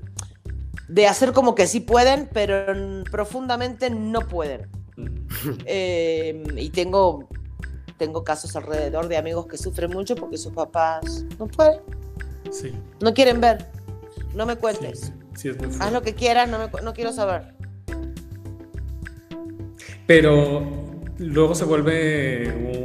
de 0.88 1.08
hacer 1.08 1.34
como 1.34 1.56
que 1.56 1.66
sí 1.66 1.80
pueden, 1.80 2.30
pero 2.32 3.04
profundamente 3.12 3.90
no 3.90 4.22
pueden. 4.22 4.70
Eh, 5.66 6.44
y 6.58 6.70
tengo 6.72 7.30
tengo 7.98 8.24
casos 8.24 8.56
alrededor 8.56 9.08
de 9.08 9.18
amigos 9.18 9.48
que 9.48 9.58
sufren 9.58 9.92
mucho 9.92 10.16
porque 10.16 10.38
sus 10.38 10.54
papás 10.54 11.26
no 11.38 11.48
pueden, 11.48 11.82
Sí, 12.52 12.74
no 13.00 13.14
quieren 13.14 13.40
ver, 13.40 13.68
no 14.34 14.46
me 14.46 14.56
cuentes, 14.56 15.14
sí, 15.36 15.50
es 15.50 15.58
muy 15.58 15.70
haz 15.80 15.94
lo 15.94 16.02
que 16.02 16.16
quieras, 16.16 16.50
no, 16.50 16.58
me 16.58 16.70
no 16.82 16.94
quiero 16.94 17.14
saber. 17.14 17.54
Pero 20.08 20.64
luego 21.20 21.56
se 21.56 21.66
vuelve 21.66 22.54
un 22.56 22.79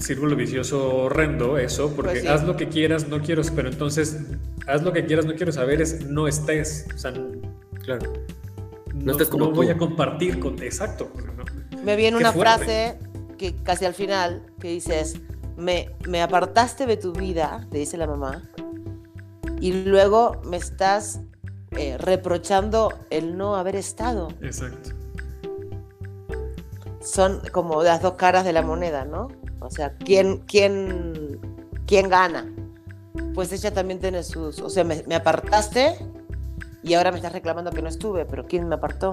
círculo 0.00 0.36
vicioso 0.36 0.94
horrendo 1.04 1.58
eso, 1.58 1.92
porque 1.94 2.10
Pues 2.12 2.22
sí. 2.22 2.28
haz 2.28 2.44
lo 2.44 2.56
que 2.56 2.68
quieras, 2.68 3.08
no 3.08 3.20
quiero, 3.20 3.42
pero 3.54 3.68
entonces 3.68 4.18
haz 4.66 4.82
lo 4.82 4.92
que 4.92 5.04
quieras, 5.06 5.26
no 5.26 5.34
quiero 5.34 5.52
saber, 5.52 5.80
es 5.80 6.06
no 6.06 6.26
estés, 6.28 6.86
o 6.94 6.98
sea, 6.98 7.10
no, 7.12 7.26
Claro. 7.82 8.12
estés 9.06 9.28
como 9.28 9.46
no 9.46 9.52
voy 9.52 9.68
a 9.70 9.76
compartir 9.76 10.38
con, 10.40 10.62
exacto. 10.62 11.10
¿no? 11.36 11.44
Me 11.82 11.96
viene 11.96 12.16
Qué 12.18 12.22
una 12.24 12.32
fuerte. 12.32 12.64
frase 12.64 12.98
que 13.38 13.54
casi 13.62 13.84
al 13.86 13.94
final 13.94 14.42
que 14.60 14.68
dices, 14.68 15.16
me, 15.56 15.90
me 16.08 16.20
apartaste 16.22 16.86
de 16.86 16.96
tu 16.96 17.12
vida, 17.12 17.66
te 17.70 17.78
dice 17.78 17.96
la 17.96 18.06
mamá, 18.06 18.42
y 19.60 19.72
luego 19.84 20.40
me 20.44 20.56
estás 20.56 21.20
eh, 21.72 21.96
reprochando 21.98 22.92
el 23.10 23.36
no 23.36 23.56
haber 23.56 23.76
estado. 23.76 24.28
Exacto. 24.42 24.90
Son 27.02 27.40
como 27.52 27.82
las 27.82 28.02
dos 28.02 28.14
caras 28.14 28.44
de 28.44 28.52
la 28.52 28.62
moneda, 28.62 29.04
¿no? 29.04 29.28
O 29.60 29.70
sea, 29.70 29.94
¿quién, 30.04 30.38
quién, 30.46 31.38
quién 31.86 32.08
gana? 32.08 32.46
Pues 33.34 33.52
ella 33.52 33.72
también 33.72 34.00
tiene 34.00 34.22
sus... 34.22 34.58
O 34.60 34.70
sea, 34.70 34.84
me, 34.84 35.02
me 35.06 35.14
apartaste 35.14 35.96
y 36.82 36.94
ahora 36.94 37.10
me 37.10 37.18
estás 37.18 37.32
reclamando 37.32 37.70
que 37.70 37.82
no 37.82 37.88
estuve, 37.88 38.24
pero 38.24 38.46
¿quién 38.46 38.68
me 38.68 38.74
apartó? 38.76 39.12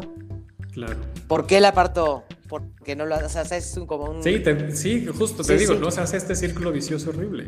Claro. 0.74 0.96
¿Por 1.28 1.48
qué 1.48 1.60
la 1.60 1.70
apartó? 1.70 2.24
Porque 2.48 2.96
no 2.96 3.06
lo 3.06 3.16
o 3.18 3.30
sea, 3.30 3.42
es 3.42 3.76
un- 3.76 3.88
como 3.88 4.06
un... 4.06 4.24
Sí, 4.24 4.40
te- 4.40 4.72
sí, 4.76 5.06
justo 5.08 5.44
te 5.44 5.54
Sí, 5.58 5.60
digo, 5.60 5.74
sí. 5.74 5.80
¿no? 5.82 5.92
Se 5.92 6.00
hace 6.02 6.18
este 6.18 6.36
círculo 6.36 6.72
vicioso 6.72 7.10
horrible. 7.10 7.48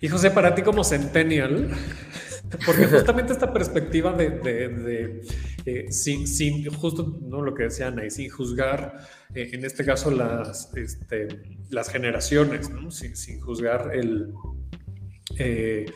Y 0.00 0.08
José, 0.08 0.30
para 0.30 0.54
ti 0.54 0.62
como 0.62 0.84
Centennial, 0.84 1.70
porque 2.64 2.86
justamente 2.86 3.32
esta 3.32 3.52
perspectiva 3.52 4.12
de, 4.12 4.30
de- 4.30 4.68
de, 4.68 5.22
eh, 5.66 5.92
sin, 5.92 6.26
sin- 6.26 6.64
justo 6.72 7.18
¿no? 7.22 7.42
lo 7.42 7.54
que 7.54 7.64
decía 7.64 7.88
Ana, 7.88 8.04
y 8.06 8.10
sin 8.10 8.30
juzgar, 8.30 9.06
eh, 9.34 9.50
en 9.52 9.64
este 9.64 9.84
caso, 9.84 10.10
las, 10.10 10.74
este, 10.74 11.28
las 11.70 11.88
generaciones, 11.90 12.70
¿no? 12.70 12.90
sin, 12.90 13.16
sin 13.16 13.40
juzgar 13.40 13.90
el, 13.94 14.32
eh, 15.38 15.86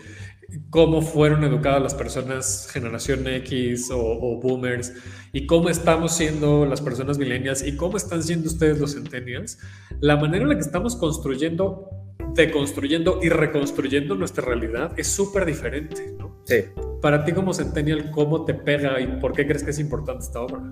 cómo 0.69 1.01
fueron 1.01 1.45
educadas 1.45 1.83
las 1.83 1.95
personas 1.95 2.69
generación 2.71 3.27
X 3.27 3.91
o, 3.91 3.99
o 3.99 4.41
boomers 4.41 4.93
y 5.33 5.47
cómo 5.47 5.71
estamos 5.71 6.15
siendo 6.15 6.67
las 6.67 6.83
personas 6.83 7.17
millennials 7.17 7.67
y 7.67 7.75
cómo 7.77 7.97
están 7.97 8.23
siendo 8.23 8.49
ustedes 8.49 8.79
los 8.79 8.93
centennials, 8.95 9.59
la 10.01 10.17
manera 10.17 10.43
en 10.43 10.51
la 10.51 10.55
que 10.57 10.61
estamos 10.61 10.95
construyendo, 10.97 11.89
deconstruyendo 12.35 13.21
y 13.23 13.29
reconstruyendo 13.29 14.15
nuestra 14.15 14.45
realidad 14.45 14.93
es 14.97 15.09
súper 15.09 15.45
diferente, 15.45 16.15
¿no? 16.19 16.43
Sí. 16.45 16.65
Para 17.01 17.25
ti 17.25 17.33
como 17.33 17.53
centennial, 17.53 18.11
¿cómo 18.11 18.45
te 18.45 18.55
pega 18.55 19.01
y 19.01 19.07
por 19.21 19.33
qué 19.33 19.47
crees 19.47 19.63
que 19.63 19.71
es 19.71 19.79
importante 19.79 20.25
esta 20.25 20.41
obra? 20.41 20.63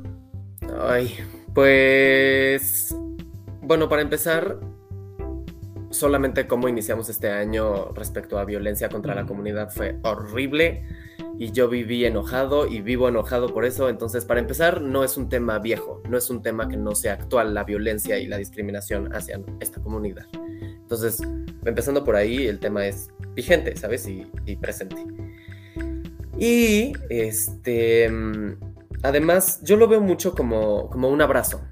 Ay, 0.80 1.16
pues. 1.54 2.94
Bueno, 3.62 3.88
para 3.88 4.02
empezar, 4.02 4.58
solamente 5.90 6.46
cómo 6.46 6.68
iniciamos 6.68 7.08
este 7.08 7.30
año 7.30 7.92
respecto 7.92 8.38
a 8.38 8.44
violencia 8.44 8.88
contra 8.88 9.14
la 9.14 9.26
comunidad 9.26 9.70
fue 9.70 9.98
horrible 10.02 10.84
y 11.40 11.52
yo 11.52 11.70
viví 11.70 12.04
enojado 12.04 12.66
y 12.66 12.82
vivo 12.82 13.08
enojado 13.08 13.54
por 13.54 13.64
eso. 13.64 13.88
Entonces, 13.88 14.26
para 14.26 14.40
empezar, 14.40 14.82
no 14.82 15.04
es 15.04 15.16
un 15.16 15.30
tema 15.30 15.58
viejo, 15.58 16.02
no 16.06 16.18
es 16.18 16.28
un 16.28 16.42
tema 16.42 16.68
que 16.68 16.76
no 16.76 16.94
sea 16.94 17.14
actual, 17.14 17.54
la 17.54 17.64
violencia 17.64 18.18
y 18.18 18.26
la 18.26 18.36
discriminación 18.36 19.10
hacia 19.14 19.40
esta 19.58 19.80
comunidad. 19.80 20.26
Entonces, 20.60 21.22
empezando 21.64 22.04
por 22.04 22.14
ahí, 22.14 22.46
el 22.46 22.58
tema 22.58 22.86
es 22.86 23.08
vigente, 23.34 23.74
¿sabes? 23.74 24.06
Y, 24.06 24.30
y 24.44 24.56
presente. 24.56 25.02
Y, 26.38 26.92
este, 27.08 28.10
mm, 28.10 28.58
además, 29.02 29.62
yo 29.62 29.78
lo 29.78 29.88
veo 29.88 30.02
mucho 30.02 30.34
como, 30.34 30.90
como 30.90 31.08
un 31.08 31.22
abrazo, 31.22 31.62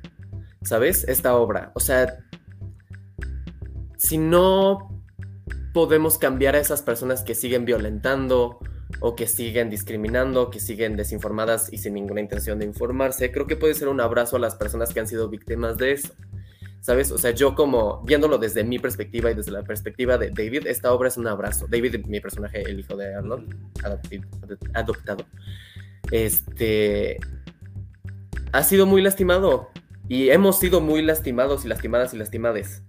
¿sabes? 0.62 1.04
Esta 1.06 1.36
obra. 1.36 1.72
O 1.74 1.80
sea, 1.80 2.24
si 3.98 4.16
no 4.16 5.04
podemos 5.74 6.16
cambiar 6.16 6.56
a 6.56 6.58
esas 6.58 6.80
personas 6.80 7.22
que 7.22 7.34
siguen 7.34 7.66
violentando 7.66 8.60
o 9.00 9.14
que 9.14 9.26
siguen 9.26 9.70
discriminando, 9.70 10.50
que 10.50 10.60
siguen 10.60 10.96
desinformadas 10.96 11.72
y 11.72 11.78
sin 11.78 11.94
ninguna 11.94 12.20
intención 12.20 12.58
de 12.58 12.64
informarse, 12.64 13.30
creo 13.30 13.46
que 13.46 13.56
puede 13.56 13.74
ser 13.74 13.88
un 13.88 14.00
abrazo 14.00 14.36
a 14.36 14.38
las 14.40 14.54
personas 14.54 14.92
que 14.92 15.00
han 15.00 15.06
sido 15.06 15.28
víctimas 15.28 15.76
de 15.76 15.92
eso. 15.92 16.14
¿sabes? 16.80 17.12
O 17.12 17.18
sea, 17.18 17.32
yo 17.32 17.54
como 17.54 18.02
viéndolo 18.04 18.38
desde 18.38 18.64
mi 18.64 18.78
perspectiva 18.78 19.30
y 19.30 19.34
desde 19.34 19.50
la 19.50 19.62
perspectiva 19.62 20.16
de 20.16 20.30
David, 20.30 20.66
esta 20.66 20.92
obra 20.92 21.08
es 21.08 21.16
un 21.16 21.26
abrazo. 21.26 21.66
David, 21.68 22.06
mi 22.06 22.20
personaje, 22.20 22.62
el 22.62 22.80
hijo 22.80 22.96
de 22.96 23.14
Arnold, 23.14 23.54
adoptado, 24.74 25.26
este, 26.10 27.18
ha 28.52 28.62
sido 28.62 28.86
muy 28.86 29.02
lastimado 29.02 29.70
y 30.08 30.30
hemos 30.30 30.58
sido 30.58 30.80
muy 30.80 31.02
lastimados 31.02 31.64
y 31.64 31.68
lastimadas 31.68 32.14
y 32.14 32.16
lastimades. 32.16 32.82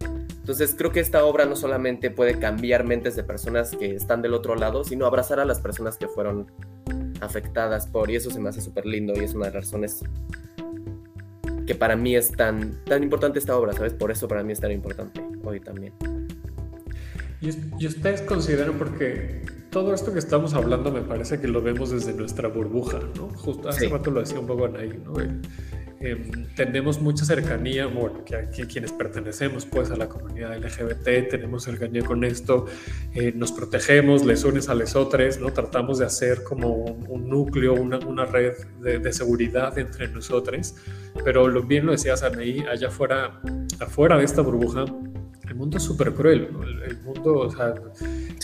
Entonces 0.49 0.73
creo 0.75 0.91
que 0.91 0.99
esta 0.99 1.23
obra 1.25 1.45
no 1.45 1.55
solamente 1.55 2.09
puede 2.09 2.39
cambiar 2.39 2.83
mentes 2.83 3.15
de 3.15 3.23
personas 3.23 3.69
que 3.69 3.93
están 3.93 4.23
del 4.23 4.33
otro 4.33 4.55
lado, 4.55 4.83
sino 4.83 5.05
abrazar 5.05 5.39
a 5.39 5.45
las 5.45 5.59
personas 5.59 5.95
que 5.95 6.07
fueron 6.07 6.51
afectadas 7.21 7.85
por, 7.85 8.09
y 8.09 8.15
eso 8.15 8.31
se 8.31 8.39
me 8.39 8.49
hace 8.49 8.59
súper 8.59 8.87
lindo 8.87 9.13
y 9.15 9.25
es 9.25 9.35
una 9.35 9.45
de 9.45 9.53
las 9.53 9.65
razones 9.65 10.01
que 11.67 11.75
para 11.75 11.95
mí 11.95 12.15
es 12.15 12.31
tan, 12.31 12.83
tan 12.85 13.03
importante 13.03 13.37
esta 13.37 13.55
obra, 13.55 13.73
¿sabes? 13.73 13.93
Por 13.93 14.09
eso 14.09 14.27
para 14.27 14.41
mí 14.41 14.51
es 14.51 14.59
tan 14.59 14.71
importante 14.71 15.23
hoy 15.43 15.59
también. 15.59 15.93
Y, 17.41 17.85
ustedes 17.85 18.23
consideran, 18.23 18.73
porque 18.79 19.43
todo 19.69 19.93
esto 19.93 20.11
que 20.13 20.19
estamos 20.19 20.55
hablando 20.55 20.91
me 20.91 21.01
parece 21.01 21.39
que 21.39 21.47
lo 21.47 21.61
vemos 21.61 21.91
desde 21.91 22.13
nuestra 22.13 22.47
burbuja, 22.47 22.99
¿no? 23.15 23.29
Justo 23.29 23.69
hace 23.69 23.87
rato 23.87 24.09
lo 24.09 24.21
decía 24.21 24.39
un 24.39 24.47
poco 24.47 24.65
Anaí, 24.65 24.99
¿no? 25.05 25.13
Em, 26.01 26.45
tenemos 26.55 27.01
mucha 27.01 27.25
cercanía, 27.25 27.85
bueno, 27.87 28.23
que 28.23 28.65
quienes 28.67 28.93
pertenecemos 28.93 29.65
pues 29.65 29.91
a 29.91 29.97
la 29.97 30.07
comunidad 30.07 30.57
LGBT, 30.57 31.29
tenemos 31.29 31.63
cercanía 31.63 32.03
con 32.03 32.23
esto, 32.23 32.67
eh, 33.13 33.33
nos 33.35 33.51
protegemos, 33.51 34.25
les 34.25 34.45
unes 34.45 34.69
a 34.69 34.75
les 34.75 34.95
otros, 34.95 35.39
¿no? 35.39 35.51
Tratamos 35.51 35.99
de 35.99 36.05
hacer 36.05 36.43
como 36.43 36.69
un, 36.85 37.27
núcleo, 37.27 37.73
una, 37.73 37.99
una 37.99 38.25
red 38.25 38.53
de, 38.79 38.99
de, 38.99 39.11
seguridad 39.11 39.77
entre 39.77 40.07
nosotros, 40.07 40.75
pero 41.25 41.49
lo, 41.49 41.63
bien 41.63 41.85
lo 41.85 41.91
decías 41.91 42.23
Anaí, 42.23 42.63
allá 42.71 42.87
afuera, 42.87 43.41
afuera 43.79 44.17
de 44.17 44.23
esta 44.23 44.41
burbuja, 44.41 44.85
el 45.49 45.55
mundo 45.55 45.77
es 45.77 45.83
súper 45.83 46.13
cruel, 46.13 46.47
el, 46.63 46.83
el, 46.83 46.97
mundo, 47.01 47.39
o 47.39 47.49
sea, 47.51 47.75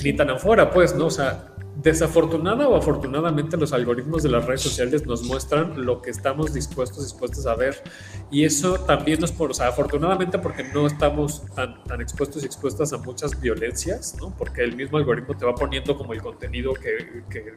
ni 0.04 0.14
tan 0.14 0.30
afuera 0.30 0.70
pues, 0.72 0.94
¿no? 0.94 1.06
O 1.06 1.12
sea, 1.12 1.55
Desafortunada 1.76 2.70
o 2.70 2.76
afortunadamente 2.76 3.58
los 3.58 3.74
algoritmos 3.74 4.24
de 4.24 4.30
las 4.30 4.46
redes 4.46 4.62
sociales 4.62 5.06
nos 5.06 5.24
muestran 5.24 5.86
lo 5.86 6.02
que 6.02 6.10
estamos 6.10 6.54
dispuestos, 6.54 7.04
dispuestos 7.04 7.46
a 7.46 7.56
ver. 7.56 7.84
Y 8.32 8.46
eso 8.46 8.80
también 8.80 9.20
nos, 9.20 9.34
por, 9.34 9.52
o 9.52 9.54
sea, 9.54 9.68
afortunadamente 9.68 10.40
porque 10.40 10.64
no 10.64 10.88
estamos 10.88 11.46
tan, 11.54 11.84
tan 11.84 12.02
expuestos 12.02 12.44
y 12.44 12.46
expuestas 12.46 12.94
a 12.94 12.98
muchas 12.98 13.40
violencias, 13.42 14.16
¿no? 14.20 14.34
Porque 14.38 14.64
el 14.64 14.76
mismo 14.76 14.98
algoritmo 14.98 15.36
te 15.36 15.46
va 15.46 15.54
poniendo 15.54 15.98
como 15.98 16.14
el 16.14 16.22
contenido 16.22 16.74
que, 16.74 17.24
que, 17.30 17.54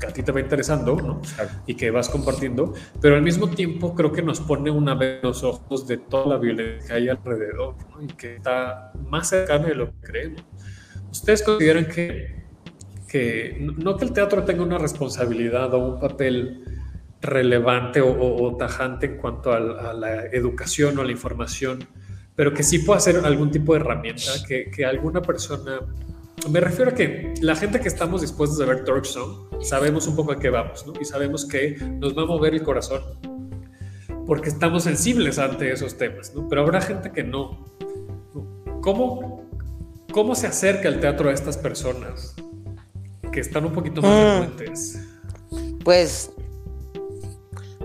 que 0.00 0.06
a 0.06 0.12
ti 0.12 0.22
te 0.22 0.32
va 0.32 0.40
interesando, 0.40 0.96
¿no? 0.96 1.22
Y 1.66 1.74
que 1.74 1.92
vas 1.92 2.08
compartiendo. 2.08 2.74
Pero 3.00 3.14
al 3.14 3.22
mismo 3.22 3.48
tiempo 3.50 3.94
creo 3.94 4.10
que 4.10 4.22
nos 4.22 4.40
pone 4.40 4.70
una 4.70 4.94
vez 4.94 5.22
los 5.22 5.44
ojos 5.44 5.86
de 5.86 5.98
toda 5.98 6.26
la 6.26 6.38
violencia 6.38 6.88
que 6.88 6.92
hay 6.92 7.08
alrededor, 7.08 7.76
¿no? 7.90 8.02
Y 8.02 8.08
que 8.08 8.36
está 8.36 8.92
más 9.08 9.28
cercana 9.28 9.66
de 9.66 9.74
lo 9.76 9.92
que 9.92 10.00
creemos. 10.00 10.44
¿Ustedes 11.12 11.42
consideran 11.42 11.86
que 11.86 12.39
que 13.10 13.56
no 13.58 13.96
que 13.96 14.04
el 14.04 14.12
teatro 14.12 14.44
tenga 14.44 14.62
una 14.62 14.78
responsabilidad 14.78 15.74
o 15.74 15.78
un 15.78 15.98
papel 15.98 16.62
relevante 17.20 18.00
o, 18.00 18.56
tajante 18.56 19.06
en 19.06 19.16
cuanto 19.16 19.52
a, 19.52 19.92
la 19.92 20.26
educación 20.26 20.96
o 20.96 21.02
a 21.02 21.04
la 21.04 21.10
información, 21.10 21.80
pero 22.36 22.54
que 22.54 22.62
sí 22.62 22.78
pueda 22.78 23.00
ser 23.00 23.16
algún 23.24 23.50
tipo 23.50 23.74
de 23.74 23.80
herramienta 23.80 24.30
que, 24.46 24.70
que, 24.70 24.84
alguna 24.86 25.20
persona... 25.20 25.80
Me 26.48 26.60
refiero 26.60 26.92
a 26.92 26.94
que 26.94 27.34
la 27.42 27.56
gente 27.56 27.80
que 27.80 27.88
estamos 27.88 28.22
dispuestos 28.22 28.60
a 28.60 28.64
ver 28.64 28.84
Torch 28.84 29.18
sabemos 29.60 30.06
un 30.06 30.16
poco 30.16 30.32
a 30.32 30.38
qué 30.38 30.48
vamos, 30.48 30.86
¿no? 30.86 30.94
Y 30.98 31.04
sabemos 31.04 31.44
que 31.44 31.76
nos 31.98 32.16
va 32.16 32.22
a 32.22 32.26
mover 32.26 32.54
el 32.54 32.62
corazón 32.62 33.02
porque 34.30 34.48
estamos 34.48 34.84
sensibles 34.84 35.40
ante 35.40 35.72
esos 35.72 35.98
temas, 35.98 36.32
¿no? 36.34 36.48
Pero 36.48 36.62
habrá 36.62 36.80
gente 36.80 37.10
que 37.10 37.24
no. 37.24 37.66
¿Cómo, 38.80 39.44
cómo 40.12 40.36
se 40.36 40.46
acerca 40.46 40.88
el 40.88 41.00
teatro 41.00 41.30
a 41.30 41.32
estas 41.32 41.58
personas? 41.58 42.36
Que 43.30 43.40
están 43.40 43.64
un 43.64 43.72
poquito 43.72 44.02
más 44.02 44.48
mm. 44.48 45.78
Pues 45.84 46.30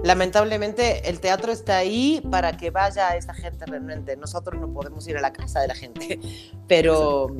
lamentablemente 0.03 1.09
el 1.09 1.19
teatro 1.19 1.51
está 1.51 1.77
ahí 1.77 2.21
para 2.29 2.57
que 2.57 2.69
vaya 2.69 3.15
esa 3.15 3.33
gente 3.33 3.65
realmente. 3.65 4.15
Nosotros 4.15 4.61
no 4.61 4.71
podemos 4.71 5.07
ir 5.07 5.17
a 5.17 5.21
la 5.21 5.33
casa 5.33 5.61
de 5.61 5.67
la 5.67 5.75
gente, 5.75 6.19
pero, 6.67 7.35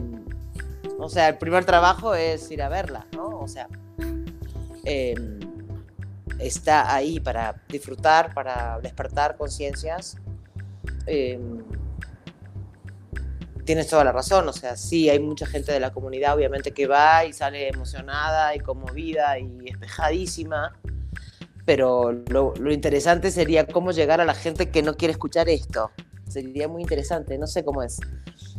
o 0.97 1.09
sea, 1.09 1.29
el 1.29 1.37
primer 1.37 1.65
trabajo 1.65 2.15
es 2.15 2.49
ir 2.51 2.61
a 2.63 2.69
verla, 2.69 3.05
¿no? 3.13 3.39
O 3.39 3.47
sea, 3.47 3.67
em, 4.83 5.39
está 6.39 6.93
ahí 6.93 7.19
para 7.19 7.61
disfrutar, 7.69 8.33
para 8.33 8.79
despertar 8.81 9.37
conciencias. 9.37 10.17
Em, 11.05 11.63
tienes 13.65 13.87
toda 13.87 14.03
la 14.03 14.11
razón, 14.11 14.47
o 14.47 14.53
sea, 14.53 14.77
sí, 14.77 15.09
hay 15.09 15.19
mucha 15.19 15.45
gente 15.45 15.71
de 15.71 15.79
la 15.79 15.91
comunidad, 15.91 16.35
obviamente, 16.35 16.71
que 16.71 16.87
va 16.87 17.25
y 17.25 17.33
sale 17.33 17.67
emocionada 17.67 18.55
y 18.55 18.59
conmovida 18.59 19.37
y 19.39 19.49
espejadísima, 19.65 20.77
pero 21.65 22.11
lo, 22.11 22.53
interesante 22.71 23.31
sería 23.31 23.65
cómo 23.65 23.91
llegar 23.91 24.21
a 24.21 24.25
la 24.25 24.35
gente 24.35 24.69
que 24.69 24.83
no 24.83 24.95
quiere 24.95 25.11
escuchar 25.11 25.49
esto. 25.49 25.91
Sería 26.29 26.67
muy 26.67 26.83
interesante, 26.83 27.37
no 27.37 27.47
sé 27.47 27.65
cómo 27.65 27.81
es. 27.81 27.99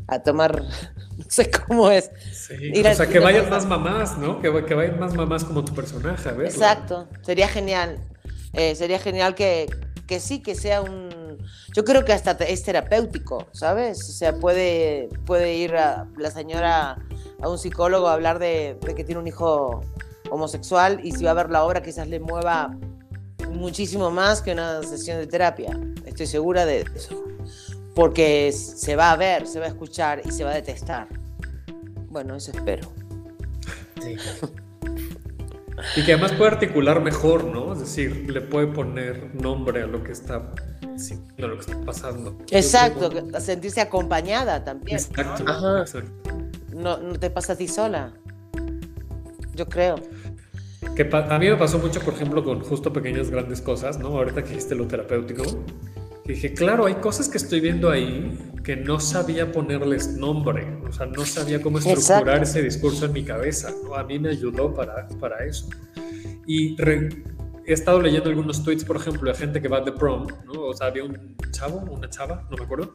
A 0.08 0.22
tomar, 0.22 0.62
no 1.16 1.24
sé 1.28 1.50
cómo 1.50 1.90
es. 1.90 2.10
Sí, 2.32 2.72
o 2.84 2.94
sea, 2.94 3.06
que 3.06 3.20
vayan 3.20 3.48
más 3.48 3.64
mamás, 3.64 4.18
¿no? 4.18 4.40
Que, 4.40 4.64
que, 4.64 4.74
vayan 4.74 4.98
más 4.98 5.14
mamás 5.14 5.44
como 5.44 5.64
tu 5.64 5.74
personaje, 5.74 6.32
¿ves? 6.32 6.54
Exacto, 6.54 7.08
sería 7.22 7.48
genial. 7.48 7.98
Eh, 8.52 8.74
sería 8.74 8.98
genial 8.98 9.34
que, 9.34 9.68
que 10.06 10.18
sí, 10.18 10.42
que 10.42 10.54
sea 10.54 10.82
un 10.82 11.25
yo 11.74 11.84
creo 11.84 12.04
que 12.04 12.12
hasta 12.12 12.32
es 12.32 12.62
terapéutico, 12.62 13.46
¿sabes? 13.52 14.08
O 14.08 14.12
sea, 14.12 14.38
puede, 14.38 15.08
puede 15.24 15.54
ir 15.54 15.72
la 15.72 16.30
señora 16.30 16.98
a 17.40 17.48
un 17.48 17.58
psicólogo 17.58 18.08
a 18.08 18.14
hablar 18.14 18.38
de, 18.38 18.78
que 18.96 19.04
tiene 19.04 19.20
un 19.20 19.26
hijo 19.26 19.82
homosexual 20.30 21.00
y 21.02 21.12
si 21.12 21.24
va 21.24 21.32
a 21.32 21.34
ver 21.34 21.50
la 21.50 21.64
obra 21.64 21.82
quizás 21.82 22.08
le 22.08 22.18
mueva 22.18 22.76
muchísimo 23.50 24.10
más 24.10 24.42
que 24.42 24.52
una 24.52 24.82
sesión 24.82 25.18
de 25.18 25.26
terapia. 25.26 25.78
Estoy 26.04 26.26
segura 26.26 26.66
de 26.66 26.84
eso. 26.94 27.22
Porque 27.94 28.52
se 28.52 28.96
va 28.96 29.12
a 29.12 29.16
ver, 29.16 29.46
se 29.46 29.58
va 29.58 29.66
a 29.66 29.68
escuchar 29.68 30.20
y 30.24 30.30
se 30.30 30.44
va 30.44 30.50
a 30.50 30.54
detestar. 30.54 31.08
Bueno, 32.08 32.36
eso 32.36 32.50
espero. 32.50 32.88
Sí. 34.02 34.16
Y 35.96 36.04
que 36.04 36.12
además 36.12 36.32
puede 36.32 36.52
articular 36.52 37.00
mejor, 37.00 37.44
¿no? 37.44 37.72
Es 37.72 37.80
decir, 37.80 38.30
le 38.30 38.40
puede 38.40 38.66
poner 38.68 39.34
nombre 39.34 39.82
a 39.82 39.86
lo 39.86 40.02
que 40.02 40.12
está 40.12 40.36
a 40.36 41.42
lo 41.42 41.54
que 41.54 41.60
está 41.60 41.80
pasando. 41.84 42.38
Exacto, 42.50 43.10
sentirse 43.40 43.80
acompañada 43.80 44.64
también. 44.64 44.96
Exacto, 44.96 45.44
¿no? 45.44 46.98
No, 46.98 47.18
te 47.18 47.30
pasa 47.30 47.52
a 47.52 47.56
ti 47.56 47.68
sola. 47.68 48.12
Yo 49.54 49.66
creo. 49.66 49.96
Que 50.94 51.08
a 51.12 51.38
mí 51.38 51.50
me 51.50 51.56
pasó 51.56 51.78
mucho, 51.78 52.00
por 52.00 52.14
ejemplo, 52.14 52.44
con 52.44 52.60
justo 52.60 52.92
pequeñas 52.92 53.30
grandes 53.30 53.60
cosas, 53.60 53.98
¿no? 53.98 54.08
Ahorita 54.08 54.42
que 54.42 54.50
dijiste 54.50 54.74
lo 54.74 54.86
terapéutico, 54.86 55.44
dije, 56.34 56.54
claro, 56.54 56.86
hay 56.86 56.94
cosas 56.96 57.28
que 57.28 57.38
estoy 57.38 57.60
viendo 57.60 57.90
ahí 57.90 58.38
que 58.64 58.76
no 58.76 58.98
sabía 58.98 59.52
ponerles 59.52 60.16
nombre, 60.16 60.78
o 60.88 60.92
sea, 60.92 61.06
no 61.06 61.24
sabía 61.24 61.62
cómo 61.62 61.78
estructurar 61.78 62.42
ese 62.42 62.62
discurso 62.62 63.06
en 63.06 63.12
mi 63.12 63.24
cabeza, 63.24 63.72
¿no? 63.84 63.94
A 63.94 64.02
mí 64.02 64.18
me 64.18 64.30
ayudó 64.30 64.74
para, 64.74 65.06
para 65.20 65.44
eso. 65.44 65.68
Y 66.46 66.76
he 66.82 67.72
estado 67.72 68.00
leyendo 68.00 68.28
algunos 68.28 68.64
tweets, 68.64 68.84
por 68.84 68.96
ejemplo, 68.96 69.30
de 69.30 69.38
gente 69.38 69.60
que 69.60 69.68
va 69.68 69.80
de 69.80 69.92
prom, 69.92 70.26
¿no? 70.46 70.62
O 70.62 70.74
sea, 70.74 70.88
había 70.88 71.04
un 71.04 71.36
chavo, 71.52 71.78
una 71.78 72.10
chava, 72.10 72.46
no 72.50 72.56
me 72.56 72.64
acuerdo, 72.64 72.94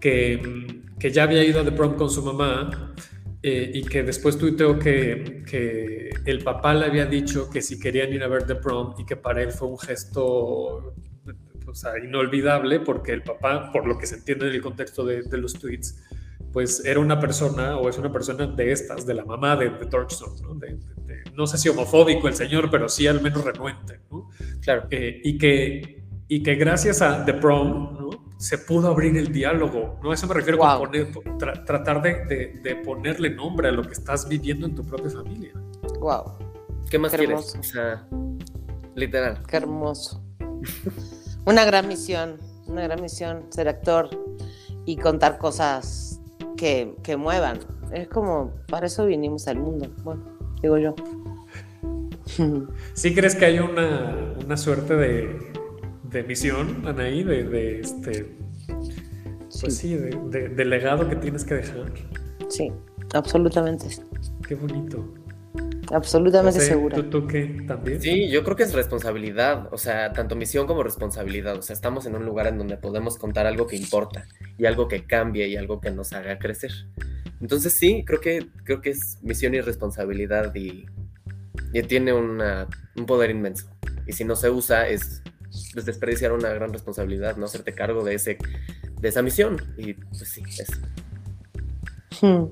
que, 0.00 0.82
que 0.98 1.10
ya 1.10 1.22
había 1.22 1.42
ido 1.44 1.60
a 1.60 1.64
The 1.64 1.72
Prom 1.72 1.96
con 1.96 2.10
su 2.10 2.22
mamá 2.22 2.94
eh, 3.42 3.70
y 3.72 3.84
que 3.84 4.02
después 4.02 4.36
tuiteó 4.36 4.78
que, 4.78 5.42
que 5.48 6.10
el 6.26 6.44
papá 6.44 6.74
le 6.74 6.84
había 6.84 7.06
dicho 7.06 7.48
que 7.48 7.62
si 7.62 7.80
querían 7.80 8.12
ir 8.12 8.22
a 8.22 8.28
ver 8.28 8.46
The 8.46 8.56
Prom 8.56 8.94
y 8.98 9.06
que 9.06 9.16
para 9.16 9.42
él 9.42 9.50
fue 9.50 9.68
un 9.68 9.78
gesto 9.78 10.94
o 11.66 11.74
sea, 11.74 11.98
inolvidable 11.98 12.80
porque 12.80 13.12
el 13.12 13.22
papá, 13.22 13.70
por 13.72 13.86
lo 13.86 13.98
que 13.98 14.06
se 14.06 14.16
entiende 14.16 14.48
en 14.48 14.54
el 14.54 14.62
contexto 14.62 15.04
de, 15.04 15.24
los 15.38 15.54
tweets, 15.54 16.02
pues 16.52 16.84
era 16.84 17.00
una 17.00 17.18
persona 17.18 17.76
o 17.78 17.88
es 17.88 17.98
una 17.98 18.12
persona 18.12 18.46
de 18.46 18.72
estas, 18.72 19.06
de 19.06 19.14
la 19.14 19.24
mamá 19.24 19.56
de, 19.56 19.70
de 19.70 19.88
¿no? 19.90 20.54
no 21.34 21.46
sé 21.46 21.58
si 21.58 21.68
homofóbico 21.68 22.28
el 22.28 22.34
señor, 22.34 22.70
pero 22.70 22.88
sí 22.88 23.06
al 23.06 23.20
menos 23.20 23.44
renuente, 23.44 24.00
¿no? 24.10 24.28
Claro. 24.60 24.86
Eh, 24.90 25.20
y, 25.24 25.38
que, 25.38 26.04
y 26.28 26.42
que 26.42 26.54
gracias 26.54 27.02
a 27.02 27.24
The 27.24 27.34
Prom, 27.34 27.98
¿no? 27.98 28.10
Se 28.38 28.58
pudo 28.58 28.88
abrir 28.88 29.16
el 29.16 29.32
diálogo, 29.32 29.98
¿no? 30.02 30.10
A 30.10 30.14
eso 30.14 30.26
me 30.26 30.34
refiero 30.34 30.58
con 30.58 30.78
poner, 30.78 31.08
tratar 31.64 32.02
de, 32.02 32.60
de, 32.62 32.76
ponerle 32.76 33.30
nombre 33.30 33.68
a 33.68 33.72
lo 33.72 33.82
que 33.82 33.92
estás 33.92 34.28
viviendo 34.28 34.66
en 34.66 34.74
tu 34.74 34.84
propia 34.84 35.10
familia. 35.10 35.52
Wow. 35.98 36.34
¿Qué 36.90 36.98
más 36.98 37.14
quieres? 37.14 37.56
O 37.58 37.62
sea, 37.62 38.06
literal. 38.94 39.42
Qué 39.48 39.56
hermoso. 39.56 40.22
Una 41.46 41.64
gran 41.64 41.88
misión, 41.88 42.38
una 42.66 42.82
gran 42.82 43.00
misión, 43.00 43.46
ser 43.50 43.68
actor 43.68 44.08
y 44.86 44.96
contar 44.96 45.38
cosas 45.38 46.20
que, 46.56 46.94
que 47.02 47.16
muevan. 47.16 47.58
Es 47.92 48.08
como, 48.08 48.52
para 48.68 48.86
eso 48.86 49.06
vinimos 49.06 49.46
al 49.48 49.58
mundo, 49.58 49.88
bueno, 50.02 50.24
digo 50.62 50.78
yo. 50.78 50.94
¿Sí 52.94 53.14
crees 53.14 53.36
que 53.36 53.44
hay 53.44 53.58
una, 53.58 54.34
una 54.44 54.56
suerte 54.56 54.96
de, 54.96 55.52
de 56.10 56.22
misión, 56.22 56.86
Anaí, 56.86 57.22
de, 57.22 57.44
de, 57.44 57.80
este, 57.80 58.34
pues 59.60 59.76
sí, 59.76 59.94
de, 59.96 60.64
legado 60.64 61.08
que 61.08 61.16
tienes 61.16 61.44
que 61.44 61.54
dejar. 61.54 61.92
Sí, 62.48 62.72
absolutamente. 63.12 63.86
Qué 64.46 64.54
bonito. 64.54 65.04
Absolutamente 65.92 66.60
seguro. 66.60 66.96
¿tú, 66.96 67.10
¿tú, 67.10 67.26
qué? 67.26 67.64
¿También? 67.66 68.00
Sí, 68.00 68.28
yo 68.28 68.44
creo 68.44 68.56
que 68.56 68.62
es 68.62 68.72
responsabilidad, 68.72 69.68
o 69.72 69.78
sea, 69.78 70.12
tanto 70.12 70.36
misión 70.36 70.66
como 70.66 70.82
responsabilidad. 70.82 71.56
O 71.56 71.62
sea, 71.62 71.74
estamos 71.74 72.06
en 72.06 72.14
un 72.14 72.24
lugar 72.24 72.46
en 72.46 72.58
donde 72.58 72.76
podemos 72.76 73.18
contar 73.18 73.46
algo 73.46 73.66
que 73.66 73.76
importa 73.76 74.26
y 74.58 74.66
algo 74.66 74.88
que 74.88 75.04
cambie 75.04 75.48
y 75.48 75.56
algo 75.56 75.80
que 75.80 75.90
nos 75.90 76.12
haga 76.12 76.38
crecer. 76.38 76.72
Entonces 77.40 77.72
sí, 77.72 78.04
creo 78.06 78.20
que, 78.20 78.46
creo 78.64 78.80
que 78.80 78.90
es 78.90 79.18
misión 79.22 79.54
y 79.54 79.60
responsabilidad 79.60 80.54
y, 80.54 80.86
y 81.72 81.82
tiene 81.82 82.12
una, 82.12 82.68
un 82.96 83.06
poder 83.06 83.30
inmenso. 83.30 83.68
Y 84.06 84.12
si 84.12 84.24
no 84.24 84.36
se 84.36 84.50
usa 84.50 84.88
es 84.88 85.22
pues, 85.72 85.84
desperdiciar 85.84 86.32
una 86.32 86.50
gran 86.50 86.72
responsabilidad, 86.72 87.36
no 87.36 87.46
hacerte 87.46 87.74
cargo 87.74 88.04
de, 88.04 88.14
ese, 88.14 88.38
de 89.00 89.08
esa 89.08 89.22
misión. 89.22 89.60
Y 89.76 89.94
pues 89.94 90.28
sí, 90.28 90.42
es. 90.58 90.70
Hmm. 92.20 92.44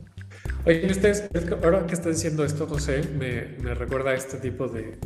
Oye, 0.65 0.87
ustedes, 0.91 1.29
ahora 1.63 1.87
que 1.87 1.95
estás 1.95 2.15
diciendo 2.15 2.45
esto, 2.45 2.67
José, 2.67 3.03
me, 3.19 3.57
me 3.63 3.75
recuerda 3.75 4.11
a 4.11 4.15
este 4.15 4.37
tipo 4.37 4.69
de. 4.69 4.97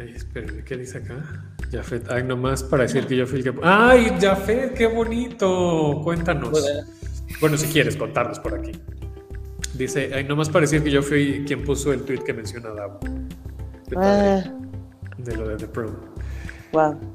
ay, 0.00 0.14
espérenme, 0.16 0.64
¿qué 0.64 0.76
dice 0.76 0.98
acá? 0.98 1.44
Jafet, 1.70 2.10
ay, 2.10 2.24
nomás 2.24 2.64
para 2.64 2.82
decir 2.82 3.06
que 3.06 3.16
yo 3.16 3.26
fui 3.26 3.38
el 3.38 3.44
que. 3.44 3.54
¡Ay, 3.62 4.12
Jafet, 4.20 4.74
qué 4.74 4.86
bonito! 4.86 6.00
Cuéntanos. 6.02 6.50
Bueno, 7.40 7.56
si 7.56 7.66
quieres 7.68 7.96
contarnos 7.96 8.40
por 8.40 8.54
aquí. 8.54 8.72
Dice, 9.74 10.10
ay, 10.12 10.24
nomás 10.24 10.48
para 10.48 10.62
decir 10.62 10.82
que 10.82 10.90
yo 10.90 11.02
fui 11.02 11.44
quien 11.46 11.62
puso 11.64 11.92
el 11.92 12.02
tweet 12.02 12.18
que 12.18 12.34
menciona 12.34 12.70
Davo. 12.70 12.98
Ah. 13.96 14.42
De 15.18 15.36
lo 15.36 15.48
de 15.48 15.56
The 15.56 15.68
Pro. 15.68 16.09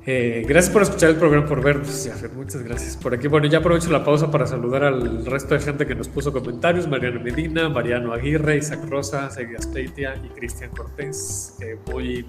Eh, 0.06 0.46
gracias 0.48 0.74
por 0.74 0.82
escuchar 0.82 1.12
el 1.12 1.16
programa, 1.16 1.48
por 1.48 1.64
vernos, 1.64 2.10
Muchas 2.36 2.64
gracias 2.64 2.98
por 2.98 3.14
aquí. 3.14 3.28
Bueno, 3.28 3.48
ya 3.48 3.60
aprovecho 3.60 3.90
la 3.92 4.04
pausa 4.04 4.30
para 4.30 4.46
saludar 4.46 4.84
al 4.84 5.26
resto 5.26 5.54
de 5.54 5.62
gente 5.62 5.86
que 5.86 5.96
nos 5.96 6.08
puso 6.08 6.34
comentarios: 6.34 6.88
Mariano 6.88 7.20
Medina, 7.22 7.70
Mariano 7.70 8.14
Aguirre, 8.14 8.58
Isaac 8.58 8.82
Rosa, 8.90 9.30
Seguia 9.30 9.60
Steitia 9.62 10.16
y 10.24 10.30
Cristian 10.30 10.72
Cortés. 10.72 11.56
que 11.60 11.78
muy 11.92 12.26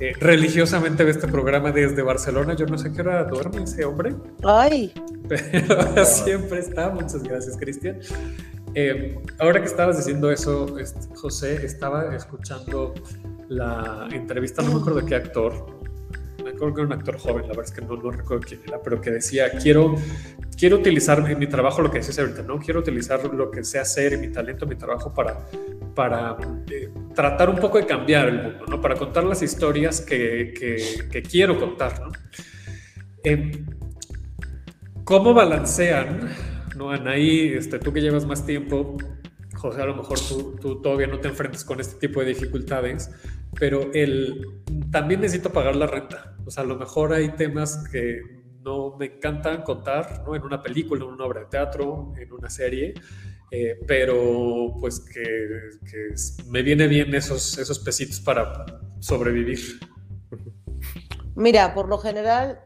eh, 0.00 0.12
religiosamente 0.18 1.04
ve 1.04 1.10
este 1.10 1.28
programa 1.28 1.70
desde 1.70 2.02
Barcelona. 2.02 2.54
Yo 2.54 2.66
no 2.66 2.78
sé 2.78 2.92
qué 2.92 3.02
hora 3.02 3.24
duerme 3.24 3.64
ese 3.64 3.84
hombre. 3.84 4.14
Ay. 4.42 4.92
Pero 5.28 6.04
siempre 6.04 6.60
está. 6.60 6.90
Muchas 6.90 7.22
gracias, 7.22 7.56
Cristian. 7.56 7.98
Eh, 8.74 9.16
ahora 9.38 9.60
que 9.60 9.66
estabas 9.66 9.98
diciendo 9.98 10.30
eso, 10.30 10.78
este, 10.78 11.14
José, 11.14 11.64
estaba 11.64 12.14
escuchando 12.16 12.92
la 13.48 14.08
entrevista, 14.10 14.62
no 14.62 14.74
me 14.74 14.80
acuerdo 14.80 15.00
de 15.00 15.06
qué 15.06 15.14
actor, 15.14 15.83
acuerdo 16.54 16.74
que 16.74 16.80
era 16.82 16.86
un 16.86 16.92
actor 16.92 17.18
joven, 17.18 17.42
la 17.42 17.48
verdad 17.48 17.64
es 17.64 17.72
que 17.72 17.80
no, 17.82 17.96
no 17.96 18.10
recuerdo 18.10 18.44
quién 18.46 18.60
era, 18.66 18.82
pero 18.82 19.00
que 19.00 19.10
decía, 19.10 19.50
quiero, 19.62 19.94
quiero 20.56 20.76
utilizar 20.76 21.30
en 21.30 21.38
mi 21.38 21.46
trabajo 21.46 21.82
lo 21.82 21.90
que 21.90 21.98
decías 21.98 22.18
ahorita, 22.18 22.42
¿no? 22.42 22.58
Quiero 22.58 22.80
utilizar 22.80 23.24
lo 23.32 23.50
que 23.50 23.64
sé 23.64 23.78
hacer, 23.78 24.18
mi 24.18 24.28
talento, 24.28 24.66
mi 24.66 24.76
trabajo 24.76 25.12
para, 25.12 25.46
para 25.94 26.36
eh, 26.70 26.90
tratar 27.14 27.50
un 27.50 27.56
poco 27.56 27.78
de 27.78 27.86
cambiar 27.86 28.28
el 28.28 28.42
mundo, 28.42 28.66
¿no? 28.68 28.80
Para 28.80 28.96
contar 28.96 29.24
las 29.24 29.42
historias 29.42 30.00
que, 30.00 30.54
que, 31.10 31.22
quiero 31.22 31.58
contar, 31.58 32.00
¿no? 32.00 32.12
Eh, 33.22 33.64
¿Cómo 35.04 35.34
balancean, 35.34 36.30
¿no? 36.76 36.90
Anaí, 36.90 37.54
este, 37.54 37.78
tú 37.78 37.92
que 37.92 38.00
llevas 38.00 38.24
más 38.26 38.46
tiempo, 38.46 38.96
José, 39.54 39.82
a 39.82 39.86
lo 39.86 39.96
mejor 39.96 40.18
tú, 40.20 40.56
tú, 40.60 40.80
todavía 40.80 41.06
no 41.06 41.20
te 41.20 41.28
enfrentas 41.28 41.64
con 41.64 41.80
este 41.80 42.06
tipo 42.06 42.20
de 42.20 42.26
dificultades, 42.26 43.10
pero 43.58 43.92
el, 43.92 44.62
también 44.90 45.20
necesito 45.20 45.50
pagar 45.50 45.76
la 45.76 45.86
renta. 45.86 46.36
O 46.46 46.50
sea, 46.50 46.62
a 46.62 46.66
lo 46.66 46.76
mejor 46.76 47.12
hay 47.12 47.30
temas 47.30 47.84
que 47.90 48.20
no 48.62 48.96
me 48.96 49.06
encantan 49.06 49.62
contar, 49.62 50.22
¿no? 50.26 50.34
En 50.34 50.42
una 50.42 50.62
película, 50.62 51.04
en 51.04 51.10
una 51.10 51.24
obra 51.24 51.40
de 51.40 51.46
teatro, 51.46 52.12
en 52.16 52.32
una 52.32 52.48
serie, 52.48 52.94
eh, 53.50 53.78
pero 53.86 54.74
pues 54.80 55.00
que, 55.00 56.42
me 56.48 56.62
viene 56.62 56.88
bien 56.88 57.14
esos, 57.14 57.58
esos 57.58 57.78
pesitos 57.78 58.20
para 58.20 58.64
sobrevivir. 59.00 59.60
Mira, 61.36 61.74
por 61.74 61.88
lo 61.88 61.98
general 61.98 62.60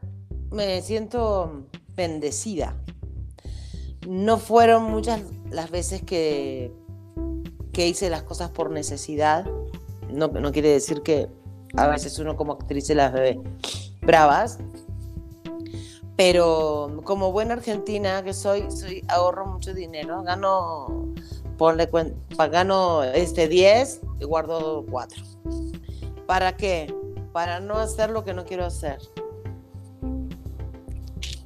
me 0.51 0.81
siento 0.81 1.67
bendecida. 1.95 2.81
No 4.07 4.37
fueron 4.37 4.83
muchas 4.83 5.21
las 5.51 5.69
veces 5.69 6.01
que, 6.01 6.71
que 7.73 7.87
hice 7.87 8.09
las 8.09 8.23
cosas 8.23 8.51
por 8.51 8.71
necesidad. 8.71 9.45
No, 10.11 10.27
no 10.27 10.51
quiere 10.51 10.69
decir 10.69 11.01
que 11.01 11.29
a 11.75 11.87
veces 11.87 12.17
uno 12.19 12.35
como 12.35 12.53
actriz 12.53 12.87
se 12.87 12.95
las 12.95 13.13
ve 13.13 13.39
bravas. 14.01 14.59
Pero 16.15 17.01
como 17.05 17.31
buena 17.31 17.53
argentina 17.53 18.23
que 18.23 18.33
soy, 18.33 18.69
soy 18.71 19.05
ahorro 19.07 19.45
mucho 19.45 19.73
dinero. 19.73 20.21
Gano, 20.23 21.13
ponle 21.57 21.89
este 23.13 23.47
10 23.47 24.01
y 24.19 24.25
guardo 24.25 24.85
4. 24.89 25.23
¿Para 26.25 26.57
qué? 26.57 26.93
Para 27.31 27.59
no 27.59 27.75
hacer 27.75 28.09
lo 28.09 28.25
que 28.25 28.33
no 28.33 28.45
quiero 28.45 28.65
hacer. 28.65 28.97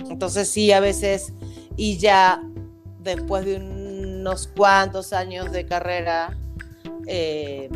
Entonces 0.10 0.50
sí, 0.50 0.72
a 0.72 0.80
veces, 0.80 1.34
y 1.76 1.98
ya 1.98 2.42
después 3.00 3.46
de 3.46 3.58
unos 3.58 4.48
cuantos 4.48 5.14
años 5.14 5.52
de 5.52 5.66
carrera, 5.66 6.38
eh, 7.08 7.70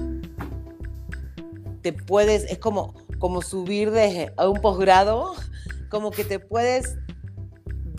te 1.91 2.03
puedes, 2.03 2.43
es 2.51 2.59
como, 2.59 2.93
como 3.17 3.41
subir 3.41 3.91
de, 3.91 4.33
a 4.35 4.49
un 4.49 4.59
posgrado, 4.59 5.33
como 5.89 6.11
que 6.11 6.25
te 6.25 6.38
puedes 6.38 6.97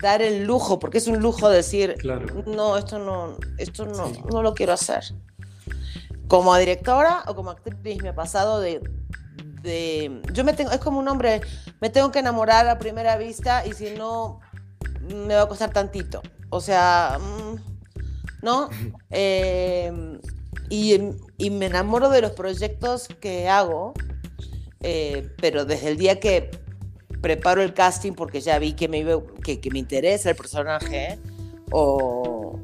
dar 0.02 0.20
el 0.20 0.44
lujo, 0.44 0.78
porque 0.78 0.98
es 0.98 1.06
un 1.06 1.20
lujo 1.20 1.48
decir, 1.48 1.96
no, 2.46 2.76
esto 2.76 2.98
no, 2.98 3.38
esto 3.56 3.86
no, 3.86 4.12
no 4.30 4.42
lo 4.42 4.52
quiero 4.52 4.74
hacer. 4.74 5.04
Como 6.28 6.54
directora 6.56 7.24
o 7.28 7.34
como 7.34 7.50
actriz 7.50 8.02
me 8.02 8.10
ha 8.10 8.14
pasado 8.14 8.60
de, 8.60 8.82
de, 9.62 10.20
yo 10.34 10.44
me 10.44 10.52
tengo, 10.52 10.70
es 10.70 10.80
como 10.80 10.98
un 10.98 11.08
hombre, 11.08 11.40
me 11.80 11.88
tengo 11.88 12.12
que 12.12 12.18
enamorar 12.18 12.68
a 12.68 12.78
primera 12.78 13.16
vista 13.16 13.66
y 13.66 13.72
si 13.72 13.92
no, 13.92 14.40
me 15.26 15.34
va 15.34 15.42
a 15.42 15.48
costar 15.48 15.72
tantito. 15.72 16.20
O 16.50 16.60
sea, 16.60 17.18
mm, 17.18 18.44
¿no? 18.44 18.68
Eh, 19.10 19.90
y, 20.70 20.98
y, 21.38 21.50
me 21.50 21.66
enamoro 21.66 22.10
de 22.10 22.20
los 22.20 22.32
proyectos 22.32 23.08
que 23.20 23.48
hago, 23.48 23.94
eh, 24.80 25.28
pero 25.40 25.64
desde 25.64 25.88
el 25.88 25.96
día 25.96 26.20
que 26.20 26.50
preparo 27.20 27.62
el 27.62 27.74
casting 27.74 28.12
porque 28.12 28.40
ya 28.40 28.58
vi 28.58 28.74
que 28.74 28.88
me, 28.88 29.04
que, 29.42 29.60
que 29.60 29.70
me 29.70 29.78
interesa 29.78 30.30
el 30.30 30.36
personaje 30.36 31.18
o, 31.70 32.58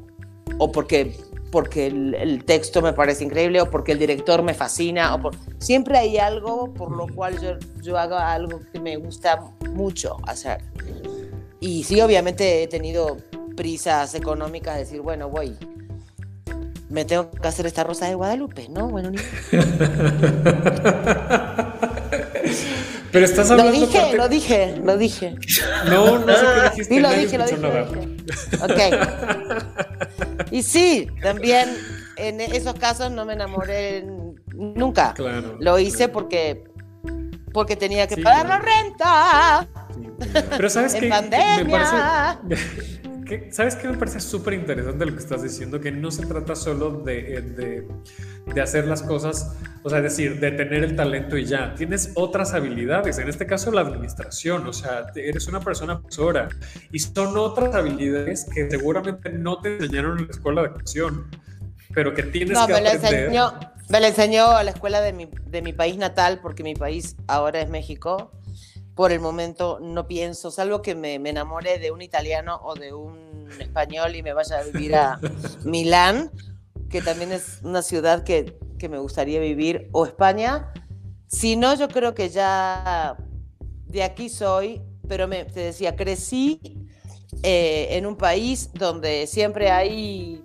o 0.57 0.71
porque, 0.71 1.17
porque 1.51 1.87
el, 1.87 2.43
texto 2.45 2.81
me 2.81 2.93
parece 2.93 3.23
increíble 3.23 3.61
o 3.61 3.69
porque 3.69 3.91
el 3.91 3.99
director 3.99 4.43
me 4.43 4.53
fascina. 4.53 5.15
O 5.15 5.21
por, 5.21 5.35
siempre 5.59 5.97
hay 5.97 6.17
algo 6.17 6.73
por 6.73 6.91
lo 6.95 7.07
cual 7.07 7.39
yo, 7.41 7.57
yo 7.81 7.97
hago 7.97 8.15
algo 8.15 8.61
que 8.71 8.79
me 8.79 8.97
gusta 8.97 9.39
mucho 9.71 10.17
hacer. 10.23 10.63
Y 11.59 11.83
sí, 11.83 11.99
obviamente 12.01 12.63
he 12.63 12.67
tenido 12.67 13.17
prisas 13.55 14.13
económicas 14.15 14.75
de 14.75 14.81
decir, 14.81 15.01
bueno, 15.01 15.29
voy, 15.29 15.55
me 16.89 17.05
tengo 17.05 17.31
que 17.31 17.47
hacer 17.47 17.65
esta 17.65 17.83
rosa 17.83 18.07
de 18.07 18.15
Guadalupe, 18.15 18.67
¿no? 18.69 18.89
Bueno, 18.89 19.11
ni... 19.11 19.17
Pero 23.11 23.25
estás 23.25 23.49
hablando. 23.49 23.71
Lo 23.71 23.79
dije, 23.79 24.17
lo 24.17 24.27
dije, 24.27 24.75
lo 24.83 24.97
dije. 24.97 25.35
No, 25.89 26.19
no 26.19 26.35
sé 26.35 26.45
qué 26.53 26.61
dijiste. 26.69 26.95
Sí, 26.95 26.99
lo 26.99 27.09
dije, 27.11 27.37
lo 27.37 27.45
dije, 27.45 27.57
lo 27.57 27.85
dije. 27.85 28.09
Ok. 28.61 28.79
Y 30.51 30.63
sí, 30.63 31.07
también 31.21 31.77
en 32.17 32.41
esos 32.41 32.73
casos 32.73 33.11
no 33.11 33.23
me 33.25 33.33
enamoré 33.33 34.05
nunca. 34.53 35.13
Claro. 35.13 35.55
Lo 35.59 35.79
hice 35.79 36.09
porque 36.09 36.65
porque 37.53 37.77
tenía 37.77 38.05
que 38.05 38.17
pagar 38.17 38.47
la 38.47 38.59
renta. 38.59 39.67
Pero 40.49 40.69
sabes 40.69 40.93
que 40.93 41.01
me 41.03 41.09
parece 41.09 41.55
¿Sabes 43.51 43.75
qué 43.75 43.87
me 43.87 43.97
parece 43.97 44.19
súper 44.19 44.53
interesante 44.53 45.05
lo 45.05 45.13
que 45.13 45.19
estás 45.19 45.41
diciendo? 45.41 45.79
Que 45.79 45.91
no 45.91 46.11
se 46.11 46.25
trata 46.25 46.55
solo 46.55 46.91
de, 46.91 47.41
de, 47.41 47.87
de, 48.53 48.61
hacer 48.61 48.85
las 48.87 49.01
cosas, 49.01 49.55
o 49.83 49.89
sea, 49.89 49.99
es 49.99 50.03
decir, 50.03 50.39
de 50.39 50.51
tener 50.51 50.83
el 50.83 50.95
talento 50.95 51.37
y 51.37 51.45
ya. 51.45 51.73
Tienes 51.75 52.11
otras 52.15 52.53
habilidades, 52.53 53.17
en 53.17 53.27
este 53.27 53.45
caso 53.45 53.71
la 53.71 53.81
administración, 53.81 54.67
o 54.67 54.73
sea, 54.73 55.07
eres 55.15 55.47
una 55.47 55.59
persona 55.59 55.99
profesora 55.99 56.49
y 56.91 56.99
son 56.99 57.37
otras 57.37 57.73
habilidades 57.73 58.45
que 58.53 58.69
seguramente 58.69 59.29
no 59.29 59.59
te 59.59 59.75
enseñaron 59.75 60.19
en 60.19 60.25
la 60.27 60.31
escuela 60.31 60.61
de 60.61 60.67
actuación, 60.67 61.29
pero 61.93 62.13
que 62.13 62.23
tienes 62.23 62.57
que 62.59 62.73
me 62.73 62.89
aprender. 62.89 62.95
enseñó, 62.95 63.53
me 63.89 63.99
lo 63.99 64.05
enseñó 64.07 64.51
a 64.51 64.63
la 64.63 64.71
escuela 64.71 65.01
de 65.01 65.13
mi, 65.13 65.29
de 65.47 65.61
mi 65.61 65.73
país 65.73 65.97
natal, 65.97 66.39
porque 66.41 66.63
mi 66.63 66.75
país 66.75 67.15
ahora 67.27 67.61
es 67.61 67.69
México 67.69 68.31
por 68.95 69.11
el 69.11 69.19
momento 69.19 69.79
no 69.81 70.07
pienso, 70.07 70.51
salvo 70.51 70.81
que 70.81 70.95
me, 70.95 71.19
me, 71.19 71.29
enamore 71.29 71.79
de 71.79 71.91
un 71.91 72.01
italiano 72.01 72.59
o 72.63 72.75
de 72.75 72.93
un 72.93 73.49
español 73.59 74.15
y 74.15 74.23
me 74.23 74.33
vaya 74.33 74.59
a 74.59 74.63
vivir 74.63 74.95
a 74.95 75.19
Milán, 75.65 76.31
que 76.89 77.01
también 77.01 77.33
es 77.33 77.59
una 77.63 77.81
ciudad 77.81 78.23
que, 78.23 78.57
que 78.79 78.87
me 78.87 78.97
gustaría 78.97 79.39
vivir, 79.39 79.89
o 79.91 80.05
España. 80.05 80.71
Si 81.27 81.57
no, 81.57 81.75
yo 81.75 81.89
creo 81.89 82.15
que 82.15 82.29
ya 82.29 83.17
de 83.85 84.03
aquí 84.03 84.29
soy, 84.29 84.81
pero 85.07 85.27
me, 85.27 85.43
te 85.43 85.59
decía, 85.59 85.95
crecí 85.97 86.61
eh, 87.43 87.87
en 87.91 88.05
un 88.05 88.15
país 88.15 88.71
donde 88.73 89.27
siempre 89.27 89.71
hay, 89.71 90.41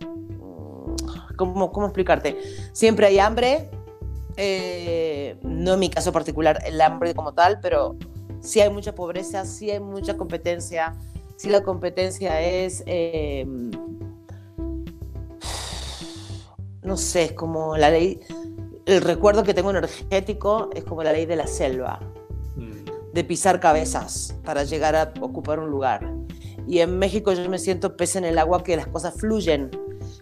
mm, 0.00 1.36
¿cómo, 1.36 1.70
cómo 1.72 1.86
explicarte? 1.86 2.38
Siempre 2.72 3.06
hay 3.06 3.18
hambre, 3.18 3.70
eh, 4.36 5.36
no 5.42 5.74
en 5.74 5.80
mi 5.80 5.90
caso 5.90 6.12
particular 6.12 6.58
el 6.66 6.80
hambre 6.80 7.14
como 7.14 7.32
tal, 7.34 7.60
pero 7.60 7.96
sí 8.40 8.60
hay 8.60 8.70
mucha 8.70 8.94
pobreza, 8.94 9.44
sí 9.44 9.70
hay 9.70 9.80
mucha 9.80 10.16
competencia, 10.16 10.94
sí 11.36 11.48
la 11.48 11.62
competencia 11.62 12.40
es, 12.40 12.82
eh, 12.86 13.46
no 16.82 16.96
sé, 16.96 17.24
es 17.24 17.32
como 17.32 17.76
la 17.76 17.90
ley, 17.90 18.20
el 18.86 19.00
recuerdo 19.00 19.44
que 19.44 19.54
tengo 19.54 19.70
energético 19.70 20.70
es 20.74 20.84
como 20.84 21.02
la 21.02 21.12
ley 21.12 21.26
de 21.26 21.36
la 21.36 21.46
selva, 21.46 22.00
Mm. 22.56 22.84
de 23.14 23.24
pisar 23.24 23.60
cabezas 23.60 24.34
para 24.44 24.64
llegar 24.64 24.94
a 24.96 25.12
ocupar 25.20 25.58
un 25.58 25.70
lugar. 25.70 26.12
Y 26.66 26.80
en 26.80 26.98
México 26.98 27.32
yo 27.32 27.48
me 27.48 27.58
siento 27.58 27.96
pez 27.96 28.16
en 28.16 28.24
el 28.24 28.38
agua 28.38 28.62
que 28.62 28.76
las 28.76 28.86
cosas 28.86 29.14
fluyen. 29.14 29.70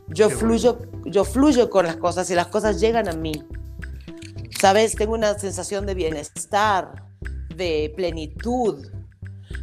Yo 0.09 0.29
Qué 0.29 0.35
fluyo, 0.37 0.79
yo 1.05 1.25
fluyo 1.25 1.71
con 1.71 1.87
las 1.87 1.97
cosas 1.97 2.31
y 2.31 2.35
las 2.35 2.49
cosas 2.49 2.81
llegan 2.81 3.09
a 3.09 3.13
mí. 3.13 3.33
¿Sabes? 4.61 4.95
Tengo 4.95 5.15
una 5.15 5.39
sensación 5.39 5.87
de 5.87 5.95
bienestar, 5.95 7.05
de 7.55 7.93
plenitud, 7.97 8.87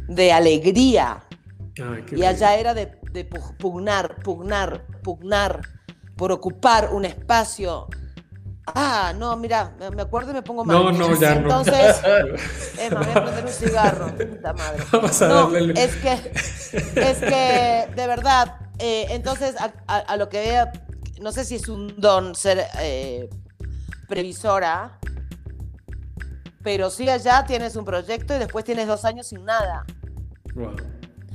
de 0.08 0.32
alegría. 0.32 1.24
Ay, 1.80 2.04
Y 2.16 2.24
allá 2.24 2.56
era 2.56 2.74
de, 2.74 2.98
de 3.12 3.28
pu- 3.28 3.56
pugnar, 3.58 4.16
pugnar, 4.22 4.84
pugnar 5.02 5.60
por 6.16 6.32
ocupar 6.32 6.92
un 6.92 7.04
espacio. 7.04 7.86
Ah, 8.74 9.14
no, 9.16 9.36
mira, 9.36 9.74
me- 9.94 10.02
acuerdo 10.02 10.32
y 10.32 10.34
me 10.34 10.42
pongo 10.42 10.64
mal. 10.64 10.76
No, 10.76 10.92
no, 10.92 11.18
ya 11.18 11.36
no. 11.36 11.42
Entonces, 11.42 11.96
Emma, 12.78 13.00
voy 13.00 13.10
a 13.14 13.22
prender 13.24 13.44
un 13.44 13.50
cigarro. 13.52 14.14
Puta 14.16 14.52
madre. 14.52 14.84
Vamos 14.92 15.22
a 15.22 15.28
No, 15.28 15.50
darle. 15.50 15.82
es 15.84 15.94
que, 15.96 16.12
es 17.00 17.18
que, 17.18 17.88
de 17.94 18.06
verdad, 18.06 18.56
eh, 18.80 19.06
entonces, 19.10 19.54
a, 19.60 19.72
a- 19.86 19.98
a 20.00 20.16
lo 20.16 20.28
que 20.28 20.40
vea, 20.40 20.72
no 21.22 21.30
sé 21.32 21.44
si 21.44 21.54
es 21.54 21.68
un 21.68 21.94
don 22.00 22.34
ser 22.34 22.66
eh, 22.80 23.30
previsora, 24.08 24.98
pero 26.62 26.90
sí 26.90 27.08
allá 27.08 27.44
tienes 27.46 27.76
un 27.76 27.84
proyecto 27.84 28.34
y 28.34 28.38
después 28.38 28.64
tienes 28.64 28.86
dos 28.86 29.04
años 29.04 29.28
sin 29.28 29.44
nada. 29.44 29.84
Wow. 30.54 30.76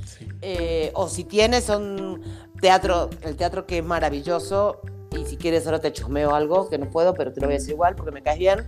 Sí. 0.04 0.28
Eh, 0.42 0.90
o 0.94 1.08
si 1.08 1.24
tienes 1.24 1.68
un 1.70 2.22
teatro, 2.60 3.08
el 3.22 3.36
teatro 3.36 3.66
que 3.66 3.78
es 3.78 3.84
maravilloso, 3.84 4.80
y 5.16 5.24
si 5.24 5.36
quieres 5.36 5.66
ahora 5.66 5.80
te 5.80 5.92
chusmeo 5.92 6.34
algo, 6.34 6.68
que 6.68 6.76
no 6.76 6.90
puedo, 6.90 7.14
pero 7.14 7.32
te 7.32 7.40
lo 7.40 7.46
voy 7.46 7.54
a 7.54 7.58
decir 7.58 7.72
igual 7.72 7.94
porque 7.94 8.10
me 8.10 8.22
caes 8.22 8.38
bien. 8.38 8.66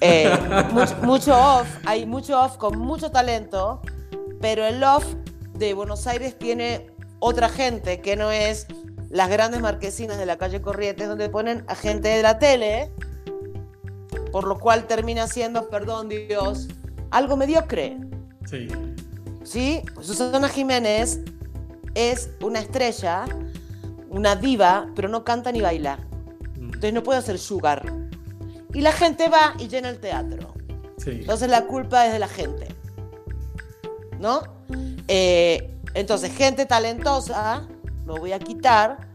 Eh, 0.00 0.30
mucho, 0.72 0.96
mucho 1.02 1.38
off, 1.38 1.68
hay 1.86 2.04
mucho 2.04 2.40
off 2.40 2.56
con 2.56 2.78
mucho 2.78 3.10
talento, 3.10 3.80
pero 4.40 4.66
el 4.66 4.82
off 4.82 5.04
de 5.54 5.72
Buenos 5.74 6.06
Aires 6.06 6.36
tiene 6.38 6.90
otra 7.20 7.48
gente 7.48 8.00
que 8.00 8.16
no 8.16 8.30
es 8.30 8.66
las 9.08 9.30
grandes 9.30 9.60
marquesinas 9.60 10.18
de 10.18 10.26
la 10.26 10.36
calle 10.36 10.60
Corrientes, 10.60 11.08
donde 11.08 11.28
ponen 11.28 11.64
a 11.68 11.74
gente 11.74 12.08
de 12.08 12.22
la 12.22 12.38
tele, 12.38 12.92
por 14.36 14.46
lo 14.46 14.58
cual 14.58 14.86
termina 14.86 15.26
siendo, 15.28 15.70
perdón 15.70 16.10
Dios, 16.10 16.68
algo 17.10 17.38
mediocre. 17.38 17.96
Sí. 18.44 18.68
¿sí? 19.44 19.80
Susana 20.02 20.50
Jiménez 20.50 21.20
es 21.94 22.28
una 22.42 22.58
estrella, 22.58 23.24
una 24.10 24.36
diva, 24.36 24.90
pero 24.94 25.08
no 25.08 25.24
canta 25.24 25.52
ni 25.52 25.62
baila. 25.62 25.96
Mm. 26.58 26.64
Entonces 26.64 26.92
no 26.92 27.02
puede 27.02 27.18
hacer 27.18 27.38
sugar. 27.38 27.90
Y 28.74 28.82
la 28.82 28.92
gente 28.92 29.30
va 29.30 29.54
y 29.58 29.68
llena 29.68 29.88
el 29.88 30.00
teatro. 30.00 30.52
Sí. 30.98 31.12
Entonces 31.12 31.48
la 31.48 31.64
culpa 31.64 32.06
es 32.06 32.12
de 32.12 32.18
la 32.18 32.28
gente. 32.28 32.68
¿No? 34.20 34.42
Eh, 35.08 35.80
entonces, 35.94 36.30
gente 36.36 36.66
talentosa, 36.66 37.66
me 38.04 38.20
voy 38.20 38.32
a 38.32 38.38
quitar 38.38 39.08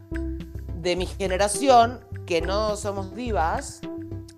de 0.82 0.96
mi 0.96 1.06
generación, 1.06 2.00
que 2.26 2.42
no 2.42 2.76
somos 2.76 3.14
divas, 3.14 3.82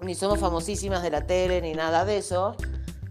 ni 0.03 0.15
somos 0.15 0.39
famosísimas 0.39 1.01
de 1.03 1.09
la 1.11 1.25
tele, 1.25 1.61
ni 1.61 1.73
nada 1.73 2.05
de 2.05 2.17
eso, 2.17 2.55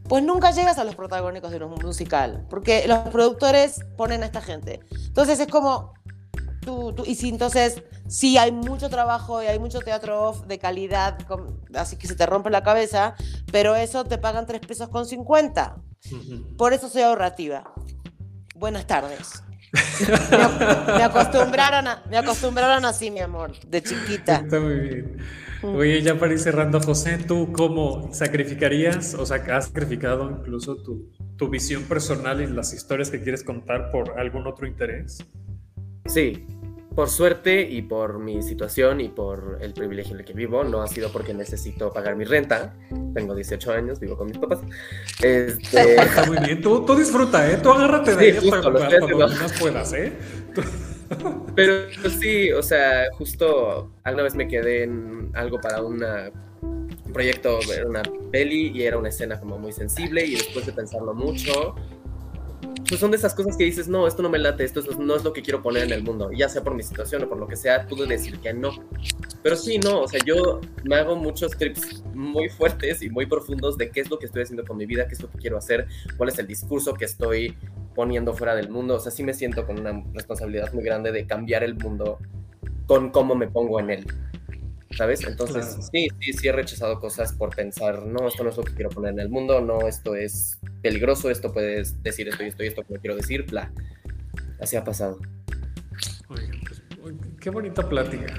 pues 0.09 0.23
nunca 0.23 0.51
llegas 0.51 0.79
a 0.79 0.85
los 0.85 0.95
protagónicos 0.95 1.51
de 1.51 1.59
un 1.65 1.75
musical, 1.83 2.47
porque 2.51 2.87
los 2.87 2.99
productores 3.11 3.81
ponen 3.97 4.23
a 4.23 4.27
esta 4.27 4.41
gente. 4.43 4.81
Entonces 5.07 5.41
es 5.41 5.47
como, 5.49 5.95
tú, 6.61 6.93
tú- 6.93 7.05
y 7.07 7.15
si 7.15 7.29
entonces 7.29 7.83
sí 8.09 8.37
hay 8.37 8.53
mucho 8.53 8.91
trabajo 8.91 9.43
y 9.43 9.47
hay 9.47 9.59
mucho 9.59 9.79
teatro 9.81 10.23
off 10.29 10.43
de 10.47 10.59
calidad, 10.59 11.19
con- 11.27 11.61
así 11.75 11.97
que 11.97 12.07
se 12.07 12.15
te 12.15 12.27
rompe 12.27 12.51
la 12.51 12.63
cabeza, 12.63 13.15
pero 13.51 13.75
eso 13.75 14.05
te 14.05 14.19
pagan 14.19 14.45
3 14.47 14.61
pesos 14.61 14.89
con 14.89 15.07
50. 15.07 15.77
Ujú. 16.11 16.57
Por 16.57 16.73
eso 16.73 16.89
soy 16.89 17.03
ahorrativa. 17.03 17.73
Buenas 18.55 18.87
tardes. 18.87 19.43
Me, 19.73 20.37
ac- 20.37 20.97
me 20.99 21.03
acostumbraron 21.03 21.89
a, 21.89 22.03
me 22.11 22.19
acostumbraron 22.19 22.85
así, 22.85 23.11
mi 23.11 23.21
amor, 23.21 23.59
de 23.67 23.83
chiquita. 23.83 24.37
Está 24.45 24.61
muy 24.61 24.75
bien. 24.75 25.17
Oye, 25.63 26.03
ya 26.03 26.19
para 26.19 26.33
ir 26.33 26.39
cerrando, 26.39 26.81
José, 26.81 27.19
¿tú 27.19 27.53
cómo 27.53 28.13
sacrificarías, 28.13 29.15
o 29.15 29.25
sea, 29.25 29.37
has 29.57 29.67
sacrificado 29.67 30.31
incluso 30.31 30.77
tu, 30.77 31.11
tu 31.37 31.49
visión 31.49 31.85
personal 31.85 32.41
y 32.41 32.47
las 32.47 32.73
historias 32.73 33.11
que 33.11 33.21
quieres 33.21 33.45
contar 33.45 33.91
por 33.91 34.19
algún 34.19 34.47
otro 34.47 34.67
interés? 34.67 35.25
Sí, 36.07 36.47
por 36.95 37.09
suerte 37.09 37.63
y 37.63 37.83
por 37.83 38.19
mi 38.19 38.43
situación 38.43 39.01
y 39.01 39.09
por 39.09 39.59
el 39.61 39.73
privilegio 39.73 40.15
en 40.15 40.21
el 40.21 40.27
que 40.27 40.35
vivo, 40.35 40.65
no 40.65 40.83
ha 40.83 40.87
sido 40.87 41.11
porque 41.11 41.33
necesito 41.33 41.93
pagar 41.93 42.17
mi 42.17 42.25
renta. 42.25 42.75
Tengo 43.15 43.35
18 43.35 43.73
años, 43.73 44.01
vivo 44.01 44.17
con 44.17 44.27
mis 44.29 44.39
papás. 44.39 44.61
Este, 45.23 45.95
Está 45.95 46.27
muy 46.27 46.39
bien. 46.39 46.61
Tú, 46.61 46.85
tú 46.85 46.95
disfruta, 46.95 47.51
¿eh? 47.51 47.59
Tú 47.63 47.71
agárrate 47.71 48.17
de 48.17 48.19
Sí, 48.19 48.37
ahí 48.37 48.51
justo, 48.51 48.69
hasta 48.69 48.99
donde 48.99 49.15
más 49.17 49.53
puedas, 49.59 49.93
¿eh? 49.95 50.13
pero 51.57 51.75
sí, 52.21 52.53
o 52.53 52.63
sea, 52.63 53.07
justo 53.13 53.91
alguna 54.05 54.25
vez 54.25 54.35
me 54.35 54.49
quedé 54.49 54.85
en 54.85 55.31
algo 55.35 55.61
para 55.61 55.83
una, 55.83 56.31
un 56.63 57.13
proyecto, 57.13 57.59
era 57.73 57.87
una 57.87 58.03
peli 58.31 58.71
y 58.75 58.83
era 58.83 58.99
una 58.99 59.09
escena 59.09 59.39
como 59.39 59.59
muy 59.59 59.73
sensible 59.73 60.25
y 60.25 60.33
después 60.33 60.67
de 60.67 60.73
pensarlo 60.73 61.15
mucho, 61.15 61.75
pues 62.89 63.01
son 63.01 63.11
de 63.11 63.17
esas 63.17 63.35
cosas 63.35 63.57
que 63.57 63.65
dices, 63.65 63.89
no, 63.89 64.07
esto 64.07 64.23
no 64.23 64.29
me 64.29 64.39
late, 64.39 64.65
esto 64.65 64.81
es- 64.81 64.99
no 64.99 65.17
es 65.17 65.25
lo 65.25 65.33
que 65.33 65.41
quiero 65.43 65.63
poner 65.63 65.85
en 65.85 65.93
el 65.93 66.03
mundo, 66.03 66.31
ya 66.33 66.49
sea 66.49 66.63
por 66.63 66.75
mi 66.75 66.83
situación 66.83 67.23
o 67.23 67.29
por 67.29 67.39
lo 67.39 67.47
que 67.47 67.57
sea, 67.57 67.87
pude 67.87 68.07
decir 68.07 68.39
que 68.39 68.53
no. 68.53 68.71
Pero 69.43 69.57
sí, 69.57 69.79
no, 69.79 70.03
o 70.03 70.09
sea, 70.09 70.21
yo 70.25 70.61
me 70.85 70.97
hago 70.97 71.17
muchos 71.17 71.53
trips 71.53 72.03
muy 72.15 72.49
fuertes 72.49 73.03
y 73.03 73.09
muy 73.11 73.27
profundos 73.27 73.79
de 73.79 73.91
qué 73.91 74.01
es 74.01 74.11
lo 74.11 74.19
que 74.19 74.27
estoy 74.27 74.43
haciendo 74.43 74.65
con 74.65 74.77
mi 74.77 74.87
vida, 74.87 75.09
qué 75.09 75.15
es 75.15 75.23
lo 75.23 75.31
que 75.31 75.39
quiero 75.39 75.57
hacer, 75.57 75.87
cuál 76.17 76.29
es 76.29 76.39
el 76.39 76.47
discurso 76.47 76.95
que 76.95 77.07
estoy 77.07 77.57
poniendo 77.95 78.35
fuera 78.35 78.55
del 78.55 78.69
mundo. 78.71 78.97
O 78.97 79.01
sea, 79.01 79.11
sí 79.13 79.23
me 79.23 79.35
siento 79.35 79.67
con 79.67 79.79
una 79.81 80.03
responsabilidad 80.15 80.73
muy 80.73 80.85
grande 80.85 81.13
de 81.13 81.27
cambiar 81.27 81.63
el 81.65 81.75
mundo 81.77 82.19
con 82.87 83.11
cómo 83.11 83.35
me 83.35 83.49
pongo 83.49 83.81
en 83.81 83.91
él. 83.91 84.07
¿Sabes? 84.97 85.25
Entonces, 85.27 85.65
Claro. 85.67 85.83
sí, 85.91 86.09
sí, 86.21 86.33
sí 86.35 86.49
he 86.49 86.53
rechazado 86.53 87.01
cosas 87.01 87.33
por 87.33 87.57
pensar, 87.57 88.05
no, 88.05 88.29
esto 88.29 88.45
no 88.45 88.51
es 88.51 88.57
lo 88.59 88.63
que 88.63 88.75
quiero 88.75 88.91
poner 88.91 89.13
en 89.13 89.21
el 89.21 89.31
mundo, 89.31 89.63
no, 89.63 89.89
esto 89.89 90.15
es 90.15 90.59
peligroso, 90.83 91.31
esto 91.31 91.51
puedes 91.51 92.03
decir 92.03 92.29
esto 92.29 92.43
y 92.45 92.49
esto 92.49 92.63
y 92.63 92.67
esto 92.67 92.83
que 92.83 92.95
no 92.95 93.01
quiero 93.01 93.17
decir, 93.17 93.47
bla. 93.47 93.73
Así 94.61 94.77
ha 94.77 94.85
pasado. 94.85 95.19
Qué 97.43 97.51
bonita 97.51 97.89
plática. 97.89 98.33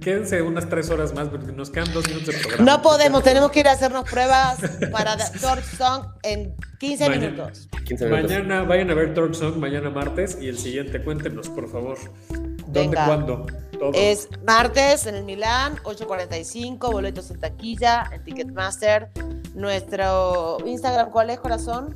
Quédense 0.00 0.40
unas 0.40 0.66
tres 0.66 0.88
horas 0.88 1.12
más, 1.12 1.28
porque 1.28 1.52
nos 1.52 1.68
quedan 1.68 1.92
dos 1.92 2.08
minutos 2.08 2.34
de 2.34 2.40
programa. 2.40 2.64
No 2.72 2.80
podemos, 2.80 3.22
tenemos 3.22 3.50
que 3.50 3.60
ir 3.60 3.68
a 3.68 3.72
hacernos 3.72 4.08
pruebas 4.08 4.56
para 4.90 5.14
Torch 5.42 5.64
Song 5.76 6.06
en 6.22 6.56
15 6.78 7.08
Mañana. 7.10 7.30
minutos. 7.30 7.68
15 7.84 8.06
minutos. 8.06 8.30
Mañana 8.30 8.62
vayan 8.62 8.90
a 8.90 8.94
ver 8.94 9.12
Torch 9.12 9.34
Song 9.34 9.56
mañana 9.56 9.90
martes 9.90 10.38
y 10.40 10.48
el 10.48 10.56
siguiente 10.56 11.04
cuéntenos, 11.04 11.50
por 11.50 11.68
favor. 11.70 11.98
¿Dónde, 12.30 12.80
Venga. 12.80 13.04
cuándo? 13.04 13.46
Todo. 13.78 13.92
Es 13.92 14.30
martes 14.46 15.04
en 15.04 15.16
el 15.16 15.24
Milán, 15.24 15.76
8.45, 15.82 16.78
boletos 16.92 17.30
en 17.30 17.40
taquilla, 17.40 18.10
en 18.10 18.24
Ticketmaster. 18.24 19.10
Nuestro 19.54 20.56
Instagram, 20.64 21.10
¿cuál 21.10 21.28
es, 21.28 21.38
corazón? 21.40 21.94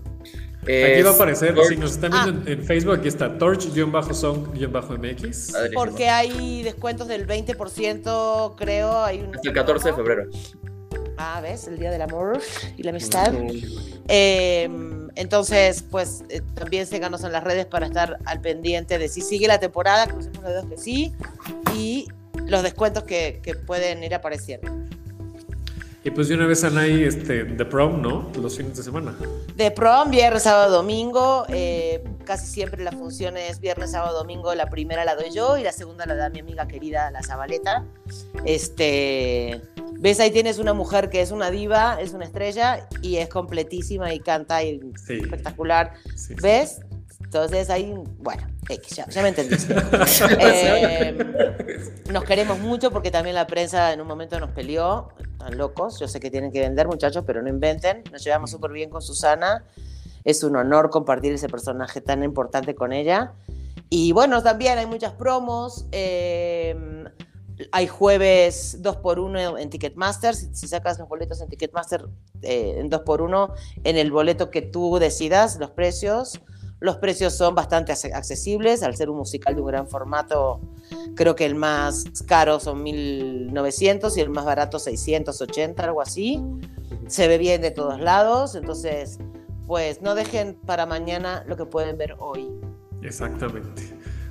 Aquí 0.63 1.03
va 1.03 1.11
a 1.11 1.15
aparecer, 1.15 1.55
Torch- 1.55 1.69
si 1.69 1.77
nos 1.77 1.93
están 1.93 2.11
viendo 2.11 2.51
en, 2.51 2.59
en 2.59 2.65
Facebook, 2.67 2.95
aquí 2.99 3.09
está 3.09 3.39
Torch-Song-MX. 3.39 5.53
Porque 5.75 6.09
hay 6.09 6.63
descuentos 6.63 7.09
del 7.09 7.27
20%, 7.27 8.55
creo. 8.57 9.05
Hay 9.05 9.21
un... 9.21 9.35
Hasta 9.35 9.49
el 9.49 9.55
14 9.55 9.89
de 9.89 9.95
febrero. 9.95 10.23
Ah, 11.17 11.41
¿ves? 11.41 11.67
El 11.69 11.79
Día 11.79 11.91
del 11.91 12.03
Amor 12.03 12.39
y 12.77 12.83
la 12.83 12.91
Amistad. 12.91 13.33
Mm. 13.33 13.49
Eh, 14.09 14.69
entonces, 15.17 15.83
pues 15.91 16.23
eh, 16.29 16.43
también 16.55 16.87
síganos 16.87 17.25
en 17.25 17.33
las 17.33 17.43
redes 17.43 17.67
para 17.67 17.87
estar 17.87 18.19
al 18.25 18.41
pendiente 18.41 18.99
de 18.99 19.09
si 19.09 19.21
sigue 19.21 19.49
la 19.49 19.59
temporada, 19.59 20.07
crucemos 20.07 20.39
los 20.43 20.53
dedos 20.53 20.67
que 20.67 20.79
sí, 20.79 21.13
y 21.75 22.07
los 22.47 22.63
descuentos 22.63 23.03
que, 23.03 23.41
que 23.43 23.55
pueden 23.55 24.05
ir 24.05 24.15
apareciendo. 24.15 24.71
Y 26.09 26.11
pues 26.11 26.29
de 26.29 26.37
una 26.37 26.47
vez 26.47 26.65
Anay, 26.65 27.05
este, 27.05 27.45
The 27.45 27.67
Prom, 27.67 28.01
¿no? 28.01 28.33
Los 28.41 28.57
fines 28.57 28.75
de 28.79 28.83
semana. 28.83 29.15
De 29.57 29.71
prom, 29.71 30.11
viernes, 30.11 30.45
sábado, 30.45 30.77
domingo. 30.77 31.45
eh, 31.51 32.03
casi 32.25 32.47
siempre 32.47 32.83
la 32.83 32.93
función 32.93 33.37
es 33.37 33.61
viernes, 33.61 33.91
sábado, 33.91 34.17
domingo. 34.17 34.55
La 34.55 34.71
primera 34.71 35.05
la 35.05 35.17
doy 35.17 35.31
yo 35.35 35.59
y 35.59 35.63
la 35.63 35.71
segunda 35.73 36.07
la 36.07 36.15
da 36.15 36.31
mi 36.31 36.41
amiga 36.41 36.67
querida, 36.67 37.11
la 37.11 37.23
Zabaleta. 37.23 37.85
Este, 38.47 39.61
ves, 39.99 40.19
ahí 40.21 40.31
tienes 40.31 40.59
una 40.59 40.73
mujer 40.73 41.11
que 41.11 41.21
es 41.21 41.31
una 41.31 41.51
diva, 41.51 41.99
es 42.01 42.15
una 42.15 42.25
estrella 42.25 42.89
y 43.03 43.17
es 43.17 43.29
completísima 43.29 44.15
y 44.15 44.21
canta 44.21 44.63
y 44.65 44.81
Sí. 45.07 45.19
espectacular. 45.23 45.93
Sí, 46.17 46.29
sí. 46.29 46.35
Entonces 47.21 47.69
ahí, 47.69 47.95
bueno, 48.19 48.47
ya, 48.91 49.07
ya, 49.09 49.23
me 49.23 49.29
entendiste. 49.29 49.75
Eh, 50.41 51.17
nos 52.11 52.25
queremos 52.25 52.59
mucho 52.59 52.91
porque 52.91 53.11
también 53.11 53.35
la 53.35 53.47
prensa 53.47 53.93
en 53.93 54.01
un 54.01 54.07
momento 54.07 54.39
nos 54.41 54.51
peleó, 54.51 55.09
están 55.19 55.59
locos, 55.59 56.01
yo 56.01 56.09
sé 56.09 56.21
que 56.21 56.31
tienen 56.31 56.51
que 56.53 56.61
vender 56.61 56.87
muchachos, 56.87 57.25
pero 57.27 57.43
no 57.43 57.49
inventen, 57.49 58.03
nos 58.13 58.25
llevamos 58.25 58.51
súper 58.51 58.73
bien 58.73 58.89
con 58.89 59.03
Susana, 59.03 59.65
es 60.25 60.43
un 60.43 60.57
honor 60.57 60.91
compartir 60.91 61.33
ese 61.33 61.49
personaje 61.49 62.01
tan 62.01 62.23
importante 62.23 62.75
con 62.75 62.93
ella. 62.93 63.33
Y 63.91 64.13
bueno, 64.13 64.43
también 64.43 64.79
hay 64.79 64.87
muchas 64.87 65.13
promos. 65.13 65.87
Eh, 65.93 66.77
hay 67.73 67.87
jueves 67.87 68.83
2x1 68.83 69.61
en 69.61 69.71
Ticketmaster. 69.71 70.35
Si, 70.35 70.69
sacas 70.69 70.99
los 70.99 71.09
boletos 71.09 71.41
en 71.41 71.49
Ticketmaster 71.49 72.07
eh, 72.43 72.77
en 72.79 72.91
2x1, 72.91 73.55
en 73.85 73.97
el 73.97 74.11
boleto 74.11 74.51
que 74.51 74.63
tú 74.63 74.99
decidas, 74.99 75.59
los 75.59 75.71
precios. 75.71 76.41
Los 76.81 76.97
precios 76.97 77.35
son 77.35 77.55
bastante 77.55 77.93
accesibles. 77.93 78.83
Al 78.83 78.97
ser 78.97 79.11
un 79.11 79.19
musical 79.19 79.55
de 79.55 79.61
un 79.61 79.67
gran 79.67 79.89
formato, 79.89 80.61
creo 81.17 81.35
que 81.35 81.45
el 81.45 81.55
más 81.55 82.05
caro 82.27 82.61
son 82.61 82.83
1900 82.83 84.17
y 84.17 84.21
el 84.21 84.31
más 84.31 84.45
barato 84.45 84.79
680, 84.79 85.83
algo 85.83 86.01
así. 86.01 86.41
Se 87.09 87.27
ve 87.27 87.39
bien 87.39 87.63
de 87.63 87.73
todos 87.73 88.01
lados. 88.01 88.55
Entonces, 88.55 89.19
pues 89.67 90.03
no 90.03 90.15
dejen 90.15 90.55
para 90.67 90.87
mañana 90.87 91.45
lo 91.49 91.57
que 91.57 91.67
pueden 91.67 91.99
ver 91.99 92.15
hoy. 92.19 92.49
Exactamente. 93.03 93.83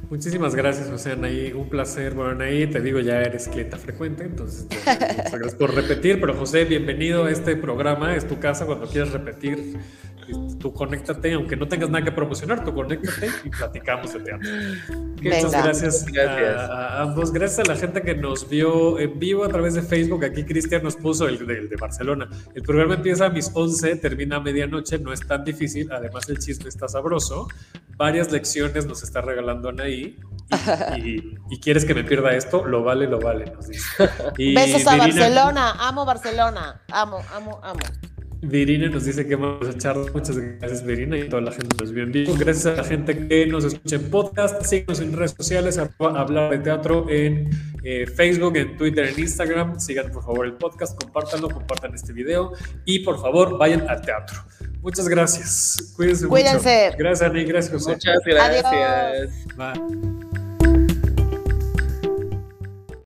Muchísimas 0.09 0.55
gracias, 0.55 0.89
José 0.89 1.11
Anaí. 1.11 1.51
Un 1.51 1.67
placer. 1.67 2.13
Bueno, 2.13 2.31
Anaí, 2.31 2.65
te 2.67 2.79
digo, 2.79 3.01
ya 3.01 3.21
eres 3.21 3.49
clienta 3.49 3.75
frecuente, 3.77 4.23
entonces 4.23 4.63
muchas 4.63 4.97
gracias 5.31 5.55
por 5.55 5.75
repetir. 5.75 6.21
Pero 6.21 6.33
José, 6.33 6.63
bienvenido 6.63 7.25
a 7.25 7.31
este 7.31 7.57
programa. 7.57 8.15
Es 8.15 8.25
tu 8.25 8.39
casa 8.39 8.65
cuando 8.65 8.87
quieras 8.87 9.11
repetir 9.11 9.77
tú 10.59 10.73
conéctate, 10.73 11.33
aunque 11.33 11.55
no 11.55 11.67
tengas 11.67 11.89
nada 11.89 12.03
que 12.03 12.11
promocionar, 12.11 12.63
tú 12.63 12.73
conéctate 12.73 13.29
y 13.43 13.49
platicamos 13.49 14.13
de 14.13 14.19
teatro. 14.19 14.49
Muchas 15.21 15.51
gracias, 15.51 16.05
A, 16.17 17.01
ambos. 17.01 17.31
Gracias 17.31 17.67
a 17.67 17.73
la 17.73 17.77
gente 17.77 18.01
que 18.01 18.15
nos 18.15 18.47
vio 18.49 18.99
en 18.99 19.19
vivo 19.19 19.43
a 19.43 19.49
través 19.49 19.73
de 19.73 19.81
Facebook. 19.81 20.23
Aquí 20.25 20.43
Cristian 20.43 20.83
nos 20.83 20.95
puso 20.95 21.27
el, 21.27 21.45
de 21.45 21.75
Barcelona. 21.79 22.29
El 22.55 22.63
programa 22.63 22.95
empieza 22.95 23.25
a 23.25 23.29
mis 23.29 23.51
11, 23.53 23.97
termina 23.97 24.37
a 24.37 24.39
medianoche, 24.39 24.99
no 24.99 25.13
es 25.13 25.25
tan 25.25 25.43
difícil. 25.43 25.91
Además, 25.91 26.29
el 26.29 26.39
chisme 26.39 26.69
está 26.69 26.87
sabroso. 26.87 27.47
Varias 27.95 28.31
lecciones 28.31 28.85
nos 28.85 29.03
está 29.03 29.21
regalando 29.21 29.69
Anaí. 29.69 30.19
Y, 30.97 31.37
y, 31.49 31.59
quieres 31.59 31.83
que 31.83 31.93
me 31.93 32.03
pierda 32.03 32.33
esto, 32.33 32.65
lo 32.65 32.83
vale, 32.83 33.07
lo 33.07 33.19
vale, 33.19 33.51
nos 33.51 33.67
dice. 33.67 34.09
Besos 34.37 34.87
a 34.87 34.95
Barcelona, 34.95 35.75
amo 35.77 36.05
Barcelona, 36.05 36.81
amo, 36.89 37.19
amo, 37.35 37.59
amo. 37.63 37.79
Virina 38.41 38.87
nos 38.89 39.05
dice 39.05 39.27
que 39.27 39.35
vamos 39.35 39.67
a 39.67 39.71
echar. 39.71 39.97
Muchas 39.97 40.37
gracias, 40.37 40.85
Virina, 40.85 41.17
y 41.17 41.27
toda 41.27 41.41
la 41.41 41.51
gente 41.51 41.75
nos 41.79 41.91
vio 41.91 42.03
en 42.03 42.11
vivo. 42.11 42.35
Gracias 42.37 42.65
a 42.67 42.75
la 42.75 42.83
gente 42.83 43.27
que 43.27 43.47
nos 43.47 43.63
escucha 43.65 43.95
en 43.95 44.09
podcast. 44.09 44.63
Síganos 44.63 44.99
en 44.99 45.13
redes 45.13 45.31
sociales, 45.37 45.79
hablar 45.99 46.51
de 46.51 46.59
teatro 46.59 47.07
en 47.09 47.49
eh, 47.83 48.05
Facebook, 48.05 48.55
en 48.57 48.77
Twitter, 48.77 49.07
en 49.07 49.19
Instagram. 49.19 49.79
Sigan, 49.79 50.11
por 50.11 50.23
favor, 50.23 50.45
el 50.45 50.53
podcast, 50.53 51.01
compártanlo, 51.01 51.49
compartan 51.49 51.95
este 51.95 52.13
video 52.13 52.53
y, 52.85 52.99
por 52.99 53.19
favor, 53.19 53.57
vayan 53.57 53.89
al 53.89 54.01
teatro. 54.01 54.37
Muchas 54.81 55.07
gracias. 55.07 55.93
Cuídense, 55.95 56.27
Cuídense. 56.27 56.85
mucho. 56.87 56.97
Gracias, 56.99 57.29
Ani. 57.29 57.43
Gracias, 57.43 57.73
José. 57.73 57.91
Muchas 57.91 58.19
gracias. 58.23 58.65
Adiós. 58.65 59.31
Bye. 59.55 60.46